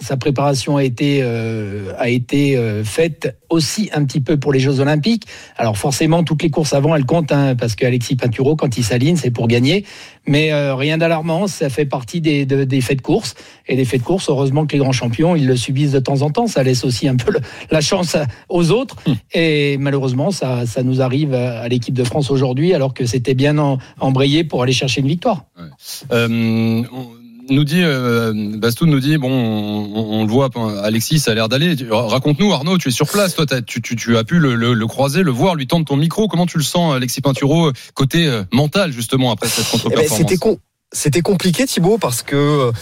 sa 0.00 0.16
préparation 0.16 0.76
a 0.76 0.84
été 0.84 1.20
euh, 1.22 1.92
a 1.98 2.08
été 2.08 2.56
euh, 2.56 2.82
faite 2.84 3.36
aussi 3.50 3.90
un 3.92 4.04
petit 4.04 4.20
peu 4.20 4.36
pour 4.38 4.52
les 4.52 4.60
Jeux 4.60 4.80
Olympiques. 4.80 5.24
Alors 5.56 5.76
forcément, 5.76 6.22
toutes 6.24 6.42
les 6.42 6.50
courses 6.50 6.72
avant, 6.72 6.94
elles 6.96 7.04
comptent, 7.04 7.32
hein, 7.32 7.54
parce 7.56 7.74
qu'Alexis 7.74 8.16
Pinturo, 8.16 8.56
quand 8.56 8.78
il 8.78 8.84
s'aligne, 8.84 9.16
c'est 9.16 9.30
pour 9.30 9.48
gagner. 9.48 9.84
Mais 10.26 10.52
euh, 10.52 10.74
rien 10.74 10.98
d'alarmant, 10.98 11.46
ça 11.48 11.68
fait 11.70 11.86
partie 11.86 12.20
des, 12.20 12.46
de- 12.46 12.64
des 12.64 12.80
faits 12.80 12.98
de 12.98 13.02
course. 13.02 13.34
Et 13.66 13.74
les 13.76 13.84
faits 13.84 14.00
de 14.00 14.06
course, 14.06 14.28
heureusement 14.28 14.66
que 14.66 14.72
les 14.72 14.78
grands 14.78 14.92
champions, 14.92 15.34
ils 15.34 15.46
le 15.46 15.56
subissent 15.56 15.92
de 15.92 15.98
temps 15.98 16.22
en 16.22 16.30
temps. 16.30 16.46
Ça 16.46 16.62
laisse 16.62 16.84
aussi 16.84 17.08
un 17.08 17.16
peu 17.16 17.32
le- 17.32 17.40
la 17.70 17.80
chance 17.80 18.16
aux 18.48 18.70
autres. 18.70 18.96
Et 19.34 19.76
malheureusement, 19.78 20.30
ça, 20.30 20.66
ça 20.66 20.82
nous 20.82 21.00
arrive 21.02 21.34
à, 21.34 21.60
à 21.60 21.68
l'équipe 21.68 21.94
de 21.94 22.04
France 22.04 22.30
aujourd'hui, 22.30 22.74
alors 22.74 22.94
que 22.94 23.04
c'était 23.06 23.34
bien 23.34 23.58
en- 23.58 23.78
embrayé 23.98 24.44
pour 24.44 24.62
aller 24.62 24.72
chercher 24.72 25.00
une 25.00 25.08
victoire. 25.08 25.46
On 26.10 26.84
nous 27.50 27.64
dit, 27.64 27.82
euh, 27.82 28.32
Bastoun 28.56 28.88
nous 28.90 29.00
dit, 29.00 29.16
bon, 29.18 29.28
on, 29.30 30.20
on 30.20 30.24
le 30.24 30.30
voit, 30.30 30.48
Alexis, 30.82 31.18
ça 31.18 31.32
a 31.32 31.34
l'air 31.34 31.48
d'aller. 31.48 31.74
Raconte-nous, 31.90 32.52
Arnaud, 32.52 32.78
tu 32.78 32.88
es 32.88 32.92
sur 32.92 33.08
place, 33.08 33.34
toi, 33.34 33.46
tu, 33.66 33.82
tu, 33.82 33.96
tu 33.96 34.16
as 34.16 34.24
pu 34.24 34.38
le, 34.38 34.54
le- 34.54 34.74
le 34.74 34.86
croiser, 34.86 35.22
le 35.22 35.30
voir, 35.30 35.54
lui 35.54 35.66
tendre 35.66 35.84
ton 35.84 35.96
micro. 35.96 36.28
Comment 36.28 36.46
tu 36.46 36.58
le 36.58 36.64
sens, 36.64 36.94
Alexis 36.94 37.20
Pinturo, 37.20 37.72
côté 37.94 38.26
euh, 38.26 38.42
mental, 38.52 38.92
justement, 38.92 39.30
après 39.32 39.48
cette 39.48 39.66
Eh 39.66 39.76
ben, 39.76 39.82
contre-performance? 39.82 40.18
C'était 40.18 40.36
con- 40.36 40.58
C'était 40.92 41.20
compliqué 41.20 41.66
Thibaut 41.66 41.98
parce 41.98 42.22
que 42.22 42.72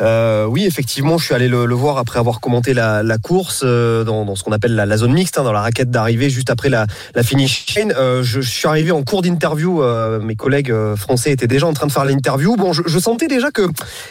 euh, 0.00 0.46
oui 0.46 0.64
effectivement 0.64 1.16
je 1.16 1.26
suis 1.26 1.34
allé 1.34 1.46
le, 1.46 1.64
voir 1.74 1.96
après 1.98 2.18
avoir 2.18 2.40
commenté 2.40 2.74
la, 2.74 3.04
course 3.22 3.60
euh, 3.64 4.02
dans, 4.02 4.34
ce 4.34 4.42
qu'on 4.42 4.50
appelle 4.50 4.74
la, 4.74 4.96
zone 4.96 5.12
mixte 5.12 5.38
hein, 5.38 5.44
dans 5.44 5.52
la 5.52 5.60
raquette 5.60 5.88
d'arrivée 5.88 6.28
juste 6.28 6.50
après 6.50 6.68
la, 6.68 6.88
la 7.14 7.22
finish. 7.22 7.64
Euh, 7.76 8.24
je, 8.24 8.40
je 8.40 8.50
suis 8.50 8.66
arrivé 8.66 8.90
en 8.90 9.04
cours 9.04 9.22
d'interview, 9.22 9.80
euh, 9.80 10.18
mes 10.20 10.34
collègues 10.34 10.72
euh, 10.72 10.96
français 10.96 11.30
étaient 11.30 11.46
déjà 11.46 11.68
en 11.68 11.72
train 11.72 11.86
de 11.86 11.92
faire 11.92 12.04
l'interview. 12.04 12.56
Bon 12.56 12.72
je, 12.72 12.82
je 12.84 12.98
sentais 12.98 13.28
déjà 13.28 13.52
que 13.52 13.68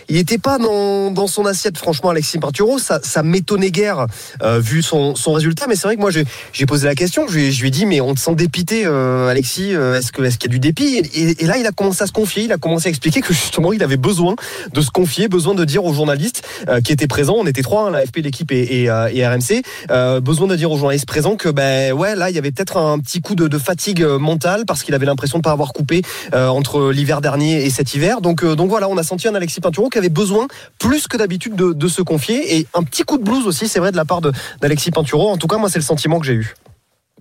il 0.08 0.16
était 0.16 0.38
pas 0.38 0.58
dans, 0.58 1.28
son 1.28 1.46
assiette 1.46 1.78
franchement 1.78 2.12
Alexis 2.12 2.38
Pinturo, 2.38 2.80
ça, 2.80 3.02
m'étonnait 3.22 3.72
guère 3.72 4.06
euh, 4.44 4.62
vu 4.62 4.82
son, 4.82 5.14
résultat. 5.28 5.66
Mais 5.68 5.76
c'est 5.76 5.88
vrai 5.88 5.98
que 5.98 6.02
moi 6.02 6.12
j'ai 6.12 6.66
posé 6.66 6.88
la 6.88 6.96
question, 6.96 7.28
je 7.28 7.36
lui, 7.36 7.46
ai- 7.48 7.52
je 7.52 7.68
dit 7.68 7.86
mais 7.86 8.00
on 8.00 8.16
te 8.16 8.20
sent 8.22 8.36
dépité 8.36 8.84
euh, 8.86 9.28
Alexis, 9.28 9.76
euh, 9.76 9.98
est-ce 9.98 10.14
qu'il 10.14 10.24
y 10.24 10.28
a 10.28 10.48
du 10.48 10.60
dépit? 10.60 11.02
Et, 11.14 11.46
là 11.46 11.58
il 11.58 11.66
a 11.68 11.72
commencé 11.72 12.02
à 12.02 12.08
se 12.08 12.14
confier, 12.14 12.44
il 12.44 12.54
a 12.54 12.58
commencé 12.58 12.88
à 12.88 12.90
expliquer 12.92 13.20
que 13.20 13.34
justement 13.42 13.74
il 13.74 13.84
avait 13.84 13.98
besoin 13.98 14.36
de 14.74 14.82
se 14.82 14.92
confier, 14.92 15.28
besoin 15.28 15.56
de 15.56 15.66
dire 15.66 15.84
aux 15.84 15.94
journalistes 15.94 16.44
euh, 16.70 16.82
qui 16.82 16.92
étaient 16.92 17.08
présents, 17.08 17.36
on 17.38 17.46
était 17.46 17.62
trois, 17.62 17.88
hein, 17.88 17.92
la 17.92 18.06
FP, 18.06 18.18
l'équipe 18.18 18.52
et, 18.52 18.90
euh, 18.90 19.08
RMC, 19.08 19.64
euh, 19.90 20.20
besoin 20.22 20.48
de 20.48 20.56
dire 20.56 20.72
aux 20.72 20.78
journalistes 20.78 21.06
présents 21.08 21.36
que 21.36 21.50
ben 21.50 21.94
ouais 21.94 22.16
là 22.16 22.30
il 22.30 22.36
y 22.36 22.40
avait 22.40 22.52
peut-être 22.52 22.78
un 22.78 23.00
petit 23.00 23.22
coup 23.22 23.36
de, 23.36 23.58
fatigue 23.58 24.04
mentale 24.04 24.64
parce 24.66 24.82
qu'il 24.82 24.96
avait 24.96 25.06
l'impression 25.06 25.38
de 25.38 25.44
pas 25.44 25.52
avoir 25.52 25.74
coupé 25.74 26.02
entre 26.34 26.92
l'hiver 26.92 27.22
dernier 27.22 27.64
et 27.64 27.70
cet 27.70 27.94
hiver. 27.94 28.22
Donc 28.22 28.44
voilà, 28.44 28.90
on 28.90 28.98
a 28.98 29.04
senti 29.04 29.28
un 29.28 29.36
Alexis 29.36 29.62
Pinturo 29.62 29.90
qui 29.90 29.98
avait 29.98 30.10
besoin 30.10 30.48
plus 30.80 31.08
que 31.08 31.18
d'habitude 31.18 31.56
de, 31.56 31.74
de 31.74 31.88
se 31.88 32.02
confier 32.02 32.58
et 32.58 32.68
un 32.74 32.84
petit 32.84 33.04
coup 33.04 33.18
de 33.18 33.24
blues 33.24 33.46
aussi, 33.46 33.68
c'est 33.68 33.80
vrai 33.80 33.92
de 33.92 33.98
la 33.98 34.06
part 34.06 34.22
d'Alexis 34.62 34.92
Pinturo. 34.92 35.30
En 35.30 35.38
tout 35.38 35.48
cas 35.48 35.58
moi 35.58 35.70
c'est 35.70 35.80
le 35.80 35.86
sentiment 35.86 36.20
que 36.20 36.26
j'ai 36.26 36.34
eu. 36.34 36.56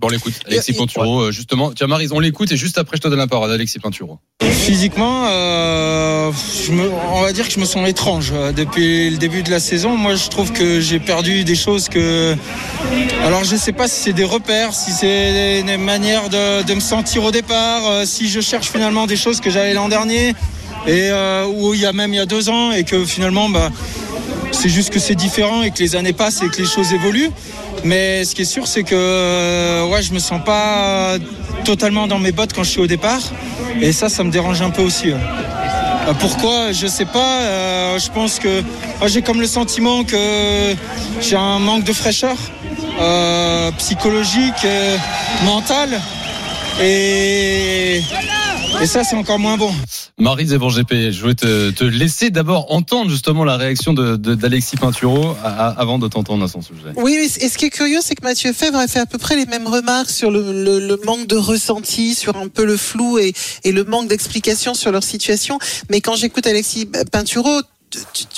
Bon, 0.01 0.07
on 0.09 0.11
l'écoute, 0.11 0.33
Alexis 0.47 0.73
Pinturo, 0.73 1.21
euh, 1.21 1.31
justement. 1.33 1.73
Tiens, 1.73 1.87
Marise, 1.87 2.13
on 2.13 2.21
l'écoute 2.21 2.51
et 2.53 2.57
juste 2.57 2.79
après, 2.79 2.97
je 2.97 3.03
te 3.03 3.09
donne 3.09 3.19
la 3.19 3.27
parole, 3.27 3.51
Alexis 3.53 3.79
Pinturo. 3.79 4.19
Physiquement, 4.43 5.25
euh, 5.27 6.31
je 6.67 6.73
me- 6.73 6.91
on 7.13 7.21
va 7.21 7.33
dire 7.33 7.47
que 7.47 7.53
je 7.53 7.61
me 7.61 7.67
sens 7.67 7.87
étrange 7.89 8.31
euh, 8.33 8.53
depuis 8.53 9.11
le 9.11 9.19
début 9.19 9.43
de 9.43 9.51
la 9.51 9.61
saison. 9.61 9.97
Moi, 9.97 10.15
je 10.15 10.29
trouve 10.29 10.53
que 10.53 10.81
j'ai 10.81 11.01
perdu 11.01 11.45
des 11.45 11.55
choses 11.55 11.89
que. 11.91 12.35
Alors, 13.23 13.45
je 13.45 13.53
ne 13.55 13.59
sais 13.59 13.73
pas 13.73 13.89
si 13.89 14.01
c'est 14.01 14.13
des 14.15 14.25
repères, 14.25 14.73
si 14.73 14.91
c'est 14.93 15.63
des 15.63 15.77
manières 15.77 16.31
de, 16.31 16.63
de 16.63 16.75
me 16.75 16.81
sentir 16.81 17.25
au 17.25 17.31
départ, 17.31 18.07
si 18.07 18.29
je 18.31 18.41
cherche 18.41 18.69
finalement 18.71 19.07
des 19.07 19.17
choses 19.17 19.41
que 19.41 19.51
j'avais 19.51 19.75
l'an 19.75 19.89
dernier 19.89 20.29
et 20.87 21.11
euh, 21.11 21.45
où 21.47 21.75
il 21.75 21.81
y 21.81 21.85
a 21.87 21.93
même 21.93 22.15
il 22.15 22.17
y 22.17 22.21
a 22.21 22.27
deux 22.27 22.49
ans 22.49 22.73
et 22.73 22.85
que 22.85 23.05
finalement, 23.05 23.51
bah, 23.51 23.71
c'est 24.53 24.71
juste 24.71 24.91
que 24.91 24.99
c'est 24.99 25.15
différent 25.15 25.63
et 25.63 25.71
que 25.71 25.79
les 25.79 25.95
années 25.95 26.15
passent 26.15 26.43
et 26.43 26.49
que 26.49 26.57
les 26.63 26.67
choses 26.69 26.93
évoluent. 26.95 27.31
Mais 27.85 28.25
ce 28.25 28.35
qui 28.35 28.43
est 28.43 28.53
sûr, 28.57 28.67
c'est 28.67 28.83
que 28.83 28.95
euh, 28.95 29.87
ouais, 29.89 30.03
je 30.03 30.13
me 30.13 30.19
sens 30.19 30.41
pas 30.45 31.17
totalement 31.65 32.07
dans 32.07 32.19
mes 32.19 32.33
bottes 32.33 32.53
quand 32.53 32.63
je 32.63 32.71
suis 32.71 32.81
au 32.81 32.87
départ. 32.87 33.21
Et 33.81 33.93
ça, 33.93 34.09
ça 34.09 34.23
me 34.25 34.31
dérange 34.31 34.61
un 34.63 34.71
peu 34.71 34.83
aussi. 34.83 35.13
Euh, 35.13 36.13
Pourquoi? 36.19 36.73
Je 36.73 36.87
sais 36.87 37.07
pas. 37.07 37.41
euh, 37.43 37.99
je 37.99 38.11
pense 38.11 38.39
que 38.39 38.63
moi, 38.99 39.09
j'ai 39.09 39.23
comme 39.23 39.41
le 39.41 39.47
sentiment 39.47 40.05
que 40.05 40.75
j'ai 41.21 41.37
un 41.37 41.59
manque 41.59 41.85
de 41.85 41.93
fraîcheur 41.93 42.37
euh, 43.01 43.71
psychologique, 43.79 44.65
euh, 44.65 44.97
mentale. 45.45 46.01
Et, 46.83 48.03
et 48.83 48.87
ça, 48.87 49.05
c'est 49.05 49.17
encore 49.17 49.39
moins 49.39 49.57
bon. 49.57 49.73
Marise 50.19 50.53
Evan 50.53 50.71
GP, 50.71 51.11
je 51.11 51.21
voulais 51.21 51.35
te, 51.35 51.71
te 51.71 51.85
laisser 51.85 52.31
d'abord 52.31 52.73
entendre 52.73 53.11
justement 53.11 53.45
la 53.45 53.57
réaction 53.57 53.93
de- 53.93 54.17
de- 54.17 54.35
d'Alexis 54.35 54.77
Pinturo 54.77 55.35
à- 55.45 55.69
avant 55.79 55.99
de 55.99 56.09
t'entendre 56.09 56.45
à 56.45 56.49
son 56.49 56.63
sujet. 56.63 56.93
Oui, 56.97 57.15
et 57.41 57.49
ce 57.49 57.59
qui 57.59 57.67
est 57.67 57.71
curieux, 57.71 57.99
c'est 58.03 58.15
que 58.15 58.23
Mathieu 58.25 58.53
Fèvre 58.53 58.79
a 58.79 58.87
fait 58.87 59.01
à 59.01 59.07
peu 59.07 59.19
près 59.19 59.37
les 59.37 59.47
mêmes 59.47 59.67
remarques 59.67 60.11
sur 60.11 60.31
le, 60.31 60.65
le- 60.65 60.81
le 60.87 61.01
manque 61.05 61.27
de 61.27 61.37
ressenti, 61.37 62.15
sur 62.15 62.37
un 62.37 62.49
peu 62.49 62.65
le 62.65 62.77
flou 62.77 63.19
et, 63.19 63.33
et 63.65 63.73
le 63.73 63.85
manque 63.85 64.09
d'explication 64.09 64.75
sur 64.75 64.93
leur 64.93 65.03
situation. 65.03 65.59
Mais 65.91 66.01
quand 66.01 66.17
j'écoute 66.17 66.47
Alexis 66.47 66.87
Pinturo, 67.13 67.49
tu- 67.51 67.59
tu- 67.59 67.69
tu- 67.69 67.80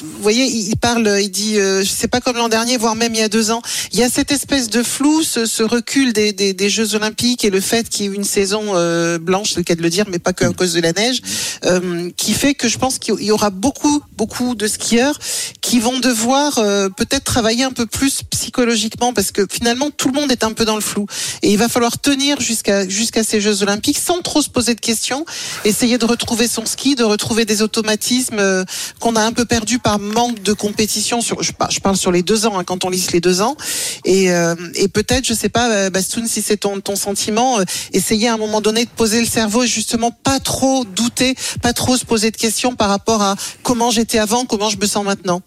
vous 0.02 0.22
voyez, 0.22 0.44
il 0.46 0.76
parle, 0.76 1.18
il 1.20 1.30
dit, 1.30 1.58
euh, 1.58 1.84
sais 1.84 2.08
pas 2.08 2.20
comme 2.20 2.36
l'an 2.36 2.48
dernier, 2.48 2.76
voire 2.76 2.94
même 2.94 3.14
il 3.14 3.20
y 3.20 3.22
a 3.22 3.28
deux 3.28 3.50
ans. 3.50 3.62
Il 3.92 3.98
y 3.98 4.02
a 4.02 4.08
cette 4.08 4.32
espèce 4.32 4.70
de 4.70 4.82
flou, 4.82 5.22
ce, 5.22 5.46
ce 5.46 5.62
recul 5.62 6.12
des, 6.12 6.32
des, 6.32 6.54
des 6.54 6.70
Jeux 6.70 6.94
Olympiques 6.94 7.44
et 7.44 7.50
le 7.50 7.60
fait 7.60 7.88
qu'il 7.88 8.06
y 8.06 8.08
ait 8.08 8.14
une 8.14 8.24
saison 8.24 8.74
euh, 8.74 9.18
blanche, 9.18 9.50
c'est 9.50 9.58
le 9.58 9.64
cas 9.64 9.74
de 9.74 9.82
le 9.82 9.90
dire, 9.90 10.06
mais 10.08 10.18
pas 10.18 10.32
que 10.32 10.44
à 10.44 10.52
cause 10.52 10.72
de 10.72 10.80
la 10.80 10.92
neige, 10.92 11.20
euh, 11.64 12.10
qui 12.16 12.32
fait 12.32 12.54
que 12.54 12.68
je 12.68 12.78
pense 12.78 12.98
qu'il 12.98 13.22
y 13.22 13.30
aura 13.30 13.50
beaucoup, 13.50 14.02
beaucoup 14.16 14.54
de 14.54 14.66
skieurs 14.66 15.18
qui 15.60 15.80
vont 15.80 15.98
devoir 15.98 16.58
euh, 16.58 16.88
peut-être 16.88 17.24
travailler 17.24 17.64
un 17.64 17.70
peu 17.70 17.86
plus 17.86 18.22
psychologiquement 18.30 19.12
parce 19.12 19.30
que 19.30 19.46
finalement 19.50 19.90
tout 19.90 20.08
le 20.08 20.14
monde 20.14 20.32
est 20.32 20.44
un 20.44 20.52
peu 20.52 20.64
dans 20.64 20.74
le 20.74 20.80
flou 20.80 21.06
et 21.42 21.52
il 21.52 21.58
va 21.58 21.68
falloir 21.68 21.98
tenir 21.98 22.40
jusqu'à 22.40 22.88
jusqu'à 22.88 23.24
ces 23.24 23.40
Jeux 23.40 23.62
Olympiques 23.62 23.98
sans 23.98 24.20
trop 24.22 24.42
se 24.42 24.50
poser 24.50 24.74
de 24.74 24.80
questions, 24.80 25.24
essayer 25.64 25.98
de 25.98 26.04
retrouver 26.04 26.48
son 26.48 26.66
ski, 26.66 26.94
de 26.94 27.04
retrouver 27.04 27.44
des 27.44 27.62
automatismes 27.62 28.38
euh, 28.38 28.64
qu'on 28.98 29.16
a 29.16 29.22
un 29.22 29.32
peu 29.32 29.41
perdu 29.44 29.78
par 29.78 29.98
manque 29.98 30.42
de 30.42 30.52
compétition 30.52 31.20
sur 31.20 31.42
je, 31.42 31.52
par- 31.52 31.70
je 31.70 31.80
parle 31.80 31.96
sur 31.96 32.12
les 32.12 32.22
deux 32.22 32.46
ans 32.46 32.58
hein, 32.58 32.64
quand 32.64 32.84
on 32.84 32.90
lisse 32.90 33.12
les 33.12 33.20
deux 33.20 33.40
ans. 33.40 33.56
Et, 34.04 34.30
euh, 34.32 34.54
et 34.74 34.88
peut-être 34.88 35.26
je 35.26 35.34
sais 35.34 35.48
pas 35.48 35.70
euh, 35.70 35.90
Bastoun 35.90 36.26
si 36.26 36.42
c'est 36.42 36.56
ton, 36.56 36.80
ton 36.80 36.96
sentiment 36.96 37.58
euh, 37.60 37.64
essayer 37.92 38.28
à 38.28 38.34
un 38.34 38.38
moment 38.38 38.60
donné 38.60 38.84
de 38.84 38.90
poser 38.90 39.20
le 39.20 39.26
cerveau 39.26 39.62
et 39.62 39.66
justement 39.66 40.10
pas 40.10 40.40
trop 40.40 40.84
douter 40.84 41.34
pas 41.62 41.72
trop 41.72 41.96
se 41.96 42.04
poser 42.04 42.30
de 42.30 42.36
questions 42.36 42.74
par 42.74 42.88
rapport 42.88 43.22
à 43.22 43.36
comment 43.62 43.90
j'étais 43.90 44.18
avant 44.18 44.44
comment 44.44 44.70
je 44.70 44.76
me 44.78 44.86
sens 44.86 45.04
maintenant 45.04 45.42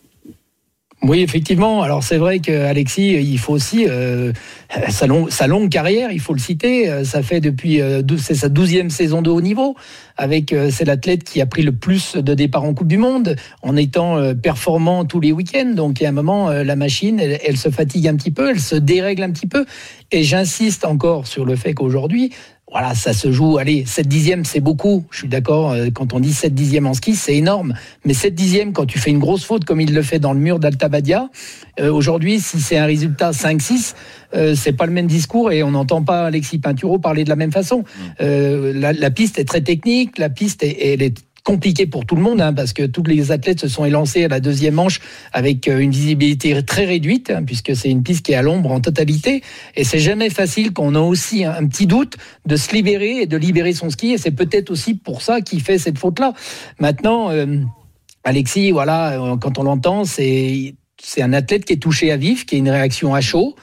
Oui, 1.08 1.22
effectivement. 1.22 1.84
Alors 1.84 2.02
c'est 2.02 2.18
vrai 2.18 2.39
qu'Alexis, 2.39 3.13
il 3.13 3.38
faut 3.38 3.54
aussi 3.54 3.86
euh, 3.88 4.34
sa, 4.89 5.06
longue, 5.06 5.70
carrière, 5.70 6.12
il 6.12 6.20
faut 6.20 6.34
le 6.34 6.39
citer. 6.39 6.89
euh, 6.89 7.04
Ça 7.04 7.22
fait 7.22 7.41
depuis, 7.41 7.80
euh, 7.80 8.02
c'est 8.18 8.34
sa 8.34 8.50
douzième 8.50 8.89
saison 8.89 9.22
de 9.22 9.30
haut 9.30 9.41
niveau. 9.41 9.76
Avec, 10.18 10.56
c'est 10.72 10.86
l'athlète 10.86 11.26
qui 11.26 11.41
a 11.41 11.46
pris 11.46 11.62
le 11.62 11.74
plus 11.74 12.15
de 12.15 12.34
départs 12.34 12.63
en 12.63 12.74
Coupe 12.74 12.88
du 12.88 12.98
Monde, 12.98 13.36
en 13.62 13.76
étant 13.76 14.34
performant 14.34 15.04
tous 15.04 15.20
les 15.20 15.34
week-ends. 15.34 15.74
Donc, 15.76 16.02
a 16.02 16.08
un 16.08 16.13
moment, 16.13 16.52
la 16.52 16.76
machine, 16.78 17.20
elle 17.20 17.58
se 17.58 17.68
fatigue 17.68 18.08
un 18.08 18.15
petit 18.15 18.32
peu, 18.32 18.50
elle 18.52 18.62
se 18.62 18.78
dérègle 18.78 19.24
un 19.24 19.32
petit 19.32 19.46
peu. 19.48 19.65
Et 20.13 20.24
j'insiste 20.24 20.86
encore 20.86 21.28
sur 21.28 21.44
le 21.44 21.58
fait 21.58 21.74
qu'aujourd'hui, 21.74 22.32
voilà, 22.75 22.93
ça 22.93 23.13
se 23.13 23.31
joue. 23.31 23.57
Allez, 23.57 23.85
7 23.85 24.05
dixièmes, 24.05 24.43
c'est 24.43 24.59
beaucoup. 24.59 25.05
Je 25.09 25.19
suis 25.19 25.27
d'accord. 25.29 25.71
euh, 25.71 25.88
Quand 25.93 26.11
on 26.11 26.19
dit 26.19 26.33
7 26.33 26.53
dixièmes 26.53 26.88
en 26.88 26.93
ski, 26.93 27.15
c'est 27.15 27.33
énorme. 27.38 27.73
Mais 28.03 28.13
7 28.13 28.35
dixièmes, 28.35 28.73
quand 28.73 28.85
tu 28.85 28.99
fais 28.99 29.11
une 29.11 29.19
grosse 29.19 29.45
faute 29.45 29.63
comme 29.63 29.79
il 29.79 29.93
le 29.93 30.01
fait 30.01 30.19
dans 30.19 30.33
le 30.33 30.39
mur 30.41 30.59
d'Altabadia, 30.59 31.29
euh, 31.79 31.89
aujourd'hui, 31.89 32.41
si 32.41 32.59
c'est 32.59 32.77
un 32.77 32.85
résultat 32.85 33.31
5-6, 33.31 33.95
euh, 34.33 34.55
c'est 34.55 34.73
pas 34.73 34.88
le 34.88 34.91
même 34.91 35.07
discours 35.07 35.53
et 35.53 35.63
on 35.63 35.71
n'entend 35.71 36.03
pas 36.03 36.25
Alexis 36.25 36.59
Pinturo 36.59 36.99
parler 36.99 37.23
de 37.23 37.29
la 37.29 37.38
même 37.38 37.53
façon. 37.53 37.85
Euh, 38.19 38.73
la, 38.75 38.91
la 38.91 39.09
piste 39.09 39.39
est 39.39 39.45
très 39.45 39.61
technique, 39.61 40.17
la 40.17 40.29
piste 40.29 40.61
est, 40.61 40.77
elle 40.93 41.01
est 41.01 41.24
compliquée 41.45 41.86
pour 41.86 42.05
tout 42.05 42.15
le 42.15 42.23
monde 42.23 42.41
hein, 42.41 42.51
parce 42.51 42.73
que 42.73 42.84
tous 42.84 43.03
les 43.03 43.31
athlètes 43.31 43.62
se 43.62 43.67
sont 43.69 43.86
élancés 43.86 44.25
à 44.25 44.27
la 44.27 44.41
deuxième 44.41 44.73
manche 44.73 44.99
avec 45.31 45.67
euh, 45.67 45.77
une 45.77 45.91
visibilité 45.91 46.62
très 46.63 46.86
réduite 46.86 47.29
hein, 47.29 47.43
puisque 47.45 47.75
c'est 47.75 47.89
une 47.89 48.03
piste 48.03 48.25
qui 48.25 48.34
est 48.34 48.36
à 48.36 48.41
l'ombre 48.41 48.71
en 48.71 48.81
totalité. 48.81 49.43
Et 49.75 49.84
c'est 49.84 49.99
jamais 49.99 50.29
facile 50.29 50.73
qu'on 50.73 50.95
a 50.95 50.99
aussi 50.99 51.45
un, 51.45 51.65
petit 51.67 51.86
doute 51.86 52.17
de 52.45 52.55
se 52.58 52.73
libérer 52.73 53.21
et 53.21 53.25
de 53.27 53.38
libérer 53.38 53.73
son 53.73 53.89
ski. 53.91 54.13
Et 54.13 54.17
c'est 54.17 54.31
peut-être 54.31 54.71
aussi 54.71 54.95
pour 54.95 55.21
ça 55.21 55.39
qu'il 55.41 55.62
fait 55.62 55.77
cette 55.77 55.99
faute 55.99 56.19
là. 56.19 56.34
Maintenant 56.79 57.29
euh, 57.29 57.45
Alexis 58.23 58.71
voilà 58.71 59.21
euh, 59.21 59.38
quand 59.38 59.60
on 59.60 59.63
l'entend 59.63 60.03
c'est 60.03 60.73
c'est 60.99 61.21
un 61.21 61.34
athlète 61.34 61.65
qui 61.65 61.73
est 61.73 61.77
touché 61.77 62.12
à 62.12 62.17
vif 62.17 62.47
qui 62.47 62.55
a 62.55 62.58
une 62.58 62.69
réaction 62.69 63.13
à 63.13 63.21
chaud 63.21 63.55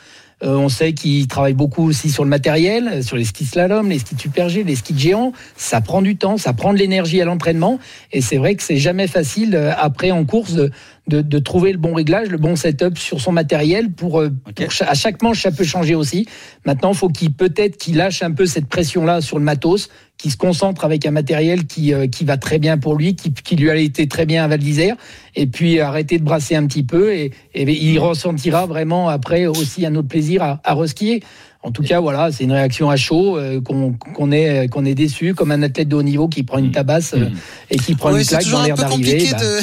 Euh, 0.42 0.56
on 0.56 0.68
sait 0.68 0.92
qu'il 0.92 1.26
travaille 1.28 1.54
beaucoup 1.54 1.86
aussi 1.86 2.10
sur 2.10 2.24
le 2.24 2.30
matériel, 2.30 3.04
sur 3.04 3.16
les 3.16 3.24
skis 3.24 3.46
slalom, 3.46 3.88
les 3.88 3.98
skis 3.98 4.16
super 4.18 4.48
les 4.48 4.76
skis 4.76 4.98
géants. 4.98 5.32
Ça 5.56 5.80
prend 5.80 6.02
du 6.02 6.16
temps, 6.16 6.36
ça 6.36 6.52
prend 6.52 6.72
de 6.72 6.78
l'énergie 6.78 7.20
à 7.20 7.24
l'entraînement. 7.24 7.78
Et 8.12 8.20
c'est 8.20 8.38
vrai 8.38 8.54
que 8.54 8.62
c'est 8.62 8.78
jamais 8.78 9.06
facile 9.06 9.54
euh, 9.54 9.72
après 9.76 10.10
en 10.10 10.24
course 10.24 10.54
de, 10.54 10.70
de, 11.08 11.20
de 11.20 11.38
trouver 11.38 11.72
le 11.72 11.78
bon 11.78 11.94
réglage, 11.94 12.28
le 12.28 12.38
bon 12.38 12.54
setup 12.56 12.96
sur 12.96 13.20
son 13.20 13.32
matériel. 13.32 13.90
Pour, 13.90 14.20
euh, 14.20 14.30
pour 14.54 14.66
à 14.80 14.94
chaque 14.94 15.22
manche, 15.22 15.42
ça 15.42 15.50
peut 15.50 15.64
changer 15.64 15.94
aussi. 15.94 16.26
Maintenant, 16.64 16.92
il 16.92 16.96
faut 16.96 17.08
qu'il 17.08 17.32
peut-être 17.32 17.76
qu'il 17.76 17.96
lâche 17.96 18.22
un 18.22 18.30
peu 18.30 18.46
cette 18.46 18.66
pression-là 18.66 19.20
sur 19.20 19.38
le 19.38 19.44
matos, 19.44 19.88
qu'il 20.16 20.30
se 20.30 20.36
concentre 20.36 20.84
avec 20.84 21.04
un 21.04 21.10
matériel 21.10 21.66
qui, 21.66 21.92
euh, 21.92 22.06
qui 22.06 22.24
va 22.24 22.36
très 22.36 22.58
bien 22.58 22.78
pour 22.78 22.94
lui, 22.94 23.16
qui, 23.16 23.32
qui 23.32 23.56
lui 23.56 23.70
a 23.70 23.76
été 23.76 24.06
très 24.06 24.26
bien 24.26 24.44
à 24.44 24.48
Val 24.48 24.60
d'Isère, 24.60 24.96
et 25.34 25.46
puis 25.46 25.80
arrêter 25.80 26.18
de 26.18 26.24
brasser 26.24 26.54
un 26.54 26.66
petit 26.66 26.84
peu, 26.84 27.12
et, 27.12 27.32
et 27.54 27.62
il 27.62 27.98
ressentira 27.98 28.66
vraiment 28.66 29.08
après 29.08 29.46
aussi 29.46 29.84
un 29.84 29.94
autre 29.96 30.08
plaisir 30.08 30.42
à, 30.42 30.60
à 30.62 30.74
reskier. 30.74 31.22
En 31.64 31.70
tout 31.70 31.82
cas, 31.84 32.00
voilà, 32.00 32.32
c'est 32.32 32.42
une 32.42 32.50
réaction 32.52 32.90
à 32.90 32.96
chaud, 32.96 33.36
euh, 33.38 33.60
qu'on 33.60 33.92
qu'on 34.14 34.32
est, 34.32 34.68
qu'on 34.68 34.84
est 34.84 34.94
déçu, 34.96 35.32
comme 35.32 35.52
un 35.52 35.62
athlète 35.62 35.88
de 35.88 35.94
haut 35.94 36.02
niveau 36.02 36.26
qui 36.26 36.42
prend 36.42 36.58
une 36.58 36.72
tabasse 36.72 37.12
euh, 37.14 37.26
et 37.70 37.78
qui 37.78 37.94
prend 37.94 38.10
Ouais, 38.12 38.18
une 38.18 38.24
c'est 38.24 38.30
claque 38.30 38.42
toujours 38.42 38.58
dans 38.58 38.64
un 38.64 38.66
l'air 38.66 38.74
peu 38.76 38.82
d'arrivée. 38.82 39.12
compliqué 39.12 39.30
bah, 39.32 39.38
de, 39.38 39.58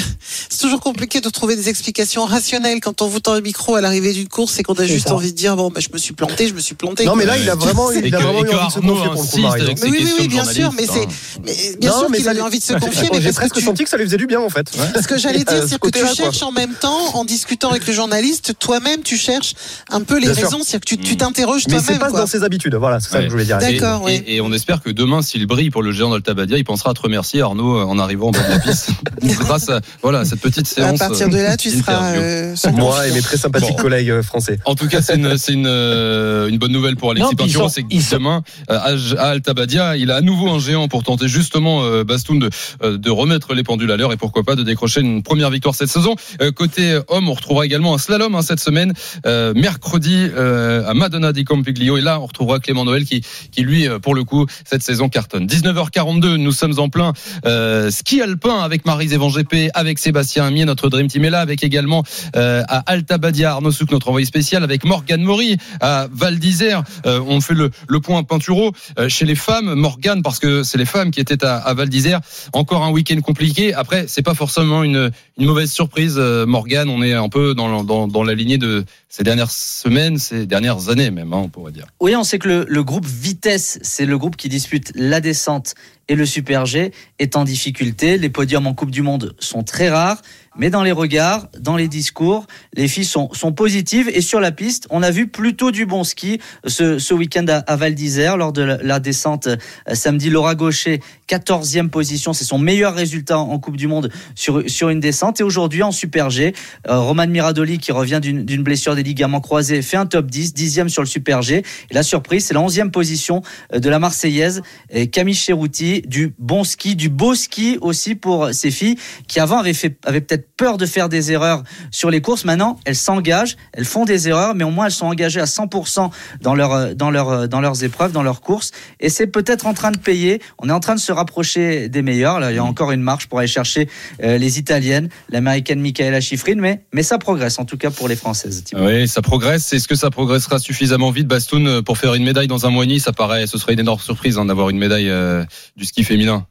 c'est 0.50 0.60
toujours 0.60 0.80
compliqué 0.80 1.20
de 1.20 1.28
trouver 1.30 1.58
des 1.58 1.68
explications 1.68 2.24
rationnelles 2.24 2.80
quand 2.80 3.02
on 3.02 3.08
vous 3.10 3.20
tend 3.20 3.36
le 3.36 3.42
micro 3.42 3.76
à 3.76 3.82
l'arrivée 3.82 4.14
d'une 4.14 4.30
course 4.30 4.58
et 4.60 4.64
qu'on 4.64 4.76
a 4.76 4.86
juste 4.86 5.10
ça. 5.10 5.16
envie 5.16 5.32
de 5.34 5.38
dire 5.38 5.58
bon, 5.58 5.72
bah, 5.72 5.82
je 5.82 5.90
me 5.92 5.98
suis 5.98 6.14
planté, 6.14 6.48
je 6.48 6.54
me 6.54 6.62
suis 6.62 6.76
planté. 6.76 7.04
Non, 7.04 7.18
mais 7.18 7.26
là, 7.26 7.38
il 7.38 7.50
a 7.50 7.56
vraiment, 7.56 7.92
il 7.92 8.16
a 8.16 8.20
vraiment 8.20 8.46
eu 8.46 8.50
envie 8.50 8.68
de 8.68 8.72
se 8.72 8.80
confier 8.80 9.10
pour 9.10 9.24
le 9.58 9.68
coup, 9.68 9.76
Mais 9.84 9.90
oui, 9.90 10.00
oui, 10.06 10.14
oui, 10.22 10.28
bien 10.30 10.46
sûr, 10.46 10.72
mais 10.78 10.86
journaliste, 10.86 11.10
c'est, 11.36 11.42
mais 11.44 11.78
bien 11.80 11.92
Non, 11.92 11.98
sûr 12.00 12.08
qu'il 12.14 12.24
ça 12.24 12.30
a 12.30 12.34
lui- 12.34 12.42
envie 12.42 12.60
de 12.60 12.64
se 12.64 12.74
confier, 12.76 13.10
mais 13.12 13.20
J'ai 13.22 13.34
presque 13.34 13.60
senti 13.60 13.84
que 13.84 13.90
ça 13.90 13.98
lui 13.98 14.06
faisait 14.06 14.16
du 14.18 14.26
bien 14.28 14.40
en 14.40 14.50
fait. 14.50 14.68
ce 15.02 15.06
que 15.06 15.18
j'allais 15.18 15.40
dire, 15.44 15.48
Euh, 15.54 15.62
ce 15.64 15.68
c'est 15.68 15.80
que 15.80 15.90
tu 15.90 16.16
cherches 16.16 16.44
en 16.44 16.54
même 16.54 16.74
temps, 16.80 17.16
en 17.18 17.26
discutant 17.26 17.72
avec 17.72 17.86
le 17.86 17.92
journaliste, 17.92 18.54
toi-même, 18.58 19.02
tu 19.02 19.18
cherches 19.18 19.54
un 19.90 20.02
peu 20.02 20.18
les 20.18 20.30
raisons, 20.32 20.60
c'est-à-dire 20.64 20.80
que 20.80 20.86
tu, 20.86 20.98
tu 20.98 21.18
t'interroges 21.18 21.66
c'est 21.94 21.98
toi-même, 21.98 22.00
pas 22.00 22.10
quoi. 22.10 22.20
dans 22.22 22.28
ses 22.28 22.44
habitudes. 22.44 22.76
Voilà, 22.76 23.00
c'est 23.00 23.10
ça 23.10 23.18
Ouais. 23.18 23.24
que 23.24 23.28
je 23.30 23.32
voulais 23.34 23.46
dire. 23.46 23.58
D'accord, 23.60 24.02
et, 24.02 24.06
ouais. 24.20 24.24
et- 24.28 24.36
et 24.36 24.42
on 24.42 24.52
espère 24.54 24.82
que 24.82 24.90
demain, 24.90 25.22
s'il 25.22 25.46
brille 25.46 25.70
pour 25.70 25.84
le 25.84 25.92
géant 25.92 26.10
d'Altabadia, 26.12 26.58
il 26.58 26.64
pensera 26.64 26.92
à 26.92 26.94
te 26.94 27.02
remercier, 27.02 27.42
Arnaud, 27.42 27.80
en 27.82 28.00
arrivant 28.00 28.28
en 28.28 28.32
bas 28.32 28.40
de 28.44 28.50
la 28.50 28.60
piste. 28.60 28.90
grâce 29.40 29.70
à 29.70 29.82
voilà, 30.02 30.26
cette 30.26 30.40
petite 30.42 30.66
À 30.68 30.70
séance. 30.70 31.00
partir 31.00 31.30
de 31.30 31.38
là, 31.38 31.58
tu 31.58 31.70
seras 31.70 32.14
euh, 32.16 32.56
Moi 32.74 33.08
et 33.08 33.12
mes 33.12 33.22
très 33.22 33.38
sympathiques 33.38 33.76
Bon. 33.78 33.84
collègues 33.84 34.10
euh, 34.12 34.24
français. 34.24 34.60
En 34.66 34.76
tout 34.76 34.88
cas, 34.88 35.02
c'est 35.02 35.16
une, 35.16 35.38
c'est 35.38 35.54
une, 35.54 35.68
euh, 35.68 36.48
une 36.48 36.58
bonne 36.58 36.72
nouvelle 36.72 36.96
pour 36.96 37.12
Alexis 37.12 37.36
Pinturo, 37.36 37.70
c'est 37.70 37.84
que 37.84 37.88
demain, 38.14 38.44
euh, 38.70 38.78
à, 39.18 39.22
à 39.24 39.30
Altabadia, 39.30 39.96
il 39.98 40.12
a 40.12 40.16
à 40.18 40.22
nouveau 40.22 40.50
un 40.50 40.60
géant 40.60 40.88
pour 40.88 41.04
tenter 41.04 41.28
justement, 41.28 41.84
euh, 41.84 42.04
Bastoun, 42.04 42.40
de, 42.40 42.50
euh, 42.84 42.98
de 42.98 43.10
remettre 43.10 43.54
les 43.54 43.64
pendules 43.64 43.92
à 43.92 43.98
l'heure 43.98 44.12
et 44.14 44.18
pourquoi 44.18 44.44
pas 44.44 44.56
de 44.56 44.64
décrocher 44.64 45.02
une 45.02 45.24
première 45.24 45.50
victoire 45.50 45.76
cette 45.76 45.90
saison. 45.90 46.16
Euh, 46.42 46.52
côté 46.52 47.00
homme, 47.08 47.30
on 47.30 47.34
retrouvera 47.34 47.66
également 47.66 47.94
un 47.94 47.98
slalom 47.98 48.36
hein, 48.36 48.42
cette 48.42 48.60
semaine, 48.60 48.94
euh, 49.26 49.54
mercredi 49.56 50.28
euh, 50.36 50.88
à 50.88 50.94
Madonna 50.94 51.32
di 51.34 51.44
Campiglio. 51.46 51.79
Et 51.82 52.02
là, 52.02 52.20
on 52.20 52.26
retrouvera 52.26 52.60
Clément 52.60 52.86
Noël 52.86 53.06
qui, 53.06 53.22
qui 53.52 53.62
lui, 53.62 53.88
euh, 53.88 54.00
pour 54.00 54.16
le 54.16 54.24
coup, 54.24 54.46
cette 54.66 54.84
saison 54.84 55.10
cartonne. 55.10 55.46
19h42, 55.46 56.36
nous 56.36 56.52
sommes 56.52 56.78
en 56.80 56.90
plein 56.90 57.14
euh, 57.46 57.90
ski 57.92 58.22
alpin 58.22 58.60
avec 58.60 58.86
Marise 58.86 59.14
Evan 59.14 59.32
GP, 59.32 59.72
avec 59.74 60.00
Sébastien 60.00 60.46
Amier, 60.46 60.66
notre 60.66 60.90
Dream 60.90 61.08
Team 61.08 61.26
est 61.26 61.30
là, 61.30 61.42
avec 61.42 61.64
également 61.64 62.04
euh, 62.36 62.64
à 62.68 62.80
Alta 62.92 63.18
Badia 63.18 63.52
Arnaud 63.52 63.72
Souk, 63.72 63.92
notre 63.92 64.10
envoyé 64.10 64.26
spécial, 64.26 64.64
avec 64.64 64.84
Morgane 64.84 65.22
Maury 65.22 65.58
à 65.82 66.08
Val 66.12 66.40
d'Isère. 66.40 66.84
Euh, 67.06 67.22
on 67.28 67.42
fait 67.42 67.54
le, 67.54 67.72
le 67.88 68.00
point 68.00 68.24
Pinturo 68.24 68.74
chez 69.08 69.26
les 69.26 69.36
femmes. 69.36 69.74
Morgane, 69.74 70.22
parce 70.22 70.40
que 70.40 70.64
c'est 70.64 70.78
les 70.78 70.86
femmes 70.86 71.12
qui 71.12 71.20
étaient 71.20 71.44
à, 71.44 71.74
Val 71.74 71.90
d'Isère. 71.90 72.22
Encore 72.54 72.84
un 72.84 72.92
week-end 72.92 73.20
compliqué. 73.22 73.74
Après, 73.74 74.06
c'est 74.08 74.22
pas 74.22 74.34
forcément 74.34 74.84
une, 74.84 75.12
une 75.38 75.46
mauvaise 75.46 75.72
surprise. 75.72 76.18
Morgane, 76.18 76.90
on 76.90 77.02
est 77.02 77.14
un 77.14 77.30
peu 77.30 77.54
dans, 77.56 77.84
dans, 77.84 78.08
dans 78.08 78.24
la 78.24 78.34
lignée 78.34 78.58
de 78.58 78.86
ces 79.10 79.24
dernières 79.24 79.52
semaines, 79.52 80.18
ces 80.18 80.46
dernières 80.46 80.90
années 80.90 81.10
même, 81.12 81.34
hein, 81.34 81.42
on 81.44 81.50
pourrait 81.50 81.69
Oui, 82.00 82.16
on 82.16 82.24
sait 82.24 82.40
que 82.40 82.66
le 82.68 82.84
groupe 82.84 83.06
Vitesse, 83.06 83.80
c'est 83.82 84.06
le 84.06 84.18
groupe 84.18 84.36
qui 84.36 84.50
dispute 84.50 84.92
la 84.96 85.22
descente 85.22 85.76
et 86.10 86.16
le 86.16 86.26
Super 86.26 86.66
G, 86.66 86.92
est 87.20 87.38
en 87.38 87.46
difficulté. 87.46 88.18
Les 88.18 88.30
podiums 88.30 88.68
en 88.68 88.74
Coupe 88.74 88.92
du 88.92 89.02
Monde 89.02 89.34
sont 89.40 89.64
très 89.64 89.90
rares, 89.90 90.22
mais 90.58 90.70
dans 90.70 90.84
les 90.84 90.92
regards, 90.92 91.48
dans 91.58 91.78
les 91.78 91.88
discours, 91.88 92.46
les 92.74 92.90
filles 92.90 93.06
sont, 93.06 93.30
sont 93.32 93.54
positives. 93.54 94.10
Et 94.14 94.20
sur 94.20 94.42
la 94.42 94.52
piste, 94.52 94.88
on 94.90 95.04
a 95.04 95.12
vu 95.12 95.28
plutôt 95.28 95.72
du 95.72 95.86
bon 95.86 96.04
ski 96.04 96.40
ce, 96.66 97.00
ce 97.00 97.14
week-end 97.14 97.46
à, 97.48 97.76
Val 97.78 97.96
d'Isère 97.96 98.36
lors 98.36 98.52
de 98.52 98.64
la, 98.64 99.00
descente 99.00 99.48
euh, 99.48 99.56
samedi. 99.94 100.30
Laura 100.30 100.56
Gaucher, 100.56 101.00
14e 101.30 101.90
position, 101.90 102.34
c'est 102.34 102.44
son 102.44 102.58
meilleur 102.58 102.94
résultat 102.94 103.40
en 103.40 103.58
Coupe 103.60 103.78
du 103.78 103.88
Monde 103.88 104.12
sur, 104.36 104.64
sur 104.68 104.90
une 104.90 105.00
descente. 105.00 105.40
Et 105.40 105.44
aujourd'hui 105.44 105.84
en 105.84 105.92
Super 105.92 106.30
G, 106.30 106.54
euh, 106.90 107.00
Roman 107.00 107.28
Miradoli 107.28 107.78
qui 107.78 107.92
revient 107.92 108.20
d'une 108.22 108.50
d'une 108.50 108.64
blessure 108.64 108.96
des 108.96 109.04
ligaments 109.04 109.42
croisés 109.42 109.82
fait 109.82 109.96
un 109.96 110.08
top 110.08 110.26
10, 110.26 110.54
10e 110.54 110.88
sur 110.90 111.04
le 111.04 111.08
Super 111.08 111.42
G. 111.42 111.64
Et 111.90 111.94
la 111.94 112.04
surprise, 112.04 112.46
c'est 112.46 112.54
la 112.54 112.62
11e 112.62 112.90
position 112.90 113.42
euh, 113.74 113.80
de 113.80 113.90
la 113.90 114.00
Marseillaise 114.00 114.62
euh, 114.96 115.06
Camille 115.06 115.36
Cherouti, 115.36 115.99
du 116.02 116.34
bon 116.40 116.64
ski, 116.64 116.96
du 116.96 117.10
beau 117.10 117.36
ski 117.36 117.78
aussi 117.82 118.16
pour 118.16 118.50
ces 118.54 118.72
filles 118.72 118.98
qui 119.28 119.40
avant 119.40 119.60
avaient, 119.60 119.74
fait, 119.74 119.98
avaient 120.06 120.22
peut-être 120.22 120.50
peur 120.56 120.78
de 120.78 120.86
faire 120.86 121.10
des 121.10 121.32
erreurs 121.32 121.64
sur 121.92 122.10
les 122.10 122.22
courses. 122.22 122.46
Maintenant, 122.46 122.80
elles 122.86 122.96
s'engagent, 122.96 123.56
elles 123.74 123.86
font 123.86 124.06
des 124.06 124.28
erreurs, 124.28 124.56
mais 124.56 124.64
au 124.64 124.72
moins 124.72 124.86
elles 124.86 124.92
sont 124.92 125.06
engagées 125.06 125.40
à 125.40 125.46
100% 125.46 126.10
dans, 126.42 126.56
leur, 126.56 126.96
dans, 126.96 127.12
leur, 127.12 127.48
dans 127.48 127.62
leurs 127.62 127.84
épreuves, 127.84 128.12
dans 128.12 128.24
leurs 128.24 128.42
courses. 128.42 128.72
Et 129.00 129.10
c'est 129.10 129.28
peut-être 129.28 129.66
en 129.66 129.74
train 129.74 129.92
de 129.92 129.98
payer. 129.98 130.42
On 130.58 130.70
est 130.70 130.74
en 130.74 130.80
train 130.80 130.96
de 130.96 131.00
se 131.00 131.12
rapprocher 131.12 131.90
des 131.90 132.02
meilleurs. 132.02 132.40
Là, 132.40 132.52
il 132.52 132.56
y 132.56 132.60
a 132.60 132.64
encore 132.64 132.92
une 132.92 133.02
marche 133.02 133.28
pour 133.28 133.40
aller 133.40 133.48
chercher 133.48 133.90
euh, 134.24 134.38
les 134.38 134.60
Italiennes, 134.60 135.10
l'américaine 135.30 135.80
Michaela 135.80 136.22
Schifrin, 136.22 136.56
mais, 136.56 136.84
mais 136.94 137.04
ça 137.04 137.18
progresse 137.18 137.60
en 137.60 137.66
tout 137.66 137.78
cas 137.78 137.92
pour 137.92 138.08
les 138.08 138.16
Françaises. 138.16 138.64
Thibaut. 138.64 138.86
Oui, 138.86 139.08
ça 139.08 139.22
progresse. 139.22 139.72
Est-ce 139.74 139.88
que 139.88 139.96
ça 139.96 140.10
progressera 140.10 140.60
suffisamment 140.60 141.12
vite, 141.12 141.28
Bastoun, 141.28 141.82
pour 141.82 141.98
faire 141.98 142.14
une 142.14 142.24
médaille 142.24 142.48
dans 142.48 142.66
un 142.66 142.70
mois 142.70 142.84
et 142.84 142.88
demi? 142.88 143.00
Ça 143.00 143.14
paraît, 143.14 143.48
ce 143.48 143.58
serait 143.58 143.74
une 143.74 143.80
énorme 143.80 144.00
surprise 144.00 144.38
hein, 144.38 144.46
d'avoir 144.46 144.70
une 144.70 144.78
médaille 144.78 145.10
euh, 145.10 145.44
du 145.76 145.86
ski 145.90 146.04
féminin. 146.04 146.46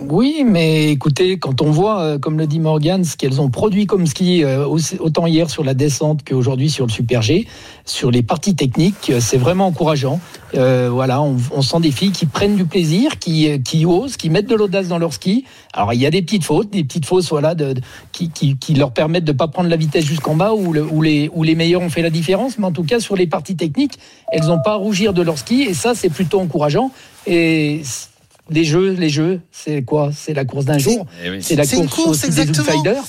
Oui, 0.00 0.44
mais 0.46 0.92
écoutez, 0.92 1.38
quand 1.38 1.60
on 1.60 1.72
voit, 1.72 2.00
euh, 2.00 2.18
comme 2.18 2.38
le 2.38 2.46
dit 2.46 2.60
Morgan, 2.60 3.02
ce 3.02 3.16
qu'elles 3.16 3.40
ont 3.40 3.50
produit 3.50 3.86
comme 3.86 4.06
ski, 4.06 4.44
euh, 4.44 4.64
autant 5.00 5.26
hier 5.26 5.50
sur 5.50 5.64
la 5.64 5.74
descente 5.74 6.20
qu'aujourd'hui 6.24 6.70
sur 6.70 6.86
le 6.86 6.92
Super 6.92 7.20
G, 7.20 7.48
sur 7.84 8.12
les 8.12 8.22
parties 8.22 8.54
techniques, 8.54 9.10
euh, 9.10 9.18
c'est 9.20 9.38
vraiment 9.38 9.66
encourageant. 9.66 10.20
Voilà, 10.54 11.20
on, 11.20 11.62
sent 11.62 11.80
des 11.80 11.90
filles 11.90 12.12
qui 12.12 12.24
prennent 12.24 12.56
du 12.56 12.64
plaisir, 12.64 13.18
qui, 13.18 13.84
osent, 13.84 14.16
qui 14.16 14.30
mettent 14.30 14.48
de 14.48 14.54
l'audace 14.54 14.88
dans 14.88 14.98
leur 14.98 15.12
ski. 15.12 15.44
Alors 15.74 15.92
il 15.92 16.00
y 16.00 16.06
a 16.06 16.10
des 16.10 16.22
petites 16.22 16.44
fautes, 16.44 16.70
des 16.70 16.84
petites 16.84 17.04
fautes 17.04 17.26
voilà, 17.28 17.54
de, 17.54 17.74
qui, 18.12 18.74
leur 18.74 18.92
permettent 18.92 19.26
de 19.26 19.32
pas 19.32 19.48
prendre 19.48 19.68
la 19.68 19.76
vitesse 19.76 20.06
jusqu'en 20.06 20.36
bas 20.36 20.54
où 20.54 20.72
les, 21.02 21.28
où 21.34 21.42
les 21.42 21.54
meilleurs 21.54 21.82
ont 21.82 21.90
fait 21.90 22.00
la 22.00 22.08
différence. 22.08 22.58
Mais 22.58 22.64
en 22.64 22.72
tout 22.72 22.84
cas, 22.84 22.98
sur 22.98 23.14
les 23.14 23.26
parties 23.26 23.56
techniques, 23.56 23.98
elles 24.32 24.46
n'ont 24.46 24.62
pas 24.62 24.72
à 24.72 24.76
rougir 24.76 25.12
de 25.12 25.20
leur 25.20 25.36
ski 25.36 25.62
et 25.62 25.74
ça, 25.74 25.94
c'est 25.94 26.08
plutôt 26.08 26.40
encourageant. 26.40 26.92
Et 27.28 27.82
les 28.50 28.64
jeux, 28.64 28.92
les 28.92 29.10
jeux, 29.10 29.40
c'est 29.52 29.82
quoi? 29.82 30.10
C'est 30.14 30.32
la 30.34 30.44
course 30.44 30.64
d'un 30.64 30.78
jour? 30.78 31.06
Oui. 31.22 31.42
C'est 31.42 31.56
la 31.56 31.66
course, 31.66 31.94
course, 31.94 32.20
des 32.20 32.26
exactement. 32.26 32.66
outsiders. 32.72 33.04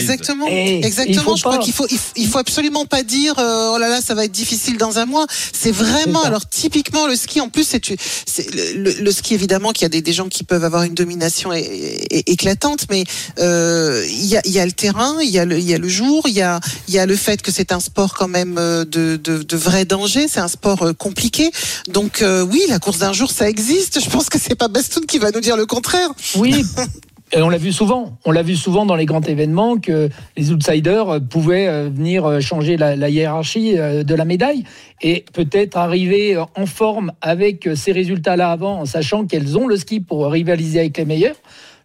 Exactement, 0.00 0.46
Et 0.48 0.78
il 0.78 0.84
exactement. 0.84 1.36
Je 1.36 1.42
crois 1.42 1.58
qu'il 1.58 1.72
faut, 1.72 1.86
il 2.16 2.26
faut, 2.26 2.38
absolument 2.38 2.86
pas 2.86 3.02
dire 3.02 3.38
euh, 3.38 3.72
oh 3.74 3.78
là 3.78 3.88
là, 3.88 4.00
ça 4.00 4.14
va 4.14 4.24
être 4.24 4.32
difficile 4.32 4.76
dans 4.78 4.98
un 4.98 5.06
mois. 5.06 5.26
C'est 5.52 5.70
vraiment, 5.72 6.22
alors 6.22 6.48
typiquement 6.48 7.06
le 7.06 7.14
ski. 7.16 7.40
En 7.40 7.48
plus, 7.48 7.64
c'est, 7.64 7.80
c'est 8.26 8.54
le, 8.54 8.82
le- 8.82 9.00
le 9.00 9.12
ski 9.12 9.34
évidemment 9.34 9.72
qu'il 9.72 9.82
y 9.82 9.86
a 9.86 9.88
des, 9.90 10.02
des 10.02 10.12
gens 10.12 10.28
qui 10.28 10.44
peuvent 10.44 10.64
avoir 10.64 10.82
une 10.82 10.94
domination 10.94 11.52
é- 11.52 11.60
é- 11.60 12.30
éclatante, 12.30 12.86
mais 12.90 13.04
euh, 13.38 14.04
il 14.08 14.26
y, 14.26 14.36
a, 14.36 14.42
il 14.44 14.52
y 14.52 14.58
a 14.58 14.66
le 14.66 14.72
terrain, 14.72 15.16
il 15.22 15.30
y 15.30 15.38
a 15.38 15.44
le, 15.44 15.58
il 15.58 15.64
y 15.64 15.74
a 15.74 15.78
le 15.78 15.88
jour, 15.88 16.24
il 16.26 16.34
y 16.34 16.42
a, 16.42 16.60
il 16.88 16.94
y 16.94 16.98
a 16.98 17.06
le 17.06 17.16
fait 17.16 17.42
que 17.42 17.50
c'est 17.52 17.72
un 17.72 17.80
sport 17.80 18.14
quand 18.14 18.28
même 18.28 18.56
euh, 18.58 18.84
de, 18.84 19.16
de, 19.22 19.42
de 19.42 19.56
vrai 19.56 19.84
danger. 19.84 20.26
C'est 20.28 20.40
un 20.40 20.48
sport 20.48 20.92
compliqué. 20.98 21.50
Donc 21.88 22.22
euh, 22.22 22.42
oui, 22.42 22.62
la 22.68 22.78
course 22.78 22.98
d'un 22.98 23.12
jour, 23.12 23.30
ça 23.30 23.48
existe. 23.48 24.00
Je 24.02 24.08
pense 24.10 24.28
que 24.28 24.38
c'est 24.38 24.54
pas 24.54 24.68
Bastoun 24.68 25.06
qui 25.06 25.18
va 25.18 25.30
nous 25.30 25.40
dire 25.40 25.56
le 25.56 25.66
contraire. 25.66 26.08
Oui. 26.36 26.64
Et 27.32 27.42
on 27.42 27.48
l'a 27.48 27.58
vu 27.58 27.72
souvent. 27.72 28.18
On 28.24 28.30
l'a 28.30 28.42
vu 28.42 28.54
souvent 28.56 28.86
dans 28.86 28.94
les 28.94 29.04
grands 29.06 29.20
événements 29.20 29.78
que 29.78 30.08
les 30.36 30.52
outsiders 30.52 31.08
euh, 31.08 31.20
pouvaient 31.20 31.66
euh, 31.66 31.88
venir 31.92 32.24
euh, 32.24 32.40
changer 32.40 32.76
la, 32.76 32.94
la 32.94 33.08
hiérarchie 33.08 33.74
de 33.74 34.14
la 34.14 34.24
médaille 34.24 34.64
et 35.02 35.24
peut-être 35.32 35.76
arriver 35.76 36.36
en 36.38 36.66
forme 36.66 37.12
avec 37.20 37.68
ces 37.74 37.92
résultats-là 37.92 38.50
avant, 38.52 38.80
en 38.80 38.84
sachant 38.86 39.26
qu'elles 39.26 39.58
ont 39.58 39.66
le 39.66 39.76
ski 39.76 40.00
pour 40.00 40.26
rivaliser 40.30 40.78
avec 40.80 40.96
les 40.98 41.04
meilleurs. 41.04 41.36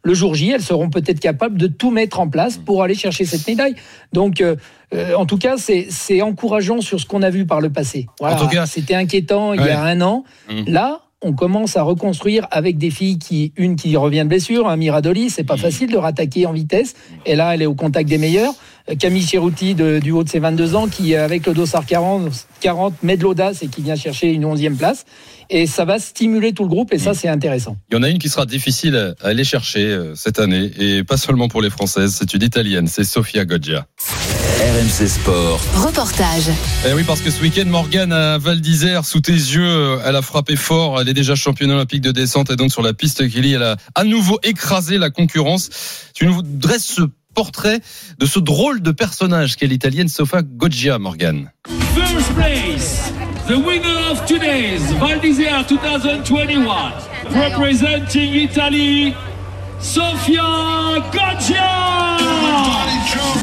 Le 0.04 0.14
jour 0.16 0.34
J, 0.34 0.50
elles 0.50 0.64
seront 0.64 0.90
peut-être 0.90 1.20
capables 1.20 1.58
de 1.60 1.68
tout 1.68 1.92
mettre 1.92 2.20
en 2.20 2.28
place 2.28 2.58
pour 2.58 2.82
aller 2.82 2.96
chercher 2.96 3.24
cette 3.26 3.46
médaille. 3.48 3.76
Donc, 4.14 4.42
euh, 4.42 4.56
en 5.16 5.26
tout 5.28 5.38
cas, 5.38 5.58
c'est 5.58 5.88
c'est 5.90 6.22
encourageant 6.24 6.82
sur 6.82 7.00
ce 7.00 7.06
qu'on 7.06 7.22
a 7.22 7.30
vu 7.30 7.46
par 7.46 7.62
le 7.62 7.70
passé. 7.70 8.08
Voilà. 8.20 8.36
En 8.36 8.40
tout 8.40 8.48
cas- 8.48 8.66
c'était 8.66 8.96
inquiétant 8.96 9.54
il 9.54 9.62
y 9.62 9.70
a 9.70 9.84
un 9.84 10.02
an. 10.02 10.24
Mhm. 10.50 10.66
Là, 10.70 11.02
on 11.22 11.34
commence 11.34 11.78
à 11.78 11.84
reconstruire 11.84 12.48
avec 12.52 12.78
des 12.78 12.90
filles 12.90 13.20
qui, 13.20 13.54
une 13.56 13.76
qui 13.76 13.96
revient 13.96 14.20
de 14.24 14.30
blessure, 14.30 14.68
un 14.68 14.76
Miradoli, 14.76 15.30
c'est 15.30 15.44
pas 15.44 15.58
facile 15.58 15.92
de 15.92 15.98
rattaquer 15.98 16.46
en 16.46 16.54
vitesse. 16.54 16.96
Et 17.26 17.36
là, 17.36 17.54
elle 17.54 17.62
est 17.62 17.66
au 17.68 17.76
contact 17.76 18.10
des 18.10 18.18
meilleurs. 18.18 18.54
Euh, 18.90 18.96
Camille 18.96 19.22
Cherouti, 19.26 19.76
de- 19.76 20.00
du 20.00 20.12
haut 20.12 20.24
de 20.24 20.30
ses 20.30 20.40
22 20.40 20.76
ans, 20.76 20.88
qui, 20.88 21.14
euh, 21.14 21.24
avec 21.24 21.46
le 21.46 21.54
dossard 21.54 21.86
40, 21.86 22.32
40 22.62 23.04
met 23.04 23.18
de 23.18 23.24
l'audace 23.24 23.62
et 23.62 23.68
qui 23.68 23.82
vient 23.84 23.96
chercher 23.96 24.32
une 24.34 24.46
11e 24.46 24.76
place. 24.76 25.06
Et 25.52 25.68
ça 25.68 25.86
va 25.86 26.00
stimuler 26.00 26.54
tout 26.54 26.64
le 26.64 26.70
groupe 26.70 26.94
et 26.94 26.98
ça, 26.98 27.14
c'est 27.14 27.28
intéressant. 27.28 27.76
Il 27.92 27.96
y 27.96 27.98
en 28.00 28.04
a 28.04 28.10
une 28.10 28.18
qui 28.20 28.30
sera 28.30 28.46
difficile 28.46 28.96
à 29.22 29.28
aller 29.28 29.44
chercher 29.44 29.86
euh, 29.86 30.16
cette 30.16 30.40
année, 30.40 30.72
et 30.80 31.04
pas 31.04 31.18
seulement 31.18 31.50
pour 31.50 31.62
les 31.62 31.70
Françaises, 31.70 32.16
c'est 32.18 32.34
une 32.34 32.42
Italienne, 32.42 32.88
c'est 32.88 33.04
Sofia 33.04 33.46
Goggia. 33.46 33.86
RMC 34.42 35.08
Sport. 35.08 35.60
Reportage. 35.76 36.50
Eh 36.88 36.94
oui, 36.94 37.04
parce 37.06 37.22
que 37.22 37.30
ce 37.30 37.42
week-end, 37.42 37.66
Morgane 37.66 38.12
à 38.12 38.38
Val 38.38 38.60
d'Isère, 38.60 39.06
sous 39.06 39.22
tes 39.22 39.32
yeux, 39.32 40.00
elle 40.06 40.16
a 40.16 40.22
frappé 40.22 40.56
fort. 40.56 41.00
Elle 41.00 41.10
est 41.10 41.14
déjà 41.14 41.36
championne 41.36 41.72
olympique 41.72 42.02
de 42.02 42.12
descente 42.12 42.50
et 42.50 42.56
donc 42.56 42.72
sur 42.72 42.82
la 42.82 42.94
piste 42.94 43.30
Kelly, 43.30 43.54
elle 43.54 43.64
a 43.64 43.78
à 43.96 44.04
nouveau 44.04 44.40
écrasé 44.44 44.98
la 44.98 45.10
concurrence. 45.10 45.70
Tu 46.14 46.26
nous 46.26 46.42
dresses 46.42 46.86
ce 46.86 47.02
portrait 47.34 47.82
de 48.20 48.26
ce 48.26 48.40
drôle 48.40 48.82
de 48.82 48.92
personnage 48.92 49.56
qu'est 49.56 49.68
l'italienne 49.68 50.08
Sofia 50.10 50.42
Goggia, 50.42 50.98
Morgane. 50.98 51.52
First 51.96 52.34
place, 52.36 53.12
the 53.48 53.58
winner 53.58 54.12
of 54.12 54.26
today's 54.26 54.82
Val 55.00 55.20
d'Isère 55.20 55.66
2021, 55.68 56.94
representing 57.30 58.34
Italy, 58.34 59.14
Sofia 59.82 60.44
Goggia. 61.12 61.82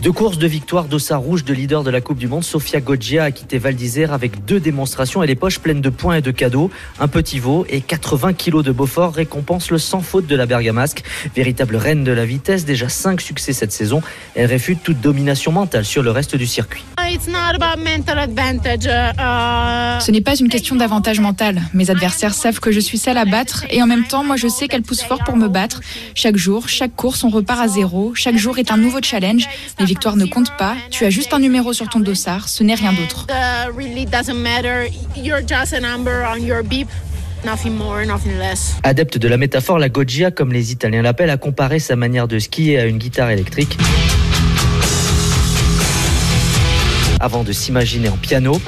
Deux 0.03 0.13
courses 0.13 0.39
de 0.39 0.47
victoire 0.47 0.85
d'Ossa 0.85 1.17
Rouge 1.17 1.45
de 1.45 1.53
leader 1.53 1.83
de 1.83 1.91
la 1.91 2.01
Coupe 2.01 2.19
du 2.19 2.29
Monde, 2.29 2.45
Sofia 2.45 2.81
Goggia 2.81 3.25
a 3.25 3.31
quitté 3.33 3.59
Val 3.59 3.75
d'Isère 3.75 4.13
avec 4.13 4.45
deux 4.45 4.61
démonstrations 4.61 5.25
et 5.25 5.27
les 5.27 5.35
poches 5.35 5.59
pleines 5.59 5.81
de 5.81 5.91
points 5.91 6.19
et 6.19 6.23
de 6.23 6.31
cadeaux. 6.31 6.71
Un 7.01 7.09
petit 7.09 7.41
veau 7.41 7.67
et 7.69 7.81
80 7.81 8.35
kilos 8.35 8.63
de 8.65 8.71
Beaufort 8.71 9.13
récompense 9.13 9.73
le 9.73 9.79
sans 9.79 10.01
faute 10.01 10.29
de 10.29 10.37
la 10.37 10.47
Bergamasque. 10.47 11.03
Véritable 11.35 11.75
reine 11.77 12.05
de 12.05 12.13
la 12.13 12.25
vitesse, 12.25 12.65
déjà 12.65 12.89
5 12.89 13.21
succès 13.21 13.53
cette 13.53 13.73
saison. 13.73 14.01
Elle 14.37 14.47
réfute 14.47 14.85
toute 14.85 15.01
domination 15.01 15.51
mentale 15.51 15.85
sur 15.85 16.05
le 16.05 16.13
reste 16.13 16.37
du 16.37 16.47
circuit. 16.47 16.85
Ce 20.01 20.11
n'est 20.11 20.21
pas 20.21 20.37
une 20.37 20.49
question 20.49 20.77
d'avantage 20.77 21.19
mental. 21.19 21.61
Mes 21.75 21.91
adversaires 21.91 22.35
savent 22.35 22.61
que 22.61 22.71
je 22.71 22.79
suis 22.81 22.99
celle 22.99 23.19
à 23.19 23.25
battre 23.25 23.65
et 23.69 23.83
en 23.83 23.87
même 23.87 24.05
temps, 24.05 24.23
moi 24.23 24.37
je 24.37 24.47
sais 24.47 24.69
qu'elles 24.69 24.83
poussent 24.83 25.03
fort 25.03 25.25
pour 25.25 25.37
me 25.37 25.49
battre. 25.49 25.81
Chaque 26.15 26.28
jour, 26.37 26.69
chaque 26.69 26.95
course, 26.95 27.25
on 27.25 27.29
repart 27.29 27.61
à 27.61 27.69
zéro. 27.69 28.15
Chaque 28.15 28.37
jour 28.37 28.59
est 28.59 28.71
un 28.71 28.77
nouveau 28.77 28.99
challenge. 29.03 29.49
Les 29.79 29.87
victoires 29.87 30.17
ne 30.17 30.27
comptent 30.27 30.57
pas. 30.57 30.77
Tu 30.91 31.05
as 31.05 31.11
juste 31.11 31.33
un 31.33 31.39
numéro 31.39 31.73
sur 31.73 31.89
ton 31.89 32.01
dossard. 32.01 32.49
Ce 32.49 32.63
n'est 32.63 32.75
rien 32.75 32.93
d'autre. 32.93 33.27
Adepte 38.83 39.19
de 39.19 39.29
la 39.29 39.37
métaphore, 39.37 39.79
la 39.79 39.89
Goggia, 39.89 40.31
comme 40.31 40.53
les 40.53 40.73
Italiens 40.73 41.03
l'appellent, 41.03 41.31
a 41.31 41.37
comparé 41.37 41.79
sa 41.79 41.97
manière 41.97 42.27
de 42.29 42.39
skier 42.39 42.79
à 42.79 42.87
une 42.87 42.99
guitare 42.99 43.31
électrique. 43.31 43.79
Avant 47.21 47.45
de 47.45 47.53
s'imaginer 47.53 48.09
en 48.09 48.17
piano. 48.17 48.61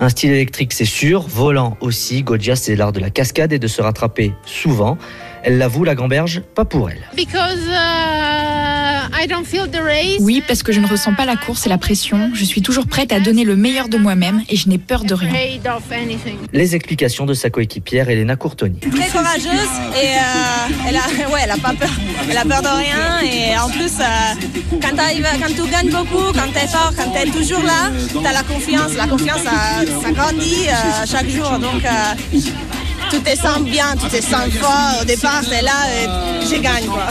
Un 0.00 0.08
style 0.08 0.30
électrique, 0.30 0.72
c'est 0.72 0.84
sûr. 0.84 1.22
Volant 1.22 1.76
aussi. 1.80 2.22
Goggia, 2.22 2.54
c'est 2.54 2.76
l'art 2.76 2.92
de 2.92 3.00
la 3.00 3.10
cascade 3.10 3.52
et 3.52 3.58
de 3.58 3.66
se 3.66 3.82
rattraper 3.82 4.32
souvent. 4.46 4.96
Elle 5.42 5.58
l'avoue, 5.58 5.84
la 5.84 5.94
gamberge, 5.94 6.42
pas 6.54 6.64
pour 6.64 6.90
elle. 6.90 7.08
Oui, 10.20 10.42
parce 10.46 10.62
que 10.62 10.72
je 10.72 10.80
ne 10.80 10.86
ressens 10.86 11.14
pas 11.14 11.24
la 11.24 11.36
course 11.36 11.66
et 11.66 11.68
la 11.68 11.78
pression. 11.78 12.30
Je 12.34 12.44
suis 12.44 12.62
toujours 12.62 12.86
prête 12.86 13.12
à 13.12 13.20
donner 13.20 13.44
le 13.44 13.56
meilleur 13.56 13.88
de 13.88 13.98
moi-même 13.98 14.42
et 14.48 14.56
je 14.56 14.68
n'ai 14.68 14.78
peur 14.78 15.04
de 15.04 15.14
rien. 15.14 15.32
Les 16.52 16.74
explications 16.74 17.26
de 17.26 17.34
sa 17.34 17.50
coéquipière 17.50 18.08
Elena 18.10 18.36
Courtoni. 18.36 18.78
Très 18.78 19.08
courageuse 19.08 19.44
et 20.00 20.06
euh, 20.06 20.88
elle, 20.88 20.96
a, 20.96 21.30
ouais, 21.32 21.40
elle 21.42 21.50
a 21.50 21.56
pas 21.56 21.72
peur. 21.72 21.90
Elle 22.30 22.36
a 22.36 22.44
peur 22.44 22.62
de 22.62 22.68
rien 22.68 23.20
et 23.22 23.58
en 23.58 23.68
plus, 23.68 23.92
euh, 24.00 24.78
quand, 24.80 24.96
quand, 24.96 25.46
tu 25.48 25.70
gagnes 25.70 25.90
beaucoup, 25.90 26.32
quand 26.32 26.52
tu 26.52 26.58
es 26.64 26.68
fort, 26.68 26.92
quand 26.96 27.10
tu 27.10 27.18
es 27.18 27.30
toujours 27.30 27.62
là, 27.62 27.90
tu 28.10 28.26
as 28.26 28.32
la 28.32 28.42
confiance. 28.42 28.94
La 28.96 29.06
confiance, 29.06 29.42
ça, 29.42 29.84
ça 30.02 30.10
grandit 30.12 30.68
euh, 30.68 31.06
chaque 31.06 31.28
jour. 31.28 31.58
Donc, 31.58 31.82
tu 33.10 33.20
te 33.20 33.36
sens 33.36 33.62
bien, 33.62 33.94
tu 33.96 34.08
te 34.08 34.22
sens 34.22 34.48
fort. 34.50 35.00
Au 35.02 35.04
départ, 35.04 35.42
c'est 35.42 35.62
là, 35.62 35.72
et 35.94 36.46
je 36.46 36.60
gagne. 36.60 36.86
Quoi. 36.86 37.06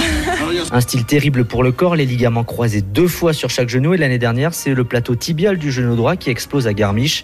Un 0.71 0.81
style 0.81 1.05
terrible 1.05 1.45
pour 1.45 1.63
le 1.63 1.71
corps, 1.71 1.95
les 1.95 2.05
ligaments 2.05 2.43
croisés 2.43 2.81
deux 2.81 3.07
fois 3.07 3.33
sur 3.33 3.49
chaque 3.49 3.69
genou. 3.69 3.93
Et 3.93 3.97
l'année 3.97 4.19
dernière, 4.19 4.53
c'est 4.53 4.73
le 4.73 4.83
plateau 4.83 5.15
tibial 5.15 5.57
du 5.57 5.71
genou 5.71 5.95
droit 5.95 6.15
qui 6.15 6.29
explose 6.29 6.67
à 6.67 6.73
Garmisch. 6.73 7.23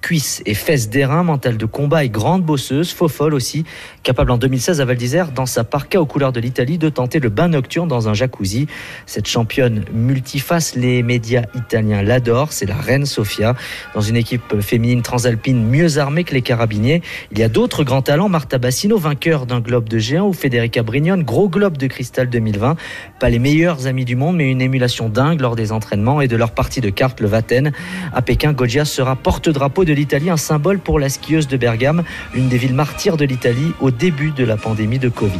Cuisses 0.00 0.42
et 0.46 0.54
fesses 0.54 0.88
d'airain, 0.88 1.22
mental 1.22 1.56
de 1.56 1.66
combat 1.66 2.04
et 2.04 2.08
grande 2.08 2.42
bosseuse, 2.42 2.92
faux 2.92 3.08
folle 3.08 3.34
aussi, 3.34 3.64
capable 4.02 4.30
en 4.30 4.38
2016 4.38 4.80
à 4.80 4.84
Val 4.84 4.96
d'Isère, 4.96 5.32
dans 5.32 5.46
sa 5.46 5.64
parka 5.64 6.00
aux 6.00 6.06
couleurs 6.06 6.32
de 6.32 6.40
l'Italie, 6.40 6.78
de 6.78 6.88
tenter 6.88 7.20
le 7.20 7.28
bain 7.28 7.48
nocturne 7.48 7.88
dans 7.88 8.08
un 8.08 8.14
jacuzzi. 8.14 8.66
Cette 9.06 9.28
championne 9.28 9.84
multiface, 9.92 10.74
les 10.74 11.02
médias 11.02 11.42
italiens 11.54 12.02
l'adorent. 12.02 12.52
C'est 12.52 12.66
la 12.66 12.76
reine 12.76 13.06
Sofia. 13.06 13.54
Dans 13.94 14.00
une 14.00 14.16
équipe 14.16 14.60
féminine 14.60 15.02
transalpine 15.02 15.64
mieux 15.64 15.98
armée 15.98 16.24
que 16.24 16.34
les 16.34 16.42
carabiniers, 16.42 17.02
il 17.32 17.38
y 17.38 17.42
a 17.42 17.48
d'autres 17.48 17.84
grands 17.84 18.02
talents. 18.02 18.28
Marta 18.28 18.58
Bassino, 18.58 18.96
vainqueur 18.98 19.46
d'un 19.46 19.60
globe 19.60 19.88
de 19.88 19.98
géant, 19.98 20.28
ou 20.28 20.32
Federica 20.32 20.82
Brignone, 20.82 21.22
gros 21.22 21.48
globe 21.48 21.76
de 21.76 21.86
cristal 21.86 22.28
2020. 22.28 22.76
Pas 23.18 23.30
les 23.30 23.38
meilleurs 23.38 23.86
amis 23.86 24.04
du 24.04 24.16
monde, 24.16 24.36
mais 24.36 24.50
une 24.50 24.62
émulation 24.62 25.08
dingue 25.08 25.40
lors 25.40 25.56
des 25.56 25.72
entraînements 25.72 26.20
et 26.20 26.28
de 26.28 26.36
leur 26.36 26.52
partie 26.52 26.80
de 26.80 26.90
cartes, 26.90 27.20
le 27.20 27.26
Vaten. 27.26 27.72
À 28.12 28.22
Pékin, 28.22 28.52
Goggia 28.52 28.84
sera 28.84 29.16
porte-drapeau 29.16 29.84
de 29.84 29.89
l'Italie, 29.92 30.30
un 30.30 30.36
symbole 30.36 30.78
pour 30.78 30.98
la 30.98 31.08
skieuse 31.08 31.48
de 31.48 31.56
Bergame, 31.56 32.04
l'une 32.34 32.48
des 32.48 32.58
villes 32.58 32.74
martyrs 32.74 33.16
de 33.16 33.24
l'Italie 33.24 33.72
au 33.80 33.90
début 33.90 34.30
de 34.30 34.44
la 34.44 34.56
pandémie 34.56 34.98
de 34.98 35.08
Covid. 35.08 35.38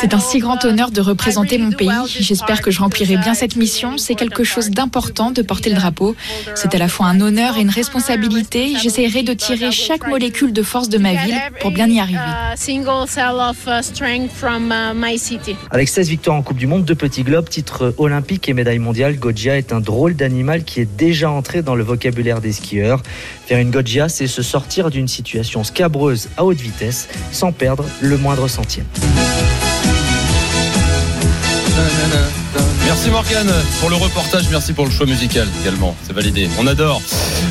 C'est 0.00 0.14
un 0.14 0.18
si 0.18 0.38
grand 0.38 0.64
honneur 0.64 0.90
de 0.90 1.00
représenter 1.00 1.58
mon 1.58 1.70
pays. 1.70 1.88
J'espère 2.06 2.60
que 2.62 2.70
je 2.70 2.80
remplirai 2.80 3.16
bien 3.16 3.34
cette 3.34 3.56
mission. 3.56 3.98
C'est 3.98 4.14
quelque 4.14 4.44
chose 4.44 4.70
d'important 4.70 5.30
de 5.30 5.42
porter 5.42 5.70
le 5.70 5.76
drapeau. 5.76 6.14
C'est 6.54 6.74
à 6.74 6.78
la 6.78 6.88
fois 6.88 7.06
un 7.06 7.20
honneur 7.20 7.56
et 7.58 7.60
une 7.62 7.70
responsabilité. 7.70 8.74
J'essaierai 8.82 9.22
de 9.22 9.32
tirer 9.32 9.72
chaque 9.72 10.06
molécule 10.08 10.52
de 10.52 10.62
force 10.62 10.88
de 10.88 10.98
ma 10.98 11.14
ville 11.14 11.36
pour 11.60 11.70
bien 11.70 11.88
y 11.88 12.00
arriver. 12.00 12.18
Avec 15.70 15.88
16 15.88 16.08
victoires 16.08 16.36
en 16.36 16.42
Coupe 16.42 16.56
du 16.56 16.66
Monde, 16.66 16.84
deux 16.84 16.94
petits 16.94 17.22
globes, 17.22 17.48
titre 17.48 17.94
olympique 17.98 18.48
et 18.48 18.54
médaille 18.54 18.78
mondiale, 18.78 19.16
Goggia 19.16 19.56
est 19.56 19.72
un 19.72 19.80
drôle 19.80 20.14
d'animal 20.14 20.64
qui 20.64 20.80
est 20.80 20.96
déjà 21.06 21.30
entré 21.30 21.62
dans 21.62 21.76
le 21.76 21.84
vocabulaire 21.84 22.40
des 22.40 22.52
skieurs. 22.52 23.00
Faire 23.46 23.60
une 23.60 23.70
Goggia, 23.70 24.08
c'est 24.08 24.26
se 24.26 24.42
sortir 24.42 24.90
d'une 24.90 25.06
situation 25.06 25.62
scabreuse 25.62 26.28
à 26.36 26.44
haute 26.44 26.60
vitesse 26.60 27.08
sans 27.30 27.52
perdre 27.52 27.84
le 28.00 28.18
moindre 28.18 28.48
centième. 28.48 28.86
Merci 32.84 33.10
Morgane 33.10 33.52
pour 33.80 33.90
le 33.90 33.96
reportage, 33.96 34.44
merci 34.50 34.72
pour 34.72 34.84
le 34.84 34.90
choix 34.90 35.06
musical 35.06 35.46
également, 35.60 35.94
c'est 36.02 36.12
validé, 36.12 36.48
on 36.58 36.66
adore. 36.66 37.02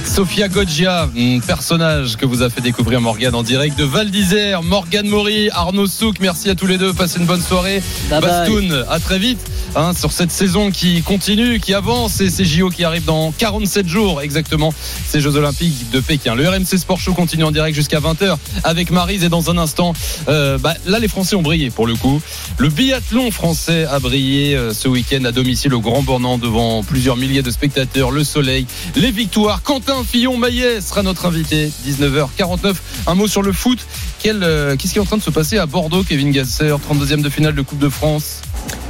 Sofia 0.03 0.47
Goggia, 0.47 1.10
personnage 1.45 2.16
que 2.16 2.26
vous 2.26 2.41
a 2.41 2.49
fait 2.49 2.62
découvrir 2.62 2.99
Morgane 2.99 3.36
en 3.36 3.43
direct 3.43 3.78
de 3.78 3.84
Val 3.84 4.10
d'Isère, 4.12 4.64
Morgane 4.64 5.08
Maury, 5.08 5.49
Arnaud 5.51 5.88
Souk, 5.88 6.20
merci 6.20 6.49
à 6.49 6.56
tous 6.56 6.68
les 6.68 6.78
deux, 6.78 6.93
passez 6.93 7.20
une 7.20 7.26
bonne 7.26 7.41
soirée. 7.41 7.84
Bye 8.10 8.22
bye. 8.22 8.30
Bastoun, 8.30 8.86
à 8.89 8.99
très 8.99 9.20
vite 9.20 9.39
hein, 9.76 9.94
sur 9.94 10.12
cette 10.12 10.32
saison 10.32 10.72
qui 10.72 11.02
continue, 11.02 11.60
qui 11.60 11.74
avance 11.74 12.22
et 12.22 12.30
ces 12.30 12.46
JO 12.46 12.70
qui 12.70 12.84
arrivent 12.84 13.06
dans 13.06 13.32
47 13.32 13.88
jours 13.88 14.22
exactement, 14.22 14.74
ces 15.08 15.22
Jeux 15.22 15.36
Olympiques 15.36 15.90
de 15.92 16.00
Pékin. 16.00 16.36
Le 16.36 16.48
RMC 16.48 16.78
Sport 16.78 17.00
Show 17.00 17.14
continue 17.14 17.44
en 17.44 17.52
direct 17.52 17.76
jusqu'à 17.76 18.00
20h 18.00 18.38
avec 18.64 18.92
Marise 18.92 19.24
et 19.24 19.30
dans 19.30 19.50
un 19.50 19.58
instant, 19.58 19.94
euh, 20.28 20.58
bah, 20.58 20.74
là 20.86 21.00
les 21.00 21.08
Français 21.08 21.36
ont 21.36 21.42
brillé 21.42 21.70
pour 21.70 21.88
le 21.88 21.96
coup. 21.96 22.22
Le 22.58 22.70
biathlon 22.70 23.32
français 23.32 23.86
a 23.86 24.00
brillé 24.00 24.56
euh, 24.56 24.74
ce 24.74 24.88
week-end 24.88 25.24
à 25.26 25.32
domicile 25.32 25.74
au 25.74 25.82
Grand 25.82 26.02
Bornand 26.02 26.38
devant 26.38 26.84
plusieurs 26.84 27.18
milliers 27.18 27.44
de 27.44 27.52
spectateurs, 27.52 28.12
le 28.12 28.24
soleil, 28.24 28.66
les 28.96 29.12
victoires. 29.12 29.64
Quentin 29.64 30.04
Fillon-Maillet 30.04 30.82
sera 30.82 31.04
notre 31.04 31.26
invité, 31.26 31.72
19h49. 31.88 32.76
Un 33.08 33.16
mot 33.16 33.28
sur 33.28 33.42
le 33.42 33.52
foot. 33.52 33.80
Euh, 34.28 34.76
Qu'est-ce 34.76 34.94
qui 34.94 34.98
est 34.98 35.02
en 35.02 35.06
train 35.06 35.18
de 35.18 35.22
se 35.22 35.30
passer 35.30 35.58
à 35.58 35.66
Bordeaux, 35.66 36.04
Kevin 36.04 36.32
Gasser, 36.32 36.74
32e 36.90 37.22
de 37.22 37.30
finale 37.30 37.54
de 37.54 37.62
Coupe 37.62 37.80
de 37.80 37.90
France? 37.90 38.42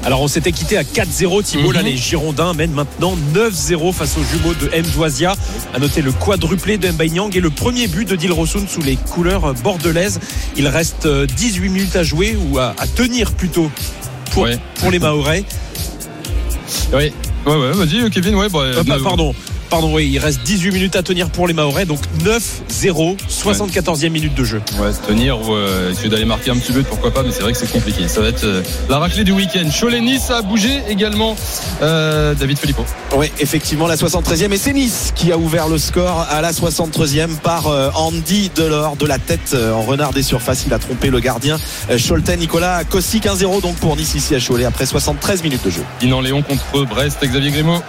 Alors 0.04 0.22
on 0.22 0.28
s'était 0.28 0.52
quitté 0.52 0.78
à 0.78 0.84
4-0 0.84 1.42
Thibault, 1.44 1.72
là 1.72 1.80
Mhm. 1.82 1.88
les 1.88 1.98
Girondins 1.98 2.54
mènent 2.54 2.72
maintenant 2.74 3.18
9-0 3.34 3.92
face 3.92 4.16
aux 4.18 4.24
jumeaux 4.24 4.54
de 4.54 4.70
M. 4.72 4.86
Joisia. 4.86 5.36
À 5.74 5.80
noter 5.80 6.02
le 6.04 6.12
quadruplé 6.12 6.78
de 6.78 6.88
Nyang 6.90 7.36
et 7.36 7.40
le 7.40 7.50
premier 7.50 7.88
but 7.88 8.08
de 8.08 8.16
Dilrosun 8.16 8.68
sous 8.68 8.82
les 8.84 8.98
couleurs 8.98 9.54
bordelaises. 9.56 10.20
Il 10.56 10.68
reste 10.68 11.08
euh, 11.08 11.26
18 11.26 11.70
minutes 11.70 11.96
à 11.96 12.04
jouer 12.04 12.38
ou 12.50 12.60
à, 12.60 12.76
à 12.78 12.86
tenir 12.86 13.32
plutôt 13.32 13.72
pour, 14.32 14.48
pour 14.76 14.92
les 14.92 15.00
Mahorais. 15.00 15.44
Oui, 16.94 17.12
ouais, 17.48 17.56
ouais, 17.56 17.72
vas-y 17.72 18.10
Kevin, 18.12 18.36
ouais. 18.36 18.50
Bah, 18.50 18.60
Euh, 18.60 18.84
pardon. 19.04 19.34
Pardon, 19.70 19.94
oui, 19.94 20.10
il 20.12 20.20
reste 20.20 20.42
18 20.44 20.72
minutes 20.72 20.96
à 20.96 21.04
tenir 21.04 21.30
pour 21.30 21.48
les 21.48 21.54
Mahorais, 21.54 21.86
donc 21.86 22.00
9-0, 22.24 23.18
74e 23.30 24.10
minute 24.10 24.36
de 24.36 24.44
jeu. 24.44 24.62
Ouais, 24.80 24.94
se 24.94 25.00
tenir 25.00 25.40
ou 25.42 25.54
euh, 25.54 25.92
essayer 25.92 26.10
d'aller 26.10 26.26
marquer 26.26 26.52
un 26.52 26.58
petit 26.58 26.72
but, 26.72 26.86
pourquoi 26.88 27.14
pas, 27.14 27.24
mais 27.24 27.32
c'est 27.32 27.42
vrai 27.42 27.52
que 27.52 27.58
c'est 27.58 27.72
compliqué. 27.72 28.08
Ça 28.08 28.22
va 28.22 28.28
être 28.28 28.44
euh, 28.44 28.62
la 28.90 29.00
raclée 29.00 29.24
du 29.24 29.32
week-end. 29.32 29.68
Cholet-Nice 29.70 30.30
a 30.30 30.42
bougé 30.42 30.82
également. 30.88 31.36
Euh, 31.82 32.34
David 32.36 32.60
Filippo. 32.60 32.86
Oui, 33.16 33.32
effectivement, 33.40 33.88
la 33.88 33.96
73e. 33.96 34.52
Et 34.52 34.58
c'est 34.58 34.74
Nice 34.74 35.12
qui 35.16 35.32
a 35.32 35.38
ouvert 35.38 35.68
le 35.68 35.78
score 35.78 36.28
à 36.30 36.42
la 36.42 36.52
63e 36.52 37.38
par 37.38 37.68
euh, 37.68 37.90
Andy 37.96 38.52
Delors 38.56 38.96
de 38.98 39.06
la 39.06 39.20
tête 39.20 39.52
euh, 39.54 39.72
en 39.72 39.82
renard 39.82 40.12
des 40.12 40.24
surfaces. 40.24 40.66
Il 40.68 40.74
a 40.74 40.80
trompé 40.80 41.10
le 41.10 41.20
gardien 41.20 41.58
euh, 41.90 41.98
Scholten 41.98 42.40
Nicolas 42.40 42.84
Kosik 42.84 43.26
1-0 43.26 43.62
donc 43.62 43.76
pour 43.78 43.96
Nice 43.96 44.16
ici 44.16 44.36
à 44.36 44.40
Cholet 44.40 44.66
après 44.66 44.86
73 44.86 45.44
minutes 45.44 45.64
de 45.66 45.70
jeu. 45.70 45.84
Dinan 46.00 46.22
Léon 46.22 46.42
contre 46.42 46.86
Brest, 46.86 47.20
Xavier 47.24 47.52
Grimaud. 47.52 47.82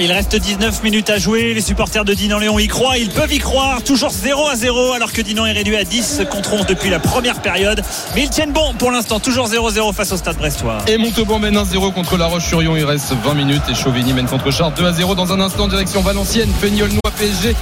Il 0.00 0.10
reste 0.12 0.36
19 0.36 0.82
minutes 0.82 1.10
à 1.10 1.18
jouer. 1.20 1.54
Les 1.54 1.60
supporters 1.60 2.04
de 2.04 2.14
Dinan-Léon 2.14 2.58
y 2.58 2.66
croient. 2.66 2.98
Ils 2.98 3.10
peuvent 3.10 3.32
y 3.32 3.38
croire. 3.38 3.82
Toujours 3.84 4.10
0 4.10 4.48
à 4.48 4.56
0 4.56 4.92
alors 4.92 5.12
que 5.12 5.22
Dinan 5.22 5.46
est 5.46 5.52
réduit 5.52 5.76
à 5.76 5.84
10 5.84 6.22
contre 6.30 6.54
11 6.54 6.66
depuis 6.66 6.90
la 6.90 6.98
première 6.98 7.40
période. 7.40 7.82
Mais 8.14 8.22
ils 8.22 8.30
tiennent 8.30 8.52
bon 8.52 8.74
pour 8.74 8.90
l'instant. 8.90 9.20
Toujours 9.20 9.48
0-0 9.48 9.92
face 9.94 10.10
au 10.12 10.16
stade 10.16 10.36
brestois. 10.36 10.78
Et 10.88 10.96
Montauban 10.96 11.38
mène 11.38 11.56
1-0 11.56 11.92
contre 11.92 12.16
La 12.16 12.26
Roche-sur-Yon. 12.26 12.76
Il 12.76 12.84
reste 12.84 13.12
20 13.24 13.34
minutes 13.34 13.62
et 13.70 13.74
Chauvigny 13.74 14.12
mène 14.12 14.26
contre 14.26 14.50
Chartres 14.50 14.80
2 14.80 14.86
à 14.86 14.92
0 14.92 15.14
dans 15.14 15.32
un 15.32 15.40
instant 15.40 15.68
direction 15.68 16.00
Valenciennes. 16.00 16.52
Feignol 16.60 16.88
Noix 16.88 17.12
PSG. 17.18 17.54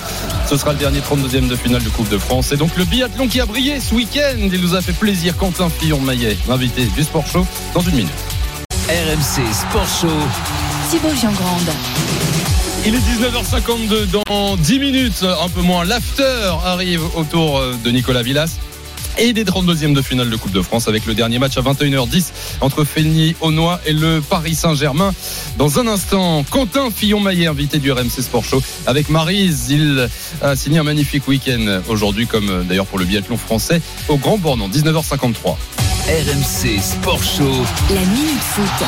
Ce 0.49 0.57
sera 0.57 0.73
le 0.73 0.79
dernier 0.79 1.01
32e 1.01 1.49
de 1.49 1.57
finale 1.57 1.83
de 1.83 1.91
Coupe 1.91 2.09
de 2.09 2.19
France. 2.19 2.53
Et 2.53 2.57
donc 2.57 2.77
le 2.77 2.85
biathlon 2.85 3.29
qui 3.29 3.41
a 3.41 3.47
brillé 3.47 3.81
ce 3.81 3.95
week-end. 3.95 4.49
Il 4.53 4.61
nous 4.61 4.75
a 4.75 4.81
fait 4.81 4.93
plaisir. 4.93 5.37
Quentin 5.37 5.69
Fillon-Maillet, 5.69 6.39
invité 6.49 6.87
du 6.97 7.03
Sport 7.03 7.27
Show 7.27 7.47
dans 7.75 7.81
une 7.81 7.97
minute. 7.97 8.11
RMC 8.89 9.53
Sport 9.53 9.87
Show. 10.01 10.09
Thibaut 10.91 11.15
Giangrande. 11.21 12.38
Il 12.87 12.95
est 12.95 12.99
19h52 12.99 14.23
dans 14.27 14.57
10 14.57 14.79
minutes, 14.79 15.25
un 15.25 15.49
peu 15.49 15.61
moins. 15.61 15.85
L'after 15.85 16.53
arrive 16.65 17.03
autour 17.17 17.61
de 17.85 17.91
Nicolas 17.91 18.23
Villas 18.23 18.59
et 19.19 19.33
des 19.33 19.45
32e 19.45 19.93
de 19.95 20.01
finale 20.01 20.31
de 20.31 20.37
Coupe 20.37 20.53
de 20.53 20.63
France 20.63 20.87
avec 20.87 21.05
le 21.05 21.15
dernier 21.15 21.39
match 21.39 21.59
à 21.59 21.61
21h10 21.61 22.27
entre 22.61 22.85
Feigny 22.85 23.35
Aunois 23.41 23.81
et 23.85 23.93
le 23.93 24.21
Paris 24.21 24.55
Saint-Germain. 24.55 25.13
Dans 25.57 25.81
un 25.81 25.87
instant, 25.89 26.45
Quentin 26.49 26.91
Fillon-Maillet, 26.91 27.49
invité 27.49 27.79
du 27.79 27.91
RMC 27.91 28.23
Sport 28.23 28.45
Show 28.45 28.63
avec 28.87 29.09
Marise. 29.09 29.71
Il 29.71 30.09
a 30.41 30.55
signé 30.55 30.79
un 30.79 30.85
magnifique 30.85 31.27
week-end 31.27 31.81
aujourd'hui, 31.89 32.27
comme 32.27 32.65
d'ailleurs 32.69 32.87
pour 32.87 32.99
le 32.99 33.05
biathlon 33.05 33.37
français, 33.37 33.83
au 34.09 34.17
Grand 34.17 34.39
Bornand, 34.39 34.69
19h53. 34.69 35.57
RMC 36.07 36.81
Sport 36.81 37.23
Show. 37.23 37.65
La 37.91 38.01
minute 38.01 38.41
foot. 38.41 38.87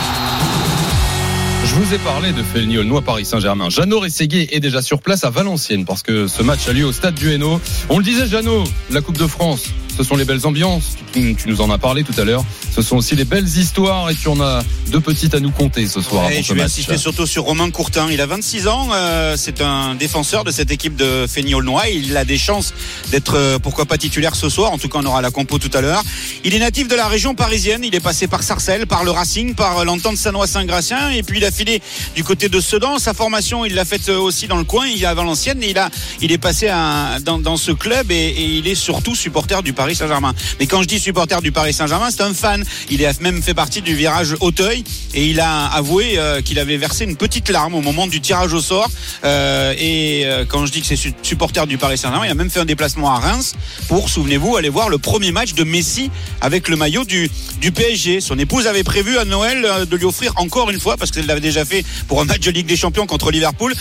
Je 1.70 1.76
vous 1.76 1.94
ai 1.94 1.98
parlé 1.98 2.32
de 2.32 2.42
Felny 2.42 2.78
Aulnois 2.78 3.00
Paris 3.00 3.24
Saint-Germain. 3.24 3.70
Jeannot 3.70 4.00
Rességuier 4.00 4.56
est 4.56 4.58
déjà 4.58 4.82
sur 4.82 5.00
place 5.00 5.22
à 5.22 5.30
Valenciennes 5.30 5.84
parce 5.84 6.02
que 6.02 6.26
ce 6.26 6.42
match 6.42 6.66
a 6.66 6.72
lieu 6.72 6.84
au 6.84 6.90
stade 6.90 7.14
du 7.14 7.30
Hainaut. 7.30 7.60
On 7.88 7.98
le 7.98 8.02
disait, 8.02 8.26
Jeannot, 8.26 8.64
la 8.90 9.00
Coupe 9.00 9.18
de 9.18 9.28
France, 9.28 9.66
ce 9.96 10.02
sont 10.04 10.16
les 10.16 10.24
belles 10.24 10.46
ambiances. 10.46 10.96
Tu, 11.12 11.34
tu 11.34 11.48
nous 11.48 11.60
en 11.60 11.70
as 11.70 11.78
parlé 11.78 12.04
tout 12.04 12.18
à 12.20 12.24
l'heure. 12.24 12.44
Ce 12.74 12.82
sont 12.82 12.96
aussi 12.96 13.16
les 13.16 13.24
belles 13.24 13.46
histoires 13.48 14.10
et 14.10 14.14
tu 14.14 14.28
en 14.28 14.40
as 14.40 14.62
deux 14.90 15.00
petites 15.00 15.34
à 15.34 15.40
nous 15.40 15.50
compter 15.50 15.86
ce 15.86 16.00
soir 16.00 16.24
Ouais, 16.26 16.32
avant 16.34 16.42
je 16.42 16.54
vais 16.54 16.62
insister 16.62 16.96
surtout 16.96 17.26
sur 17.26 17.44
Romain 17.44 17.70
Courtin. 17.70 18.08
Il 18.10 18.20
a 18.20 18.26
26 18.26 18.68
ans. 18.68 18.88
euh, 18.92 19.36
c'est 19.36 19.60
un 19.60 19.94
défenseur 19.94 20.44
de 20.44 20.50
cette 20.50 20.70
équipe 20.70 20.96
de 20.96 21.26
Feigny-Aulnois. 21.28 21.88
Il 21.88 22.16
a 22.16 22.24
des 22.24 22.38
chances 22.38 22.72
d'être, 23.10 23.34
euh, 23.36 23.58
pourquoi 23.58 23.86
pas, 23.86 23.98
titulaire 23.98 24.34
ce 24.36 24.48
soir. 24.48 24.72
En 24.72 24.78
tout 24.78 24.88
cas, 24.88 24.98
on 25.02 25.04
aura 25.06 25.20
la 25.22 25.30
compo 25.30 25.58
tout 25.58 25.70
à 25.74 25.80
l'heure. 25.80 26.02
Il 26.44 26.54
est 26.54 26.58
natif 26.60 26.88
de 26.88 26.94
la 26.94 27.08
région 27.08 27.34
parisienne. 27.34 27.82
Il 27.84 27.94
est 27.94 28.00
passé 28.00 28.26
par 28.26 28.42
Sarcelles, 28.42 28.86
par 28.86 29.04
le 29.04 29.10
Racing, 29.10 29.54
par 29.54 29.84
l'entente 29.84 30.16
Sanois-Saint-Gratien. 30.16 31.10
Et 31.10 31.22
puis, 31.22 31.38
il 31.38 31.44
a 31.44 31.50
filé 31.50 31.82
du 32.14 32.24
côté 32.24 32.48
de 32.48 32.60
Sedan. 32.60 32.98
Sa 32.98 33.14
formation, 33.14 33.64
il 33.64 33.74
l'a 33.74 33.84
faite 33.84 34.08
euh, 34.08 34.18
aussi 34.18 34.46
dans 34.46 34.56
le 34.56 34.64
coin. 34.64 34.86
Il 34.86 35.02
est 35.02 35.06
à 35.06 35.14
Valenciennes. 35.14 35.62
Et 35.62 35.70
il, 35.70 35.78
a, 35.78 35.90
il 36.20 36.32
est 36.32 36.38
passé 36.38 36.68
à- 36.68 37.18
dans, 37.24 37.38
dans 37.38 37.56
ce 37.56 37.72
club 37.72 38.10
et, 38.10 38.14
et 38.14 38.44
il 38.44 38.66
est 38.68 38.74
surtout 38.74 39.14
supporter 39.14 39.62
du 39.62 39.72
Paris 39.72 39.89
Saint-Germain. 39.94 40.34
Mais 40.58 40.66
quand 40.66 40.82
je 40.82 40.88
dis 40.88 40.98
supporter 40.98 41.40
du 41.42 41.52
Paris 41.52 41.72
Saint-Germain, 41.72 42.08
c'est 42.10 42.22
un 42.22 42.34
fan. 42.34 42.64
Il 42.90 43.04
a 43.04 43.12
même 43.20 43.42
fait 43.42 43.54
partie 43.54 43.82
du 43.82 43.94
virage 43.94 44.34
Auteuil 44.40 44.84
et 45.14 45.26
il 45.26 45.40
a 45.40 45.66
avoué 45.66 46.18
euh, 46.18 46.40
qu'il 46.42 46.58
avait 46.58 46.76
versé 46.76 47.04
une 47.04 47.16
petite 47.16 47.48
larme 47.48 47.74
au 47.74 47.80
moment 47.80 48.06
du 48.06 48.20
tirage 48.20 48.52
au 48.52 48.60
sort. 48.60 48.90
Euh, 49.24 49.74
et 49.78 50.22
euh, 50.24 50.44
quand 50.48 50.66
je 50.66 50.72
dis 50.72 50.80
que 50.80 50.86
c'est 50.86 50.96
su- 50.96 51.12
supporter 51.22 51.66
du 51.66 51.78
Paris 51.78 51.98
Saint-Germain, 51.98 52.26
il 52.26 52.30
a 52.30 52.34
même 52.34 52.50
fait 52.50 52.60
un 52.60 52.64
déplacement 52.64 53.10
à 53.14 53.18
Reims 53.18 53.54
pour, 53.88 54.08
souvenez-vous, 54.08 54.56
aller 54.56 54.68
voir 54.68 54.88
le 54.88 54.98
premier 54.98 55.32
match 55.32 55.54
de 55.54 55.64
Messi 55.64 56.10
avec 56.40 56.68
le 56.68 56.76
maillot 56.76 57.04
du, 57.04 57.30
PSG. 57.74 58.20
Son 58.20 58.38
épouse 58.38 58.66
avait 58.66 58.82
prévu 58.84 59.18
à 59.18 59.24
Noël 59.24 59.86
de 59.88 59.96
lui 59.96 60.04
offrir 60.04 60.32
encore 60.36 60.70
une 60.70 60.80
fois, 60.80 60.96
parce 60.96 61.10
qu'elle 61.10 61.26
l'avait 61.26 61.40
déjà 61.40 61.64
fait 61.64 61.84
pour 62.08 62.20
un 62.20 62.24
match 62.24 62.40
de 62.40 62.50
Ligue 62.50 62.66
des 62.66 62.76
Champions 62.76 63.06
contre 63.06 63.30
Liverpool, 63.30 63.74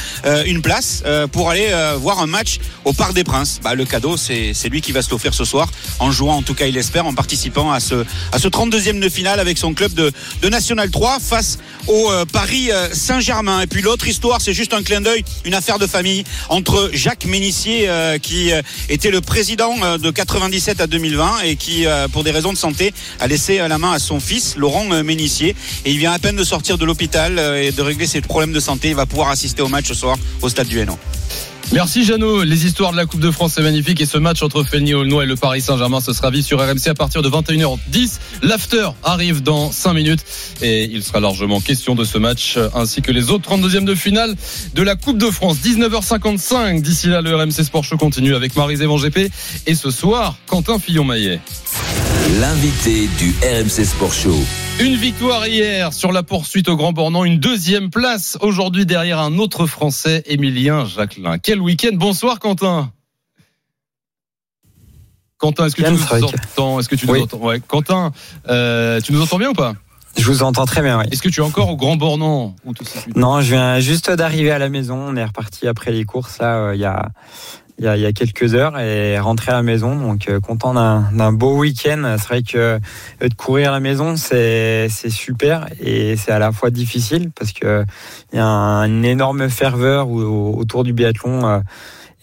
une 0.46 0.62
place 0.62 1.04
pour 1.32 1.50
aller 1.50 1.68
voir 1.98 2.20
un 2.20 2.28
match 2.28 2.60
au 2.86 2.94
Parc 2.94 3.14
des 3.14 3.24
Princes. 3.24 3.60
Bah, 3.64 3.74
le 3.76 3.86
cadeau, 3.86 4.18
c'est 4.18 4.70
lui 4.70 4.82
qui 4.82 4.92
va 4.92 5.02
se 5.02 5.10
l'offrir 5.10 5.34
ce 5.34 5.46
soir, 5.46 5.70
en 6.00 6.12
jouant 6.12 6.36
en 6.36 6.42
tout 6.42 6.54
cas, 6.54 6.68
il 6.68 6.78
espère, 6.78 7.06
en 7.06 7.14
participant 7.14 7.72
à 7.72 7.80
ce, 7.80 8.06
à 8.32 8.40
ce 8.40 8.48
32e 8.48 9.00
de 9.00 9.10
finale 9.10 9.40
avec 9.40 9.58
son 9.58 9.74
club 9.74 9.94
de, 9.94 10.12
de 10.42 10.50
National 10.50 10.90
3 10.90 11.20
face 11.20 11.60
au 11.88 12.12
euh, 12.12 12.26
Paris 12.26 12.72
euh, 12.72 12.88
Saint-Germain. 12.94 13.62
Et 13.62 13.68
puis 13.68 13.82
l'autre 13.82 14.08
histoire, 14.08 14.42
c'est 14.42 14.54
juste 14.54 14.74
un 14.74 14.84
clin 14.84 15.02
d'œil, 15.02 15.24
une 15.46 15.54
affaire 15.54 15.80
de 15.80 15.88
famille 15.88 16.24
entre 16.50 16.90
Jacques 16.94 17.26
Ménissier, 17.26 17.90
euh, 17.90 18.18
qui 18.18 18.52
était 18.90 19.12
le 19.12 19.22
président 19.22 19.98
de 19.98 20.12
97 20.12 20.82
à 20.82 20.88
2020 20.88 21.42
et 21.44 21.56
qui, 21.56 21.86
pour 22.12 22.24
des 22.24 22.32
raisons 22.32 22.54
de 22.54 22.58
santé, 22.58 22.94
a 23.20 23.28
laissé 23.28 23.58
la 23.58 23.78
main 23.78 23.92
à 23.92 24.00
son 24.00 24.20
fils, 24.20 24.56
Laurent 24.58 24.86
Ménissier. 25.04 25.56
Et 25.86 25.92
il 25.92 25.98
vient 25.98 26.12
à 26.12 26.20
peine 26.20 26.36
de 26.36 26.44
sortir 26.44 26.78
de 26.78 26.86
l'hôpital 26.86 27.40
et 27.40 27.72
de 27.72 27.82
régler 27.82 28.08
ses 28.08 28.22
problèmes 28.22 28.54
de 28.54 28.60
santé. 28.60 28.90
Il 28.90 28.96
va 28.96 29.06
pouvoir 29.06 29.30
assister 29.30 29.62
au 29.62 29.68
match 29.68 29.88
ce 29.88 29.94
soir 29.94 30.18
au 30.42 30.50
stade 30.50 30.68
du 30.68 30.80
Hainaut. 30.80 31.00
Merci 31.72 32.04
Jeannot. 32.04 32.44
Les 32.44 32.66
histoires 32.66 32.92
de 32.92 32.98
la 32.98 33.06
Coupe 33.06 33.20
de 33.20 33.30
France, 33.30 33.54
c'est 33.56 33.62
magnifique. 33.62 34.02
Et 34.02 34.08
ce 34.08 34.18
match 34.18 34.42
entre 34.42 34.64
Feigny 34.64 34.96
Aulnois 34.96 35.24
et 35.24 35.28
le 35.28 35.36
Paris 35.36 35.62
Saint-Germain, 35.62 36.02
ce 36.02 36.14
sera 36.14 36.32
vu 36.32 36.42
sur 36.42 36.60
RMC 36.60 36.88
à 36.88 36.96
partir 36.96 37.22
de 37.22 37.30
21h10. 37.30 38.20
L'after 38.42 38.90
arrive 39.04 39.44
dans 39.44 39.72
5 39.72 39.94
minutes. 39.94 40.26
Et 40.64 40.86
il 40.86 41.04
sera 41.04 41.20
largement 41.20 41.62
question 41.62 41.94
de 41.94 42.04
ce 42.04 42.18
match, 42.18 42.58
ainsi 42.74 43.04
que 43.04 43.12
les 43.12 43.30
autres 43.30 43.48
32e 43.48 43.86
de 43.86 43.94
finale 43.94 44.36
de 44.74 44.82
la 44.82 44.96
Coupe 44.96 45.20
de 45.20 45.30
France. 45.30 45.58
19h55. 45.58 46.82
D'ici 46.82 47.08
là, 47.08 47.22
le 47.22 47.36
RMC 47.36 47.64
Sport 47.64 47.84
Show 47.84 47.98
continue 47.98 48.34
avec 48.34 48.56
Marie 48.56 48.76
Van 48.76 48.98
GP. 48.98 49.32
Et 49.68 49.76
ce 49.76 49.92
soir, 49.92 50.38
Quentin 50.48 50.80
Fillon-Maillet. 50.80 51.40
L'invité 52.40 53.08
du 53.18 53.34
RMC 53.44 53.86
Sport 53.86 54.14
Show. 54.14 54.36
Une 54.80 54.96
victoire 54.96 55.48
hier 55.48 55.94
sur 55.94 56.12
la 56.12 56.24
poursuite 56.24 56.70
au 56.70 56.76
Grand 56.76 56.94
Bornand, 56.94 57.26
une 57.26 57.40
deuxième 57.40 57.90
place 57.90 58.38
aujourd'hui 58.42 58.86
derrière 58.86 59.20
un 59.20 59.38
autre 59.38 59.66
Français, 59.68 60.24
Émilien 60.26 60.86
Jacquelin. 60.86 61.38
Quel 61.38 61.62
week-end 61.62 61.92
Bonsoir 61.94 62.40
Quentin. 62.40 62.92
Quentin, 65.38 65.66
est-ce 65.68 65.76
que 65.76 65.84
tu 65.84 65.92
nous 65.92 66.04
entends? 66.04 66.80
Est-ce 66.80 66.90
que 66.90 66.96
tu 66.96 67.08
nous 67.08 67.14
Oui. 67.14 67.22
entends? 67.22 67.38
Ouais, 67.38 67.60
Quentin, 67.66 68.12
euh, 68.50 69.00
tu 69.02 69.14
nous 69.14 69.22
entends 69.22 69.38
bien 69.38 69.50
ou 69.50 69.54
pas? 69.54 69.74
Je 70.18 70.24
vous 70.26 70.44
entends 70.44 70.66
très 70.66 70.82
bien, 70.82 71.00
oui. 71.00 71.06
Est-ce 71.12 71.22
que 71.22 71.30
tu 71.30 71.40
es 71.40 71.44
encore 71.44 71.70
au 71.70 71.78
Grand 71.78 71.96
Bornand 71.96 72.56
Non, 73.16 73.42
je 73.42 73.52
viens 73.54 73.80
juste 73.80 74.10
d'arriver 74.12 74.52
à 74.52 74.58
la 74.60 74.70
maison. 74.70 74.96
On 74.98 75.16
est 75.16 75.24
reparti 75.26 75.68
après 75.68 75.92
les 75.92 76.04
courses, 76.04 76.40
là, 76.40 76.56
euh, 76.58 76.76
il 76.76 76.82
y 76.82 76.86
a. 76.86 77.10
Il 77.80 77.86
y, 77.86 77.88
a, 77.88 77.96
il 77.96 78.02
y 78.02 78.06
a 78.06 78.12
quelques 78.12 78.56
heures 78.56 78.78
et 78.78 79.18
rentré 79.20 79.52
à 79.52 79.56
la 79.56 79.64
maison. 79.64 79.96
Donc 79.96 80.28
euh, 80.28 80.42
content 80.42 80.74
d'un 80.74 81.32
beau 81.32 81.58
week-end. 81.58 82.16
C'est 82.18 82.28
vrai 82.28 82.44
que 82.44 82.58
euh, 82.58 82.80
de 83.22 83.34
courir 83.34 83.70
à 83.70 83.72
la 83.72 83.80
maison 83.80 84.18
c'est 84.18 84.90
super 85.10 85.68
et 85.82 86.18
c'est 86.18 86.32
à 86.34 86.40
la 86.40 86.52
fois 86.52 86.72
difficile 86.72 87.32
parce 87.38 87.54
que 87.54 87.86
il 88.34 88.36
y 88.36 88.40
a 88.40 88.46
un- 88.46 88.84
une 88.86 89.06
énorme 89.06 89.50
ferveur 89.50 90.10
au- 90.10 90.56
autour 90.58 90.84
du 90.84 90.92
biathlon 90.92 91.48
euh, 91.48 91.60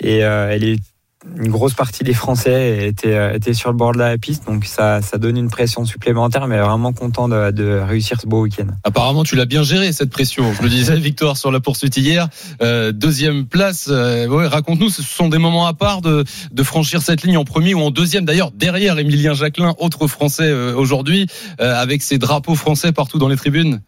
et 0.01 0.19
elle 0.19 0.63
est 0.65 0.79
une 1.25 1.49
grosse 1.49 1.75
partie 1.75 2.05
des 2.05 2.13
Français 2.13 2.89
étaient, 2.89 3.15
euh, 3.15 3.35
étaient 3.35 3.55
sur 3.55 3.71
le 3.71 3.77
bord 3.77 3.93
de 3.93 3.99
la 3.99 4.17
piste, 4.19 4.47
donc 4.47 4.65
ça, 4.67 5.01
donne 5.19 5.37
une 5.37 5.49
pression 5.49 5.85
supplémentaire, 5.85 6.47
mais 6.47 6.59
vraiment 6.59 6.93
content 6.93 7.29
de, 7.29 7.81
réussir 7.81 8.21
ce 8.21 8.27
beau 8.27 8.43
week-end. 8.43 8.67
Apparemment, 8.85 9.25
tu 9.25 9.35
l'as 9.35 9.47
bien 9.47 9.63
géré 9.63 9.93
cette 9.93 10.11
pression. 10.11 10.53
Je 10.53 10.63
le 10.63 10.69
disais, 10.69 10.97
victoire 10.97 11.37
sur 11.37 11.51
la 11.51 11.61
poursuite 11.61 11.97
hier, 11.97 12.29
euh, 12.63 12.93
deuxième 12.93 13.47
place. 13.47 13.89
Euh, 13.91 14.27
raconte-nous, 14.29 14.91
ce 14.91 15.03
sont 15.03 15.29
des 15.29 15.39
moments 15.39 15.67
à 15.67 15.75
part 15.75 16.03
de, 16.03 16.25
franchir 16.63 17.01
cette 17.01 17.23
ligne 17.23 17.37
en 17.37 17.45
premier 17.45 17.75
ou 17.75 17.81
en 17.81 17.91
deuxième. 17.91 18.25
D'ailleurs, 18.25 18.51
derrière 18.51 18.99
Émilien 18.99 19.35
Jacquelin, 19.35 19.75
autre 19.79 20.09
Français 20.09 20.53
aujourd'hui, 20.53 21.29
avec 21.59 22.03
ses 22.03 22.19
drapeaux 22.19 22.57
français 22.57 22.93
partout 22.93 23.19
dans 23.19 23.29
les 23.29 23.37
tribunes. 23.37 23.81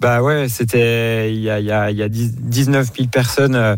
Bah 0.00 0.22
ouais, 0.22 0.48
c'était 0.48 1.32
il 1.32 1.40
y 1.40 1.48
a, 1.48 1.60
il 1.60 1.66
y 1.66 1.72
a, 1.72 1.90
il 1.90 1.96
y 1.96 2.02
a 2.02 2.08
10 2.08 2.34
19 2.40 2.90
000 2.96 3.08
personnes 3.08 3.54
euh, 3.54 3.76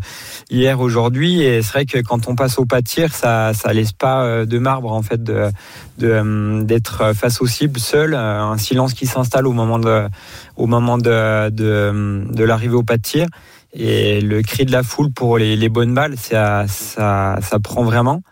hier, 0.50 0.80
aujourd'hui, 0.80 1.42
et 1.42 1.62
c'est 1.62 1.72
vrai 1.72 1.86
que 1.86 1.98
quand 1.98 2.28
on 2.28 2.34
passe 2.34 2.58
au 2.58 2.64
pas 2.64 2.80
de 2.80 2.86
tir, 2.86 3.14
ça 3.14 3.52
ça 3.54 3.72
laisse 3.72 3.92
pas 3.92 4.24
euh, 4.24 4.44
de 4.46 4.58
marbre 4.58 4.92
en 4.92 5.02
fait 5.02 5.20
euh, 5.28 6.62
d'être 6.64 7.12
face 7.14 7.40
aux 7.40 7.46
cibles 7.46 7.78
seul, 7.78 8.14
un 8.14 8.58
silence 8.58 8.94
qui 8.94 9.06
s'installe 9.06 9.46
au 9.46 9.52
moment 9.52 9.78
de 9.78 10.08
au 10.56 10.66
moment 10.66 10.98
de 10.98 11.50
de, 11.50 12.24
de 12.28 12.44
l'arrivée 12.44 12.74
au 12.74 12.82
pas 12.82 12.96
de 12.96 13.02
tir, 13.02 13.26
et 13.72 14.20
le 14.20 14.42
cri 14.42 14.64
de 14.64 14.72
la 14.72 14.82
foule 14.82 15.12
pour 15.12 15.38
les, 15.38 15.56
les 15.56 15.68
bonnes 15.68 15.94
balles, 15.94 16.16
ça 16.16 16.64
ça 16.66 17.38
ça 17.40 17.58
prend 17.60 17.84
vraiment. 17.84 18.22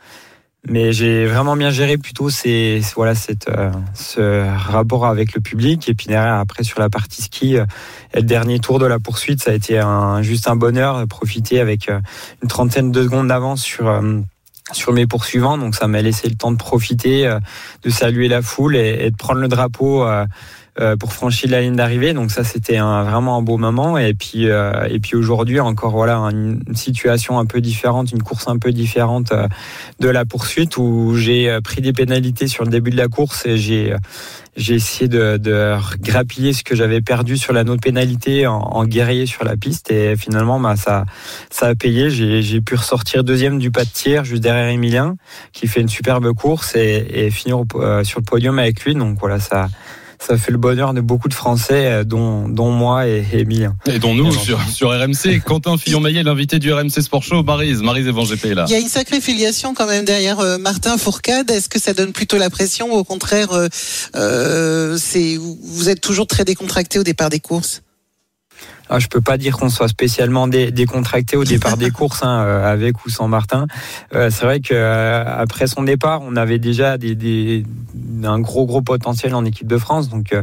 Mais 0.68 0.92
j'ai 0.92 1.26
vraiment 1.26 1.56
bien 1.56 1.70
géré 1.70 1.98
plutôt 1.98 2.30
ces, 2.30 2.80
voilà, 2.94 3.16
cette, 3.16 3.48
euh, 3.48 3.72
ce 3.94 4.46
rapport 4.56 5.06
avec 5.06 5.34
le 5.34 5.40
public. 5.40 5.88
Et 5.88 5.94
puis 5.94 6.06
derrière, 6.06 6.34
après, 6.34 6.62
sur 6.62 6.78
la 6.78 6.88
partie 6.88 7.20
ski, 7.20 7.56
euh, 7.56 7.64
et 8.14 8.18
le 8.18 8.26
dernier 8.26 8.60
tour 8.60 8.78
de 8.78 8.86
la 8.86 9.00
poursuite, 9.00 9.42
ça 9.42 9.50
a 9.50 9.54
été 9.54 9.80
un, 9.80 10.22
juste 10.22 10.46
un 10.46 10.54
bonheur 10.54 11.00
de 11.00 11.04
profiter 11.04 11.58
avec 11.58 11.88
euh, 11.88 11.98
une 12.42 12.48
trentaine 12.48 12.92
de 12.92 13.02
secondes 13.02 13.26
d'avance 13.26 13.60
sur, 13.60 14.00
sur 14.70 14.92
mes 14.92 15.08
poursuivants. 15.08 15.58
Donc 15.58 15.74
ça 15.74 15.88
m'a 15.88 16.00
laissé 16.00 16.28
le 16.28 16.36
temps 16.36 16.52
de 16.52 16.56
profiter, 16.56 17.36
de 17.82 17.90
saluer 17.90 18.28
la 18.28 18.40
foule 18.40 18.76
et, 18.76 19.06
et 19.06 19.10
de 19.10 19.16
prendre 19.16 19.40
le 19.40 19.48
drapeau. 19.48 20.06
Euh, 20.80 20.96
pour 20.96 21.12
franchir 21.12 21.50
la 21.50 21.60
ligne 21.60 21.76
d'arrivée. 21.76 22.12
Donc 22.14 22.30
ça, 22.30 22.44
c'était 22.44 22.78
vraiment 22.78 23.36
un 23.36 23.42
beau 23.42 23.58
moment. 23.58 23.98
Et 23.98 24.14
puis, 24.14 24.48
euh, 24.48 24.86
et 24.88 25.00
puis 25.00 25.16
aujourd'hui, 25.16 25.60
encore 25.60 25.92
voilà 25.92 26.16
une, 26.16 26.60
situation 26.74 27.38
un 27.38 27.46
peu 27.46 27.60
différente, 27.60 28.12
une 28.12 28.22
course 28.22 28.48
un 28.48 28.58
peu 28.58 28.72
différente 28.72 29.32
euh, 29.32 29.46
de 30.00 30.08
la 30.08 30.24
poursuite 30.24 30.76
où 30.78 31.14
j'ai 31.16 31.58
pris 31.62 31.80
des 31.82 31.92
pénalités 31.92 32.46
sur 32.48 32.64
le 32.64 32.70
début 32.70 32.90
de 32.90 32.96
la 32.96 33.08
course 33.08 33.44
et 33.46 33.56
j'ai 33.58 33.94
j'ai 34.54 34.74
essayé 34.74 35.08
de, 35.08 35.38
de 35.38 35.76
grappiller 36.00 36.52
ce 36.52 36.62
que 36.62 36.76
j'avais 36.76 37.00
perdu 37.00 37.38
sur 37.38 37.54
la 37.54 37.64
note 37.64 37.80
pénalité 37.80 38.46
en, 38.46 38.58
en 38.58 38.84
guerrier 38.84 39.24
sur 39.24 39.44
la 39.44 39.56
piste 39.56 39.90
et 39.90 40.14
finalement 40.16 40.60
bah, 40.60 40.76
ça 40.76 41.04
ça 41.50 41.68
a 41.68 41.74
payé 41.74 42.10
j'ai 42.10 42.60
pu 42.60 42.74
ressortir 42.74 43.24
deuxième 43.24 43.58
du 43.58 43.70
pas 43.70 43.84
de 43.84 43.90
tir 43.90 44.24
juste 44.24 44.42
derrière 44.42 44.68
Emilien 44.68 45.16
qui 45.52 45.66
fait 45.68 45.80
une 45.80 45.88
superbe 45.88 46.30
course 46.34 46.76
et, 46.76 47.06
et 47.12 47.30
finir 47.30 47.60
au- 47.60 47.66
euh, 47.76 48.04
sur 48.04 48.20
le 48.20 48.24
podium 48.24 48.58
avec 48.58 48.84
lui 48.84 48.94
donc 48.94 49.18
voilà 49.18 49.40
ça 49.40 49.68
ça 50.26 50.36
fait 50.36 50.52
le 50.52 50.58
bonheur 50.58 50.94
de 50.94 51.00
beaucoup 51.00 51.28
de 51.28 51.34
Français 51.34 51.86
euh, 51.86 52.04
dont 52.04 52.48
dont 52.48 52.70
moi 52.70 53.08
et, 53.08 53.24
et 53.32 53.40
Emilien 53.40 53.76
Et 53.86 53.98
dont 53.98 54.14
nous 54.14 54.32
sur, 54.32 54.60
sur 54.68 54.90
RMC, 54.90 55.40
Quentin 55.44 55.76
Fillon-Maillet, 55.76 56.22
l'invité 56.22 56.58
du 56.58 56.72
RMC 56.72 57.00
Sport 57.00 57.22
Show, 57.22 57.42
Marise, 57.42 57.82
Marise 57.82 58.06
Evan 58.06 58.24
est 58.24 58.54
là. 58.54 58.64
Il 58.68 58.72
y 58.72 58.76
a 58.76 58.78
une 58.78 58.88
sacrée 58.88 59.20
filiation 59.20 59.74
quand 59.74 59.86
même 59.86 60.04
derrière 60.04 60.40
euh, 60.40 60.58
Martin 60.58 60.96
Fourcade. 60.96 61.50
Est-ce 61.50 61.68
que 61.68 61.80
ça 61.80 61.92
donne 61.92 62.12
plutôt 62.12 62.38
la 62.38 62.50
pression 62.50 62.94
ou 62.94 62.96
au 62.96 63.04
contraire, 63.04 63.52
euh, 63.52 63.68
euh, 64.16 64.96
c'est 64.98 65.36
vous 65.36 65.88
êtes 65.88 66.00
toujours 66.00 66.26
très 66.26 66.44
décontracté 66.44 66.98
au 66.98 67.02
départ 67.02 67.30
des 67.30 67.40
courses? 67.40 67.82
Je 68.98 69.08
peux 69.08 69.20
pas 69.20 69.36
dire 69.38 69.56
qu'on 69.58 69.68
soit 69.68 69.88
spécialement 69.88 70.48
dé- 70.48 70.70
décontracté 70.70 71.36
au 71.36 71.44
départ 71.44 71.76
des 71.76 71.90
courses, 71.98 72.22
hein, 72.22 72.42
euh, 72.44 72.72
avec 72.72 73.04
ou 73.04 73.10
sans 73.10 73.28
Martin. 73.28 73.66
Euh, 74.14 74.30
c'est 74.30 74.44
vrai 74.44 74.60
que 74.60 74.74
euh, 74.74 75.24
après 75.26 75.66
son 75.66 75.82
départ, 75.82 76.20
on 76.22 76.36
avait 76.36 76.58
déjà 76.58 76.98
des, 76.98 77.14
des- 77.14 77.64
un 78.24 78.38
gros 78.40 78.66
gros 78.66 78.82
potentiel 78.82 79.34
en 79.34 79.44
équipe 79.44 79.66
de 79.66 79.78
France, 79.78 80.08
donc 80.08 80.34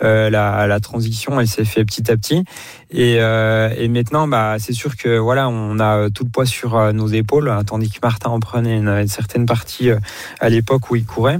la, 0.00 0.66
la 0.66 0.80
transition, 0.80 1.40
elle 1.40 1.48
s'est 1.48 1.64
fait 1.64 1.84
petit 1.84 2.10
à 2.10 2.16
petit. 2.16 2.44
Et, 2.90 3.14
et 3.14 3.88
maintenant, 3.88 4.28
bah, 4.28 4.56
c'est 4.58 4.72
sûr 4.72 4.96
que 4.96 5.18
voilà, 5.18 5.48
on 5.48 5.80
a 5.80 6.10
tout 6.10 6.22
le 6.24 6.30
poids 6.30 6.46
sur 6.46 6.92
nos 6.92 7.08
épaules, 7.08 7.48
hein, 7.50 7.64
tandis 7.64 7.90
que 7.90 7.98
Martin 8.02 8.30
en 8.30 8.38
prenait 8.40 8.76
une, 8.76 8.88
une 8.88 9.08
certaine 9.08 9.46
partie 9.46 9.90
à 10.40 10.48
l'époque 10.48 10.90
où 10.90 10.96
il 10.96 11.04
courait. 11.04 11.38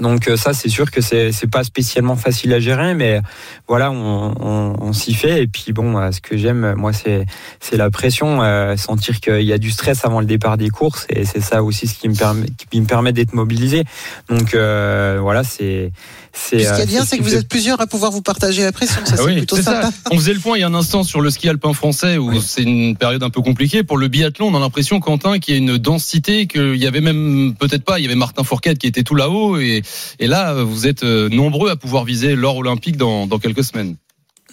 Donc 0.00 0.28
euh, 0.28 0.36
ça, 0.36 0.52
c'est 0.52 0.68
sûr 0.68 0.90
que 0.90 1.00
c'est 1.00 1.50
pas 1.50 1.64
spécialement 1.64 2.16
facile 2.16 2.52
à 2.52 2.60
gérer, 2.60 2.94
mais 2.94 3.20
voilà, 3.66 3.90
on, 3.90 4.92
s'y 4.92 5.14
fait. 5.14 5.42
Et 5.42 5.46
puis 5.46 5.72
bon, 5.72 5.96
euh, 5.98 6.10
ce 6.10 6.20
que 6.20 6.36
j'aime, 6.36 6.74
moi, 6.74 6.92
c'est 6.92 7.26
la 7.72 7.90
pression, 7.90 8.42
euh, 8.42 8.76
sentir 8.76 9.20
qu'il 9.20 9.42
y 9.42 9.52
a 9.52 9.58
du 9.58 9.70
stress 9.70 10.04
avant 10.04 10.20
le 10.20 10.26
départ 10.26 10.56
des 10.56 10.70
courses, 10.70 11.06
et 11.10 11.24
c'est 11.24 11.40
ça 11.40 11.62
aussi 11.62 11.86
ce 11.86 11.98
qui 11.98 12.08
me 12.08 12.14
permet 12.14 12.46
me 12.74 13.12
d'être 13.12 13.34
mobilisé. 13.34 13.84
Donc 14.28 14.54
euh, 14.54 15.18
voilà, 15.20 15.44
c'est 15.44 15.92
c'est. 16.38 16.58
Ce 16.58 16.62
qui 16.64 16.80
euh, 16.80 16.82
est 16.82 16.86
bien, 16.86 17.02
ce 17.02 17.08
c'est 17.08 17.18
que 17.18 17.22
vous 17.22 17.34
êtes 17.34 17.48
plusieurs 17.48 17.80
à 17.80 17.86
pouvoir 17.86 18.10
vous 18.12 18.22
partager 18.22 18.62
la 18.62 18.72
pression. 18.72 19.00
Ça, 19.04 19.12
Ah 19.14 19.16
c'est 19.18 19.24
oui, 19.24 19.36
plutôt 19.38 19.56
c'est 19.56 19.62
sympa. 19.62 19.82
ça. 19.90 19.92
On 20.10 20.16
faisait 20.16 20.34
le 20.34 20.40
point 20.40 20.56
il 20.56 20.60
y 20.60 20.64
a 20.64 20.66
un 20.68 20.74
instant 20.74 21.02
sur 21.02 21.20
le 21.20 21.30
ski 21.30 21.48
alpin 21.48 21.72
français 21.72 22.16
où 22.18 22.40
c'est 22.40 22.62
une 22.62 22.96
période 22.96 23.22
un 23.22 23.30
peu 23.30 23.40
compliquée. 23.42 23.82
Pour 23.82 23.98
le 23.98 24.08
biathlon, 24.08 24.48
on 24.48 24.54
a 24.56 24.60
l'impression, 24.60 25.00
Quentin, 25.00 25.38
qu'il 25.38 25.54
y 25.54 25.56
a 25.56 25.60
une 25.60 25.78
densité, 25.78 26.46
qu'il 26.46 26.76
y 26.76 26.86
avait 26.86 27.00
même, 27.00 27.54
peut-être 27.58 27.84
pas, 27.84 27.98
il 27.98 28.02
y 28.02 28.06
avait 28.06 28.14
Martin 28.14 28.44
Fourcade 28.44 28.78
qui 28.78 28.86
était 28.86 29.02
tout 29.02 29.14
là-haut 29.14 29.58
et, 29.58 29.82
et 30.18 30.26
là, 30.26 30.54
vous 30.62 30.86
êtes 30.86 31.02
euh, 31.02 31.28
nombreux 31.28 31.70
à 31.70 31.76
pouvoir 31.76 32.04
viser 32.04 32.34
l'or 32.36 32.56
olympique 32.56 32.96
dans, 32.96 33.26
dans 33.26 33.38
quelques 33.38 33.64
semaines. 33.64 33.96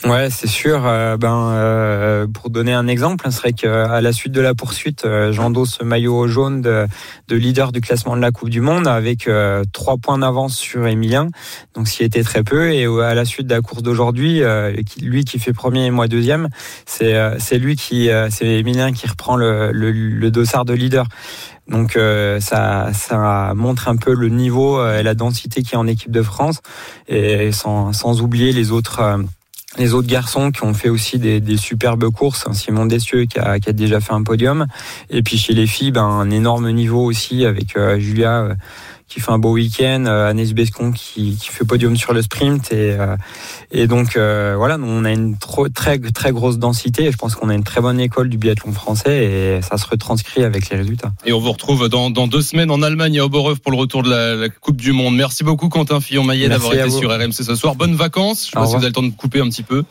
Ouais, 0.06 0.30
c'est 0.30 0.48
sûr. 0.48 0.84
Euh, 0.86 1.18
ben, 1.18 1.50
euh, 1.54 2.28
pour 2.28 2.52
donner 2.52 2.74
un 2.74 2.86
exemple, 2.88 3.26
ce 3.26 3.32
serait 3.38 3.54
qu'à 3.54 4.02
la 4.02 4.12
suite 4.14 4.34
de 4.34 4.42
la 4.42 4.54
poursuite, 4.54 5.04
euh, 5.06 5.32
j'endosse 5.32 5.78
ce 5.80 5.84
maillot 5.84 6.28
jaune 6.28 6.62
de, 6.62 6.86
de 7.28 7.36
leader 7.36 7.72
du 7.72 7.82
classement 7.82 8.16
de 8.16 8.22
la 8.22 8.32
Coupe 8.32 8.50
du 8.50 8.62
Monde 8.62 8.88
avec 8.88 9.28
euh, 9.28 9.64
trois 9.74 9.98
points 9.98 10.20
d'avance 10.20 10.56
sur 10.58 10.86
Emilien, 10.86 11.30
donc 11.74 11.88
ce 11.88 11.98
qui 11.98 12.04
était 12.04 12.22
très 12.24 12.44
peu. 12.44 12.72
Et 12.72 12.86
euh, 12.86 13.00
à 13.00 13.16
la 13.16 13.26
suite 13.26 13.48
de 13.48 13.56
la 13.56 13.62
course 13.62 13.82
d'aujourd'hui, 13.82 14.44
euh, 14.44 14.76
qui- 14.84 15.02
lui 15.02 15.24
qui 15.26 15.40
fait 15.40 15.54
premier 15.54 15.86
et 15.88 15.92
moi 15.92 16.08
deuxième, 16.08 16.50
c'est 16.86 17.16
euh, 17.16 17.38
c'est 17.40 17.58
lui 17.58 17.76
qui, 17.76 18.10
euh, 18.12 18.30
c'est 18.30 18.46
Emilien 18.46 18.92
qui 18.94 19.08
reprend 19.08 19.36
le, 19.36 19.72
le, 19.72 19.92
le 19.92 20.30
dossard 20.32 20.66
de 20.66 20.74
leader. 20.74 21.08
Donc 21.68 21.96
euh, 21.96 22.40
ça, 22.42 22.90
ça 22.94 23.54
montre 23.56 23.88
un 23.88 23.96
peu 23.98 24.14
le 24.14 24.30
niveau 24.30 24.80
euh, 24.80 25.00
et 25.00 25.04
la 25.04 25.16
densité 25.16 25.64
qu'il 25.64 25.74
y 25.74 25.76
a 25.76 25.80
en 25.80 25.88
équipe 25.88 26.12
de 26.12 26.22
France, 26.22 26.62
et 27.08 27.52
sans, 27.52 27.92
sans 27.92 28.22
oublier 28.22 28.52
les 28.52 28.72
autres. 28.72 29.00
euh, 29.00 29.18
les 29.78 29.94
autres 29.94 30.08
garçons 30.08 30.52
qui 30.52 30.64
ont 30.64 30.74
fait 30.74 30.90
aussi 30.90 31.20
des, 31.20 31.58
superbes 31.58 32.10
courses, 32.12 32.46
hein, 32.48 32.54
Simon 32.54 32.86
Dessieux 32.86 33.26
qui 33.26 33.40
a, 33.40 33.60
qui 33.60 33.70
a 33.70 33.74
déjà 33.74 34.00
fait 34.00 34.14
un 34.14 34.24
podium, 34.24 34.66
et 35.10 35.24
puis 35.24 35.38
chez 35.38 35.54
les 35.54 35.68
filles, 35.68 35.92
ben, 35.92 36.04
un 36.04 36.30
énorme 36.32 36.70
niveau 36.72 37.04
aussi 37.04 37.46
avec 37.46 37.78
euh, 37.78 38.00
Julia 38.00 38.44
euh, 38.44 38.56
qui 39.08 39.20
fait 39.20 39.32
un 39.32 39.38
beau 39.38 39.54
week-end, 39.54 40.06
euh, 40.08 40.30
Agnès 40.30 40.52
Bescon 40.54 40.92
qui, 40.92 41.38
qui 41.40 41.50
fait 41.50 41.64
podium 41.64 41.96
sur 41.96 42.14
le 42.14 42.22
sprint, 42.22 42.72
et, 42.72 42.96
euh, 43.00 43.16
et 43.72 43.88
donc 43.88 44.18
euh, 44.18 44.56
voilà, 44.58 44.78
nous, 44.78 44.88
on 44.88 45.06
a 45.06 45.12
une 45.12 45.38
trop, 45.38 45.70
très 45.70 46.00
très 46.00 46.32
grosse 46.32 46.58
densité, 46.58 47.06
et 47.06 47.12
je 47.12 47.18
pense 47.18 47.36
qu'on 47.36 47.50
a 47.50 47.54
une 47.54 47.64
très 47.64 47.82
bonne 47.82 48.00
école 48.00 48.30
du 48.30 48.38
biathlon 48.38 48.72
français, 48.72 49.26
et 49.26 49.62
ça 49.62 49.78
se 49.78 49.86
retranscrit 49.88 50.44
avec 50.44 50.70
les 50.70 50.78
résultats. 50.78 51.12
Et 51.26 51.34
on 51.34 51.40
vous 51.40 51.52
retrouve 51.52 51.88
dans, 51.88 52.10
dans 52.10 52.28
deux 52.28 52.42
semaines 52.42 52.72
en 52.72 52.82
Allemagne 52.82 53.20
à 53.20 53.26
Oberhof 53.26 53.60
pour 53.60 53.72
le 53.72 53.78
retour 53.78 54.02
de 54.02 54.10
la, 54.10 54.36
la 54.36 54.50
Coupe 54.50 54.78
du 54.78 54.92
Monde. 54.92 55.16
Merci 55.16 55.44
beaucoup 55.44 55.70
Quentin 55.70 56.02
Fillon-Maillet 56.02 56.50
d'avoir 56.50 56.74
été 56.74 56.84
vous. 56.84 57.00
sur 57.00 57.10
RMC 57.12 57.32
ce 57.32 57.56
soir. 57.56 57.76
Bonnes 57.76 57.96
vacances. 57.96 58.46
Je 58.46 58.46
sais 58.46 58.52
pas 58.54 58.66
si 58.66 58.72
vous 58.72 58.78
avez 58.78 58.88
le 58.88 58.94
temps 58.94 59.04
de 59.04 59.10
couper 59.10 59.40
un 59.40 59.50
petit 59.50 59.64
peu. 59.64 59.84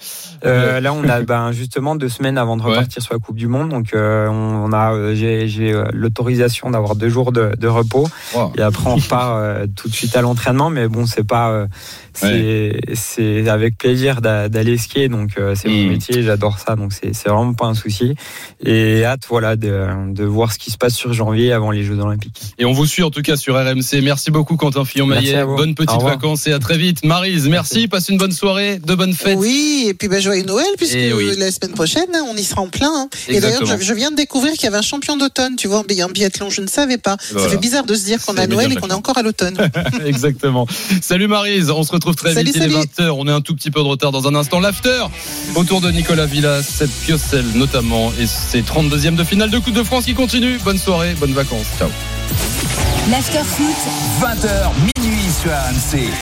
Euh, 0.45 0.81
là, 0.81 0.93
on 0.93 1.09
a 1.09 1.21
ben, 1.23 1.53
justement 1.53 1.95
deux 1.95 2.09
semaines 2.09 2.37
avant 2.37 2.57
de 2.57 2.63
repartir 2.63 3.01
sur 3.03 3.15
la 3.15 3.21
Coupe 3.21 3.37
du 3.37 3.47
Monde. 3.47 3.69
Donc, 3.69 3.95
euh, 3.95 4.29
on, 4.29 4.71
on 4.71 4.73
a, 4.73 5.15
j'ai, 5.15 5.73
l'autorisation 5.93 6.71
d'avoir 6.71 6.97
deux 6.97 7.09
jours 7.09 7.33
de, 7.33 7.55
de 7.57 7.69
repos. 7.69 8.09
Et 8.57 8.63
après, 8.63 8.91
on 8.91 8.99
repart 9.05 9.39
euh, 9.39 9.67
tout 9.77 9.89
de 9.89 9.95
suite 9.95 10.17
à 10.17 10.23
l'entraînement. 10.23 10.71
Mais 10.71 10.89
bon, 10.89 11.07
c'est 11.07 11.25
pas, 11.27 11.51
euh, 11.51 11.67
c'est, 12.13 12.79
c'est 12.95 13.49
avec 13.49 13.79
plaisir 13.79 14.21
d'a- 14.21 14.49
d'aller 14.49 14.79
skier. 14.79 15.09
Donc, 15.09 15.33
euh, 15.39 15.55
c'est 15.55 15.69
mon 15.69 15.89
métier. 15.91 16.23
J'adore 16.23 16.59
ça. 16.59 16.77
Donc, 16.77 16.93
c'est, 16.93 17.15
c'est 17.15 17.29
vraiment 17.29 17.55
pas 17.55 17.67
un 17.67 17.75
souci. 17.75 18.15
Et 18.65 19.05
hâte, 19.05 19.23
voilà, 19.29 19.57
de, 19.57 19.87
de 20.13 20.25
voir 20.25 20.53
ce 20.53 20.59
qui 20.59 20.71
se 20.71 20.77
passe 20.79 20.95
sur 20.95 21.13
janvier 21.13 21.53
avant 21.53 21.71
les 21.71 21.85
Jeux 21.85 21.99
Olympiques. 21.99 22.41
Et 22.59 22.65
on 22.65 22.73
vous 22.73 22.87
suit 22.87 23.03
en 23.03 23.11
tout 23.11 23.23
cas 23.23 23.37
sur 23.37 23.55
RMC. 23.55 24.01
Merci 24.03 24.31
beaucoup 24.31 24.57
Quentin 24.57 24.85
Fillon-Maillet. 24.85 25.45
Bonnes 25.45 25.75
petites 25.75 26.03
vacances 26.03 26.47
et 26.47 26.53
à 26.53 26.59
très 26.59 26.79
vite. 26.79 27.05
Marise, 27.05 27.49
merci. 27.49 27.89
Passe 27.89 28.09
une 28.09 28.19
bonne 28.19 28.33
soirée, 28.33 28.79
de 28.79 28.95
bonnes 28.95 29.15
fêtes. 29.15 29.39
Oui, 29.39 29.87
et 29.89 29.95
puis 29.95 30.09
bah, 30.09 30.21
joyeux 30.21 30.45
Noël, 30.45 30.67
puisque 30.77 30.95
Eh 30.97 31.13
oui. 31.13 31.33
la 31.39 31.51
semaine 31.51 31.73
prochaine, 31.73 32.07
hein, 32.15 32.25
on 32.31 32.37
y 32.37 32.43
sera 32.45 32.63
en 32.63 32.69
plein. 32.69 32.91
hein. 32.95 33.09
Et 33.29 33.41
d'ailleurs, 33.41 33.65
je, 33.67 33.83
je 33.85 33.95
viens 33.95 34.11
de 34.11 34.17
découvrir 34.17 34.53
qu'il 34.55 34.65
y 34.65 34.67
avait 34.69 34.77
un 34.79 34.83
champion 34.83 35.17
d'automne, 35.17 35.57
tu 35.57 35.69
vois, 35.69 35.79
en 35.81 35.83
bi- 35.85 36.03
en 36.03 36.09
biathlon, 36.09 36.51
je 36.51 36.61
ne 36.61 36.67
savais 36.67 36.99
pas. 36.99 37.17
Voilà. 37.33 37.47
Ça 37.47 37.53
fait 37.55 37.61
bizarre 37.61 37.85
de 37.85 37.95
se 37.95 38.05
dire 38.05 38.25
qu'on 38.25 38.37
a 38.37 38.47
Noël 38.47 38.73
et 38.73 38.77
qu'on 38.77 38.89
est 38.89 38.94
encore 38.95 39.19
à 39.19 39.23
l'automne. 39.23 39.57
Exactement. 40.05 40.67
Salut 41.01 41.29
Marise, 41.29 41.71
on 41.71 41.83
se 41.83 41.93
retrouve 41.93 42.15
très 42.15 42.35
Salut, 42.35 42.47
vite. 42.47 42.57
Il 42.57 42.63
est 42.63 42.71
salut. 42.71 43.11
20h, 43.11 43.11
on 43.17 43.27
est 43.29 43.33
un 43.33 43.41
tout 43.41 43.55
petit 43.55 43.71
peu 43.71 43.81
de 43.81 43.87
retard 43.87 44.13
dans 44.13 44.27
un 44.29 44.35
instant. 44.35 44.61
L'after 44.61 45.05
autour 45.55 45.81
de 45.81 45.91
Nicolas 45.91 46.27
Villas, 46.27 46.63
cette 46.63 46.91
Piocelle 46.91 47.47
notamment, 47.55 48.13
et 48.19 48.27
ses 48.27 48.63
32e 48.63 49.17
de 49.17 49.25
finale 49.25 49.51
de 49.51 49.59
Coupe 49.59 49.75
de 49.75 49.83
France 49.83 50.05
qui 50.05 50.15
continue. 50.15 50.59
Bonne 50.65 50.79
soirée, 50.79 51.15
bonnes 51.15 51.35
vacances. 51.35 51.67
Ciao. 51.79 51.89
L'after 53.11 53.45
foot, 53.45 53.77
20h 54.21 54.71
minuit 54.97 55.31
sur 55.31 55.51
RMC. 55.51 56.11